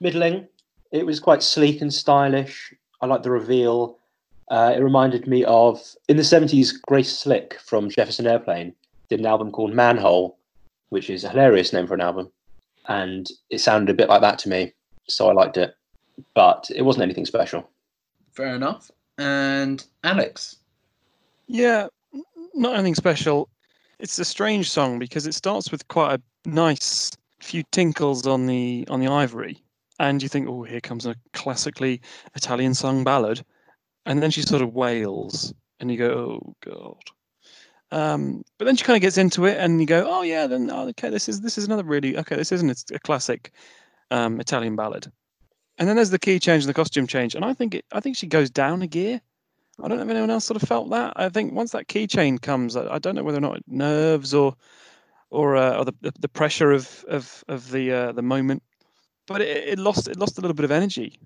middling. 0.00 0.46
It 0.92 1.04
was 1.04 1.20
quite 1.20 1.42
sleek 1.42 1.80
and 1.82 1.92
stylish. 1.92 2.74
I 3.00 3.06
like 3.06 3.22
the 3.22 3.30
reveal. 3.30 3.99
Uh, 4.50 4.74
it 4.76 4.82
reminded 4.82 5.28
me 5.28 5.44
of 5.44 5.80
in 6.08 6.16
the 6.16 6.24
seventies, 6.24 6.72
Grace 6.72 7.16
Slick 7.16 7.58
from 7.60 7.88
Jefferson 7.88 8.26
Airplane 8.26 8.74
did 9.08 9.20
an 9.20 9.26
album 9.26 9.52
called 9.52 9.72
Manhole, 9.72 10.36
which 10.88 11.08
is 11.08 11.22
a 11.24 11.28
hilarious 11.28 11.72
name 11.72 11.86
for 11.86 11.94
an 11.94 12.00
album, 12.00 12.30
and 12.88 13.30
it 13.48 13.60
sounded 13.60 13.92
a 13.92 13.96
bit 13.96 14.08
like 14.08 14.20
that 14.20 14.38
to 14.40 14.48
me. 14.48 14.72
So 15.08 15.28
I 15.28 15.32
liked 15.32 15.56
it, 15.56 15.74
but 16.34 16.68
it 16.74 16.82
wasn't 16.82 17.04
anything 17.04 17.26
special. 17.26 17.68
Fair 18.32 18.54
enough. 18.54 18.90
And 19.18 19.84
Alex. 20.02 20.56
Yeah, 21.46 21.86
not 22.54 22.74
anything 22.74 22.94
special. 22.94 23.48
It's 23.98 24.18
a 24.18 24.24
strange 24.24 24.70
song 24.70 24.98
because 24.98 25.26
it 25.26 25.34
starts 25.34 25.70
with 25.70 25.86
quite 25.88 26.14
a 26.14 26.48
nice 26.48 27.12
few 27.40 27.62
tinkles 27.70 28.26
on 28.26 28.46
the 28.46 28.84
on 28.90 29.00
the 29.00 29.08
ivory, 29.08 29.62
and 30.00 30.22
you 30.22 30.28
think, 30.28 30.48
oh, 30.48 30.64
here 30.64 30.80
comes 30.80 31.06
a 31.06 31.14
classically 31.34 32.00
Italian 32.34 32.74
sung 32.74 33.04
ballad, 33.04 33.44
and 34.10 34.20
then 34.20 34.32
she 34.32 34.42
sort 34.42 34.60
of 34.60 34.74
wails, 34.74 35.54
and 35.78 35.88
you 35.88 35.96
go, 35.96 36.10
oh 36.10 36.54
god. 36.64 36.96
Um, 37.92 38.42
but 38.58 38.64
then 38.64 38.74
she 38.74 38.84
kind 38.84 38.96
of 38.96 39.02
gets 39.02 39.18
into 39.18 39.44
it, 39.44 39.56
and 39.56 39.80
you 39.80 39.86
go, 39.86 40.04
oh 40.04 40.22
yeah, 40.22 40.48
then 40.48 40.68
oh, 40.68 40.88
okay, 40.88 41.10
this 41.10 41.28
is 41.28 41.42
this 41.42 41.56
is 41.56 41.66
another 41.66 41.84
really 41.84 42.18
okay. 42.18 42.34
This 42.34 42.50
isn't 42.50 42.90
a 42.92 42.98
classic 42.98 43.52
um, 44.10 44.40
Italian 44.40 44.74
ballad. 44.74 45.12
And 45.78 45.88
then 45.88 45.94
there's 45.94 46.10
the 46.10 46.18
key 46.18 46.40
change 46.40 46.64
and 46.64 46.68
the 46.68 46.74
costume 46.74 47.06
change, 47.06 47.36
and 47.36 47.44
I 47.44 47.54
think 47.54 47.76
it, 47.76 47.84
I 47.92 48.00
think 48.00 48.16
she 48.16 48.26
goes 48.26 48.50
down 48.50 48.82
a 48.82 48.88
gear. 48.88 49.20
I 49.80 49.86
don't 49.86 49.98
know 49.98 50.04
if 50.04 50.10
anyone 50.10 50.30
else 50.30 50.44
sort 50.44 50.60
of 50.60 50.68
felt 50.68 50.90
that. 50.90 51.12
I 51.14 51.28
think 51.28 51.52
once 51.52 51.70
that 51.70 51.86
keychain 51.86 52.42
comes, 52.42 52.74
I, 52.74 52.96
I 52.96 52.98
don't 52.98 53.14
know 53.14 53.22
whether 53.22 53.38
or 53.38 53.42
not 53.42 53.62
nerves 53.68 54.34
or 54.34 54.56
or, 55.30 55.54
uh, 55.54 55.78
or 55.78 55.84
the, 55.84 55.94
the 56.00 56.12
the 56.18 56.28
pressure 56.28 56.72
of 56.72 57.04
of 57.06 57.44
of 57.46 57.70
the 57.70 57.92
uh, 57.92 58.12
the 58.12 58.22
moment, 58.22 58.64
but 59.28 59.40
it, 59.40 59.68
it 59.68 59.78
lost 59.78 60.08
it 60.08 60.18
lost 60.18 60.36
a 60.36 60.40
little 60.40 60.56
bit 60.56 60.64
of 60.64 60.72
energy, 60.72 61.20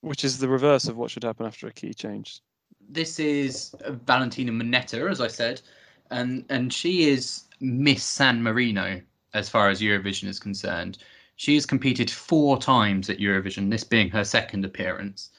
which 0.00 0.24
is 0.24 0.38
the 0.38 0.48
reverse 0.48 0.86
of 0.88 0.96
what 0.96 1.10
should 1.10 1.24
happen 1.24 1.46
after 1.46 1.66
a 1.66 1.72
key 1.72 1.92
change. 1.92 2.40
This 2.88 3.18
is 3.18 3.74
Valentina 4.06 4.52
Monetta, 4.52 5.10
as 5.10 5.20
I 5.20 5.28
said, 5.28 5.60
and 6.10 6.44
and 6.48 6.72
she 6.72 7.08
is 7.08 7.44
Miss 7.60 8.04
San 8.04 8.42
Marino 8.42 9.00
as 9.34 9.48
far 9.48 9.68
as 9.68 9.80
Eurovision 9.80 10.28
is 10.28 10.40
concerned. 10.40 10.98
She 11.36 11.54
has 11.54 11.66
competed 11.66 12.10
four 12.10 12.58
times 12.58 13.10
at 13.10 13.18
Eurovision, 13.18 13.70
this 13.70 13.84
being 13.84 14.10
her 14.10 14.24
second 14.24 14.64
appearance. 14.64 15.30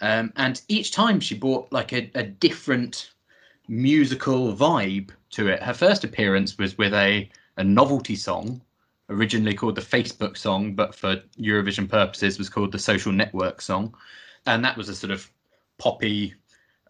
Um, 0.00 0.32
and 0.36 0.60
each 0.68 0.92
time 0.92 1.20
she 1.20 1.34
brought 1.34 1.72
like 1.72 1.92
a, 1.92 2.10
a 2.14 2.22
different 2.22 3.10
musical 3.68 4.54
vibe 4.54 5.10
to 5.30 5.48
it. 5.48 5.62
Her 5.62 5.74
first 5.74 6.04
appearance 6.04 6.58
was 6.58 6.78
with 6.78 6.94
a, 6.94 7.28
a 7.56 7.64
novelty 7.64 8.16
song, 8.16 8.60
originally 9.10 9.54
called 9.54 9.74
the 9.74 9.80
Facebook 9.80 10.36
song, 10.36 10.74
but 10.74 10.94
for 10.94 11.16
Eurovision 11.38 11.88
purposes 11.88 12.38
was 12.38 12.48
called 12.48 12.72
the 12.72 12.78
Social 12.78 13.12
Network 13.12 13.60
song. 13.60 13.94
And 14.46 14.64
that 14.64 14.76
was 14.76 14.88
a 14.88 14.94
sort 14.94 15.10
of 15.10 15.30
poppy 15.78 16.34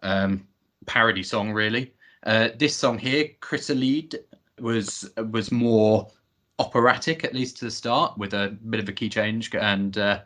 um, 0.03 0.47
parody 0.85 1.23
song, 1.23 1.51
really. 1.53 1.93
Uh, 2.23 2.49
this 2.57 2.75
song 2.75 2.97
here, 2.97 3.29
Crisalide, 3.39 4.15
was 4.59 5.09
was 5.31 5.51
more 5.51 6.07
operatic, 6.59 7.23
at 7.23 7.33
least 7.33 7.57
to 7.57 7.65
the 7.65 7.71
start, 7.71 8.17
with 8.17 8.33
a 8.33 8.57
bit 8.69 8.81
of 8.81 8.89
a 8.89 8.91
key 8.91 9.09
change 9.09 9.53
and 9.55 9.97
uh, 9.97 10.19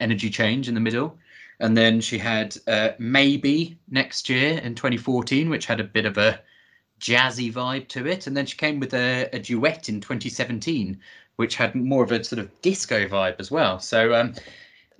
energy 0.00 0.28
change 0.28 0.68
in 0.68 0.74
the 0.74 0.80
middle. 0.80 1.16
And 1.60 1.76
then 1.76 2.00
she 2.00 2.18
had 2.18 2.56
uh, 2.66 2.90
Maybe 2.98 3.78
next 3.88 4.28
year 4.28 4.58
in 4.58 4.74
2014, 4.74 5.48
which 5.48 5.66
had 5.66 5.80
a 5.80 5.84
bit 5.84 6.06
of 6.06 6.18
a 6.18 6.40
jazzy 7.00 7.52
vibe 7.52 7.88
to 7.88 8.06
it. 8.06 8.26
And 8.26 8.36
then 8.36 8.46
she 8.46 8.56
came 8.56 8.78
with 8.78 8.94
a, 8.94 9.28
a 9.32 9.38
duet 9.38 9.88
in 9.88 10.00
2017, 10.00 11.00
which 11.38 11.54
had 11.54 11.74
more 11.74 12.02
of 12.02 12.10
a 12.10 12.22
sort 12.24 12.40
of 12.40 12.62
disco 12.62 13.06
vibe 13.06 13.36
as 13.38 13.48
well. 13.48 13.78
So, 13.78 14.12
um, 14.12 14.34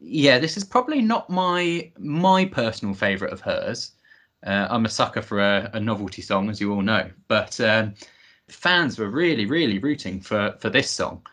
yeah, 0.00 0.38
this 0.38 0.56
is 0.56 0.62
probably 0.62 1.02
not 1.02 1.28
my 1.28 1.90
my 1.98 2.44
personal 2.44 2.94
favourite 2.94 3.32
of 3.32 3.40
hers. 3.40 3.92
Uh, 4.46 4.68
I'm 4.70 4.84
a 4.84 4.88
sucker 4.88 5.20
for 5.20 5.40
a, 5.40 5.68
a, 5.74 5.80
novelty 5.80 6.22
song, 6.22 6.48
as 6.48 6.60
you 6.60 6.72
all 6.72 6.80
know, 6.80 7.10
but 7.26 7.60
um, 7.60 7.94
fans 8.46 8.96
were 8.96 9.10
really, 9.10 9.46
really 9.46 9.80
rooting 9.80 10.20
for 10.20 10.54
for 10.60 10.70
this 10.70 10.88
song. 10.88 11.26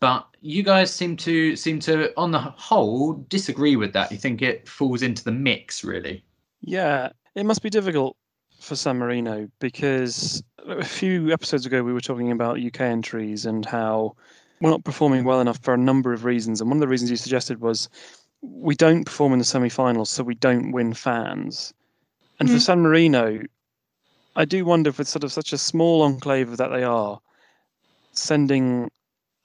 But 0.00 0.26
you 0.42 0.62
guys 0.62 0.92
seem 0.92 1.16
to 1.18 1.56
seem 1.56 1.78
to, 1.80 2.12
on 2.18 2.30
the 2.30 2.40
whole, 2.40 3.14
disagree 3.30 3.76
with 3.76 3.94
that. 3.94 4.12
You 4.12 4.18
think 4.18 4.42
it 4.42 4.68
falls 4.68 5.00
into 5.00 5.24
the 5.24 5.32
mix, 5.32 5.82
really? 5.82 6.22
Yeah, 6.60 7.08
it 7.34 7.46
must 7.46 7.62
be 7.62 7.70
difficult 7.70 8.16
for 8.60 8.76
San 8.76 8.98
Marino 8.98 9.48
because 9.60 10.42
a 10.66 10.84
few 10.84 11.32
episodes 11.32 11.66
ago 11.66 11.82
we 11.82 11.92
were 11.92 12.00
talking 12.00 12.30
about 12.30 12.60
UK 12.60 12.82
entries 12.82 13.46
and 13.46 13.64
how 13.64 14.14
we're 14.62 14.70
not 14.70 14.84
performing 14.84 15.24
well 15.24 15.40
enough 15.40 15.58
for 15.60 15.74
a 15.74 15.78
number 15.78 16.12
of 16.12 16.24
reasons. 16.24 16.60
And 16.60 16.70
one 16.70 16.76
of 16.76 16.80
the 16.80 16.88
reasons 16.88 17.10
you 17.10 17.16
suggested 17.16 17.60
was 17.60 17.88
we 18.42 18.76
don't 18.76 19.04
perform 19.04 19.32
in 19.32 19.40
the 19.40 19.44
semi-finals, 19.44 20.08
so 20.08 20.22
we 20.22 20.36
don't 20.36 20.70
win 20.70 20.94
fans. 20.94 21.74
And 22.38 22.48
mm-hmm. 22.48 22.56
for 22.56 22.60
San 22.60 22.80
Marino, 22.80 23.40
I 24.36 24.44
do 24.44 24.64
wonder 24.64 24.88
if 24.88 25.00
it's 25.00 25.10
sort 25.10 25.24
of 25.24 25.32
such 25.32 25.52
a 25.52 25.58
small 25.58 26.02
enclave 26.02 26.58
that 26.58 26.70
they 26.70 26.84
are, 26.84 27.20
sending. 28.12 28.88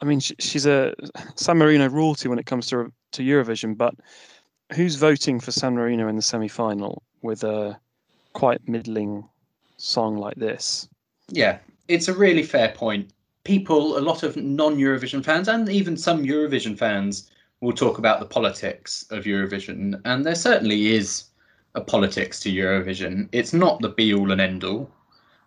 I 0.01 0.05
mean, 0.05 0.19
she, 0.19 0.35
she's 0.37 0.67
a 0.67 0.93
San 1.33 1.57
Marino 1.57 1.89
royalty 1.89 2.29
when 2.29 2.37
it 2.37 2.45
comes 2.45 2.67
to 2.67 2.93
to 3.13 3.23
Eurovision, 3.23 3.75
but 3.75 3.95
who's 4.73 4.95
voting 4.95 5.39
for 5.39 5.51
San 5.51 5.73
Marino 5.73 6.07
in 6.07 6.15
the 6.15 6.21
semi-final 6.21 7.01
with 7.23 7.43
a 7.43 7.79
quite 8.33 8.61
middling 8.69 9.27
song 9.77 10.17
like 10.17 10.35
this? 10.35 10.87
Yeah, 11.29 11.57
it's 11.87 12.07
a 12.07 12.13
really 12.13 12.43
fair 12.43 12.69
point 12.69 13.11
people, 13.47 13.97
a 13.97 14.03
lot 14.11 14.23
of 14.23 14.35
non-Eurovision 14.35 15.23
fans, 15.23 15.47
and 15.47 15.69
even 15.69 15.95
some 15.95 16.25
Eurovision 16.25 16.77
fans, 16.77 17.31
will 17.61 17.71
talk 17.71 17.97
about 17.97 18.19
the 18.19 18.25
politics 18.25 19.05
of 19.09 19.23
Eurovision, 19.23 19.99
and 20.03 20.25
there 20.25 20.35
certainly 20.35 20.93
is 20.93 21.23
a 21.73 21.81
politics 21.81 22.41
to 22.41 22.51
Eurovision. 22.51 23.29
It's 23.31 23.53
not 23.53 23.79
the 23.79 23.89
be-all 23.89 24.31
and 24.33 24.41
end-all, 24.41 24.91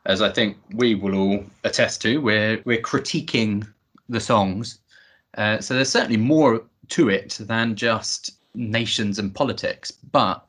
as 0.06 0.22
I 0.22 0.30
think 0.30 0.56
we 0.72 0.94
will 0.94 1.14
all 1.14 1.44
attest 1.64 2.00
to. 2.02 2.22
We're 2.22 2.62
we're 2.64 2.80
critiquing 2.80 3.68
the 4.08 4.20
songs, 4.32 4.78
uh, 5.36 5.60
so 5.60 5.74
there's 5.74 5.92
certainly 5.92 6.16
more 6.16 6.62
to 6.96 7.10
it 7.10 7.36
than 7.38 7.76
just 7.76 8.32
nations 8.54 9.18
and 9.18 9.34
politics. 9.34 9.90
But 9.90 10.42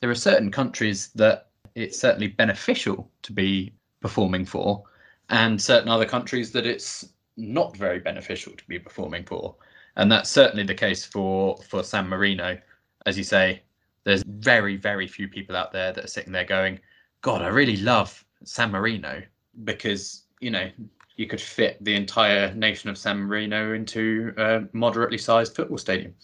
there 0.00 0.10
are 0.10 0.28
certain 0.30 0.50
countries 0.50 1.08
that 1.14 1.48
it's 1.74 1.98
certainly 1.98 2.28
beneficial 2.28 3.10
to 3.22 3.32
be 3.32 3.72
performing 4.00 4.44
for 4.44 4.84
and 5.30 5.60
certain 5.60 5.88
other 5.88 6.06
countries 6.06 6.52
that 6.52 6.66
it's 6.66 7.08
not 7.36 7.76
very 7.76 7.98
beneficial 7.98 8.52
to 8.52 8.64
be 8.66 8.78
performing 8.78 9.24
for. 9.24 9.54
And 9.96 10.10
that's 10.10 10.30
certainly 10.30 10.64
the 10.64 10.74
case 10.74 11.04
for, 11.04 11.56
for 11.68 11.82
San 11.82 12.08
Marino. 12.08 12.58
As 13.06 13.16
you 13.16 13.24
say, 13.24 13.62
there's 14.04 14.22
very, 14.24 14.76
very 14.76 15.06
few 15.06 15.28
people 15.28 15.56
out 15.56 15.72
there 15.72 15.92
that 15.92 16.04
are 16.04 16.08
sitting 16.08 16.32
there 16.32 16.44
going, 16.44 16.80
God, 17.20 17.42
I 17.42 17.48
really 17.48 17.76
love 17.76 18.24
San 18.44 18.70
Marino 18.70 19.22
because, 19.64 20.22
you 20.40 20.50
know, 20.50 20.70
you 21.16 21.26
could 21.26 21.40
fit 21.40 21.82
the 21.84 21.94
entire 21.94 22.54
nation 22.54 22.90
of 22.90 22.96
San 22.96 23.18
Marino 23.18 23.74
into 23.74 24.32
a 24.36 24.62
moderately 24.72 25.18
sized 25.18 25.56
football 25.56 25.78
stadium. 25.78 26.14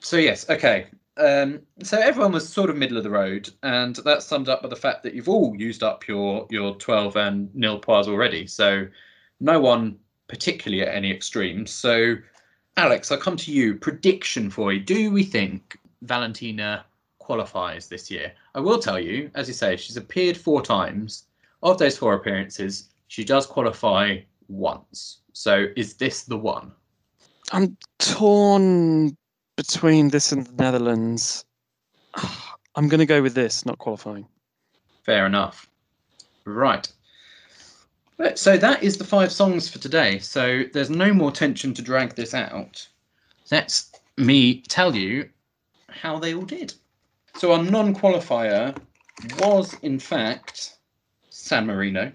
So, 0.00 0.16
yes, 0.16 0.48
okay. 0.48 0.86
Um, 1.18 1.62
so 1.82 1.98
everyone 1.98 2.32
was 2.32 2.48
sort 2.48 2.70
of 2.70 2.76
middle 2.76 2.96
of 2.96 3.02
the 3.02 3.10
road, 3.10 3.50
and 3.64 3.96
that's 4.04 4.24
summed 4.24 4.48
up 4.48 4.62
by 4.62 4.68
the 4.68 4.76
fact 4.76 5.02
that 5.02 5.14
you've 5.14 5.28
all 5.28 5.54
used 5.56 5.82
up 5.82 6.06
your 6.06 6.46
your 6.48 6.76
12 6.76 7.16
and 7.16 7.54
nil 7.54 7.78
points 7.78 8.08
already. 8.08 8.46
So 8.46 8.86
no 9.40 9.58
one 9.60 9.98
particularly 10.28 10.82
at 10.82 10.94
any 10.94 11.10
extremes. 11.10 11.72
So, 11.72 12.16
Alex, 12.76 13.10
I'll 13.10 13.18
come 13.18 13.36
to 13.38 13.52
you. 13.52 13.74
Prediction 13.74 14.48
for 14.48 14.72
you: 14.72 14.80
Do 14.80 15.10
we 15.10 15.24
think 15.24 15.76
Valentina 16.02 16.84
qualifies 17.18 17.88
this 17.88 18.10
year? 18.10 18.32
I 18.54 18.60
will 18.60 18.78
tell 18.78 19.00
you, 19.00 19.30
as 19.34 19.48
you 19.48 19.54
say, 19.54 19.76
she's 19.76 19.96
appeared 19.96 20.36
four 20.36 20.62
times. 20.62 21.24
Of 21.64 21.78
those 21.78 21.98
four 21.98 22.14
appearances, 22.14 22.90
she 23.08 23.24
does 23.24 23.44
qualify 23.44 24.18
once. 24.46 25.18
So, 25.32 25.66
is 25.76 25.94
this 25.94 26.22
the 26.22 26.38
one? 26.38 26.70
I'm 27.50 27.76
torn 27.98 29.16
between 29.58 30.08
this 30.10 30.30
and 30.30 30.46
the 30.46 30.62
Netherlands, 30.62 31.44
I'm 32.76 32.86
going 32.88 33.00
to 33.00 33.06
go 33.06 33.20
with 33.20 33.34
this, 33.34 33.66
not 33.66 33.78
qualifying. 33.78 34.24
Fair 35.02 35.26
enough. 35.26 35.68
Right. 36.44 36.88
So 38.36 38.56
that 38.56 38.84
is 38.84 38.98
the 38.98 39.04
five 39.04 39.32
songs 39.32 39.68
for 39.68 39.80
today. 39.80 40.20
So 40.20 40.62
there's 40.72 40.90
no 40.90 41.12
more 41.12 41.32
tension 41.32 41.74
to 41.74 41.82
drag 41.82 42.14
this 42.14 42.34
out. 42.34 42.86
Let's 43.50 43.90
me 44.16 44.60
tell 44.62 44.94
you 44.94 45.28
how 45.88 46.20
they 46.20 46.34
all 46.34 46.42
did. 46.42 46.72
So 47.34 47.50
our 47.52 47.62
non-qualifier 47.62 48.78
was 49.40 49.74
in 49.82 49.98
fact 49.98 50.78
San 51.30 51.66
Marino. 51.66 52.12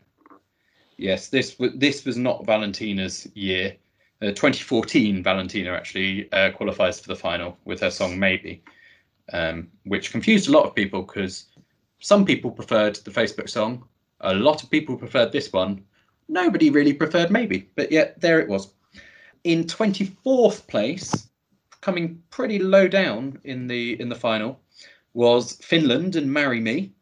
Yes, 0.96 1.28
this 1.28 1.60
was 1.60 1.72
this 1.76 2.06
was 2.06 2.16
not 2.16 2.46
Valentina's 2.46 3.28
year. 3.34 3.76
Uh, 4.24 4.28
2014, 4.28 5.21
Valentina 5.21 5.74
actually 5.74 6.32
uh, 6.32 6.49
qualifies 6.51 6.97
for 6.97 7.09
the 7.09 7.15
final 7.15 7.57
with 7.65 7.82
her 7.82 7.91
song 7.91 8.17
Maybe, 8.17 8.63
um, 9.34 9.67
which 9.84 10.13
confused 10.13 10.47
a 10.47 10.51
lot 10.53 10.65
of 10.65 10.74
people 10.74 11.01
because 11.01 11.47
some 11.99 12.24
people 12.24 12.49
preferred 12.49 12.95
the 12.95 13.11
Facebook 13.11 13.49
song, 13.49 13.84
a 14.21 14.34
lot 14.34 14.63
of 14.63 14.69
people 14.69 14.95
preferred 14.95 15.34
this 15.34 15.51
one, 15.51 15.84
nobody 16.30 16.69
really 16.69 16.93
preferred 16.93 17.32
Maybe, 17.32 17.69
but 17.76 17.91
yet 17.91 18.21
there 18.21 18.39
it 18.39 18.47
was. 18.47 18.74
In 19.43 19.65
24th 19.65 20.67
place, 20.67 21.28
coming 21.82 22.24
pretty 22.30 22.59
low 22.59 22.88
down 22.88 23.41
in 23.43 23.67
the 23.67 23.99
in 23.99 24.07
the 24.07 24.15
final, 24.15 24.61
was 25.13 25.57
Finland 25.57 26.15
and 26.15 26.32
Marry 26.32 26.61
Me. 26.61 26.93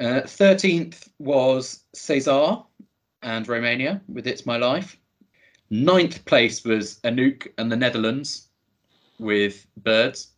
Uh, 0.00 0.22
13th 0.24 1.10
was 1.20 1.84
Cezar 1.94 2.66
and 3.22 3.46
Romania 3.46 4.00
with 4.08 4.26
It's 4.26 4.44
My 4.44 4.56
Life. 4.56 4.98
Ninth 5.70 6.24
place 6.24 6.64
was 6.64 7.00
Anouk 7.04 7.48
and 7.58 7.72
the 7.72 7.76
Netherlands 7.76 8.48
with 9.18 9.66
Birds. 9.78 10.32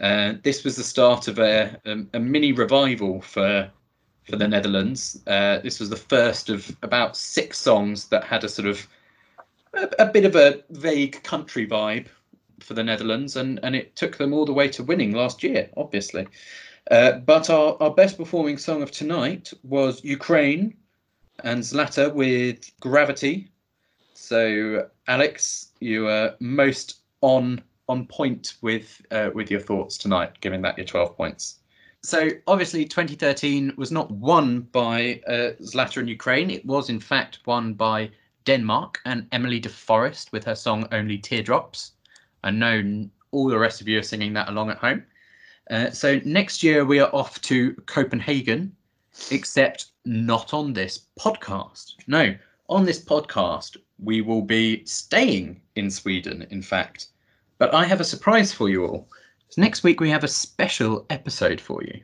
Uh, 0.00 0.34
this 0.42 0.64
was 0.64 0.76
the 0.76 0.82
start 0.82 1.28
of 1.28 1.38
a, 1.38 1.78
a, 1.84 1.98
a, 2.14 2.20
mini 2.20 2.52
revival 2.52 3.20
for 3.20 3.70
for 4.24 4.36
the 4.36 4.48
Netherlands. 4.48 5.20
Uh, 5.26 5.58
this 5.58 5.78
was 5.78 5.90
the 5.90 5.96
first 5.96 6.48
of 6.48 6.74
about 6.82 7.16
six 7.16 7.58
songs 7.58 8.06
that 8.08 8.24
had 8.24 8.44
a 8.44 8.48
sort 8.48 8.68
of 8.68 8.86
a, 9.74 9.88
a, 9.98 10.06
bit 10.06 10.24
of 10.24 10.36
a 10.36 10.62
vague 10.70 11.22
country 11.22 11.66
vibe 11.66 12.06
for 12.60 12.74
the 12.74 12.82
Netherlands, 12.82 13.36
and, 13.36 13.60
and 13.62 13.76
it 13.76 13.94
took 13.96 14.16
them 14.16 14.32
all 14.32 14.44
the 14.44 14.52
way 14.52 14.68
to 14.68 14.82
winning 14.82 15.12
last 15.12 15.42
year, 15.42 15.68
obviously. 15.76 16.26
Uh, 16.90 17.12
but 17.12 17.50
our, 17.50 17.76
our 17.80 17.90
best 17.90 18.16
performing 18.16 18.56
song 18.56 18.82
of 18.82 18.90
tonight 18.90 19.52
was 19.64 20.02
Ukraine 20.04 20.76
and 21.44 21.62
Zlata 21.62 22.12
with 22.12 22.70
Gravity 22.80 23.50
so, 24.20 24.86
Alex, 25.08 25.72
you 25.80 26.06
are 26.06 26.36
most 26.40 27.00
on 27.22 27.62
on 27.88 28.06
point 28.06 28.54
with 28.60 29.00
uh, 29.10 29.30
with 29.34 29.50
your 29.50 29.60
thoughts 29.60 29.96
tonight, 29.96 30.38
giving 30.42 30.60
that 30.62 30.76
your 30.76 30.84
12 30.84 31.16
points. 31.16 31.56
So, 32.02 32.28
obviously, 32.46 32.84
2013 32.84 33.72
was 33.76 33.90
not 33.90 34.10
won 34.10 34.60
by 34.60 35.22
uh, 35.26 35.52
Zlata 35.62 35.98
in 36.02 36.06
Ukraine. 36.06 36.50
It 36.50 36.64
was, 36.66 36.90
in 36.90 37.00
fact, 37.00 37.38
won 37.46 37.72
by 37.72 38.10
Denmark 38.44 39.00
and 39.06 39.26
Emmelie 39.32 39.58
de 39.58 39.70
Forest 39.70 40.32
with 40.32 40.44
her 40.44 40.54
song 40.54 40.86
Only 40.92 41.16
Teardrops. 41.16 41.92
I 42.44 42.50
know 42.50 43.08
all 43.32 43.48
the 43.48 43.58
rest 43.58 43.80
of 43.80 43.88
you 43.88 43.98
are 43.98 44.02
singing 44.02 44.34
that 44.34 44.48
along 44.50 44.70
at 44.70 44.78
home. 44.78 45.02
Uh, 45.70 45.90
so, 45.90 46.20
next 46.26 46.62
year 46.62 46.84
we 46.84 47.00
are 47.00 47.14
off 47.14 47.40
to 47.42 47.72
Copenhagen, 47.86 48.76
except 49.30 49.86
not 50.04 50.52
on 50.52 50.74
this 50.74 51.06
podcast. 51.18 51.94
No, 52.06 52.34
on 52.70 52.84
this 52.84 53.04
podcast, 53.04 53.76
we 53.98 54.20
will 54.20 54.42
be 54.42 54.84
staying 54.86 55.60
in 55.74 55.90
Sweden, 55.90 56.46
in 56.50 56.62
fact. 56.62 57.08
But 57.58 57.74
I 57.74 57.84
have 57.84 58.00
a 58.00 58.04
surprise 58.04 58.52
for 58.52 58.70
you 58.70 58.86
all. 58.86 59.08
Next 59.56 59.82
week, 59.82 60.00
we 60.00 60.08
have 60.08 60.24
a 60.24 60.28
special 60.28 61.04
episode 61.10 61.60
for 61.60 61.82
you 61.82 62.00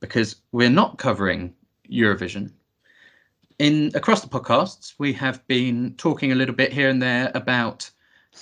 because 0.00 0.36
we're 0.50 0.68
not 0.68 0.98
covering 0.98 1.54
Eurovision. 1.90 2.50
In 3.60 3.92
across 3.94 4.20
the 4.20 4.28
podcasts, 4.28 4.94
we 4.98 5.12
have 5.14 5.46
been 5.46 5.94
talking 5.96 6.32
a 6.32 6.34
little 6.34 6.54
bit 6.54 6.72
here 6.72 6.90
and 6.90 7.00
there 7.00 7.30
about 7.34 7.88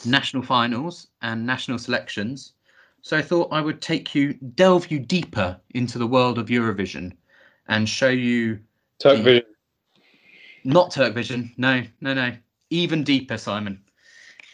national 0.05 0.43
finals 0.43 1.09
and 1.23 1.47
national 1.47 1.79
selections. 1.79 2.55
So 3.03 3.19
I 3.19 3.23
thought 3.23 3.53
I 3.53 3.61
would 3.61 3.83
take 3.83 4.15
you, 4.15 4.33
delve 4.33 4.91
you 4.91 4.99
deeper 4.99 5.61
into 5.75 5.99
the 5.99 6.07
world 6.07 6.39
of 6.39 6.47
Eurovision 6.47 7.13
and 7.69 7.87
show 7.87 8.09
you. 8.09 8.59
Turkvision. 8.99 9.43
Not 10.65 10.91
Turkvision. 10.91 11.53
No, 11.57 11.83
no, 12.01 12.15
no 12.15 12.33
even 12.71 13.05
deeper, 13.05 13.37
Simon. 13.37 13.81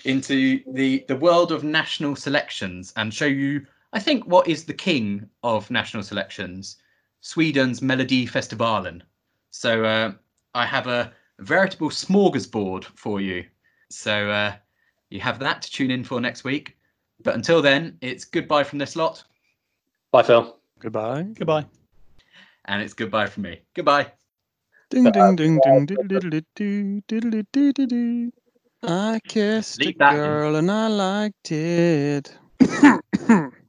into 0.04 0.60
the 0.72 1.04
the 1.08 1.16
world 1.16 1.52
of 1.52 1.62
national 1.64 2.16
selections 2.16 2.92
and 2.96 3.12
show 3.14 3.26
you, 3.26 3.66
I 3.92 4.00
think, 4.00 4.24
what 4.26 4.48
is 4.48 4.64
the 4.64 4.74
king 4.74 5.28
of 5.42 5.70
national 5.70 6.02
selections, 6.02 6.76
Sweden's 7.20 7.80
Melodifestivalen. 7.80 9.02
So 9.50 9.84
uh, 9.84 10.12
I 10.54 10.66
have 10.66 10.86
a 10.86 11.12
veritable 11.38 11.90
smorgasbord 11.90 12.84
for 12.84 13.20
you. 13.20 13.44
So 13.90 14.30
uh, 14.30 14.54
you 15.10 15.20
have 15.20 15.38
that 15.40 15.62
to 15.62 15.70
tune 15.70 15.90
in 15.90 16.04
for 16.04 16.20
next 16.20 16.44
week. 16.44 16.76
But 17.22 17.34
until 17.34 17.60
then, 17.62 17.98
it's 18.00 18.24
goodbye 18.24 18.64
from 18.64 18.78
this 18.78 18.96
lot, 18.96 19.22
Bye, 20.12 20.22
Phil. 20.22 20.56
Goodbye. 20.80 21.22
Goodbye. 21.34 21.66
and 22.64 22.82
it's 22.82 22.94
goodbye 22.94 23.26
from 23.26 23.44
me. 23.44 23.60
Goodbye. 23.74 24.12
Ding 24.90 25.12
ding 25.12 25.36
ding 25.36 25.60
ding 25.60 25.86
diddle 25.86 26.08
diddle 26.08 26.40
doo 26.56 27.02
diddle 27.08 27.42
doo 27.52 27.72
doo 27.74 27.86
doo. 27.86 28.32
I 28.82 29.20
kissed 29.28 29.86
a 29.86 29.94
that 29.98 30.20
in. 30.24 30.40
girl 30.40 30.56
and 30.56 30.70
I 30.70 30.88
liked 30.88 31.52
it. 31.52 32.36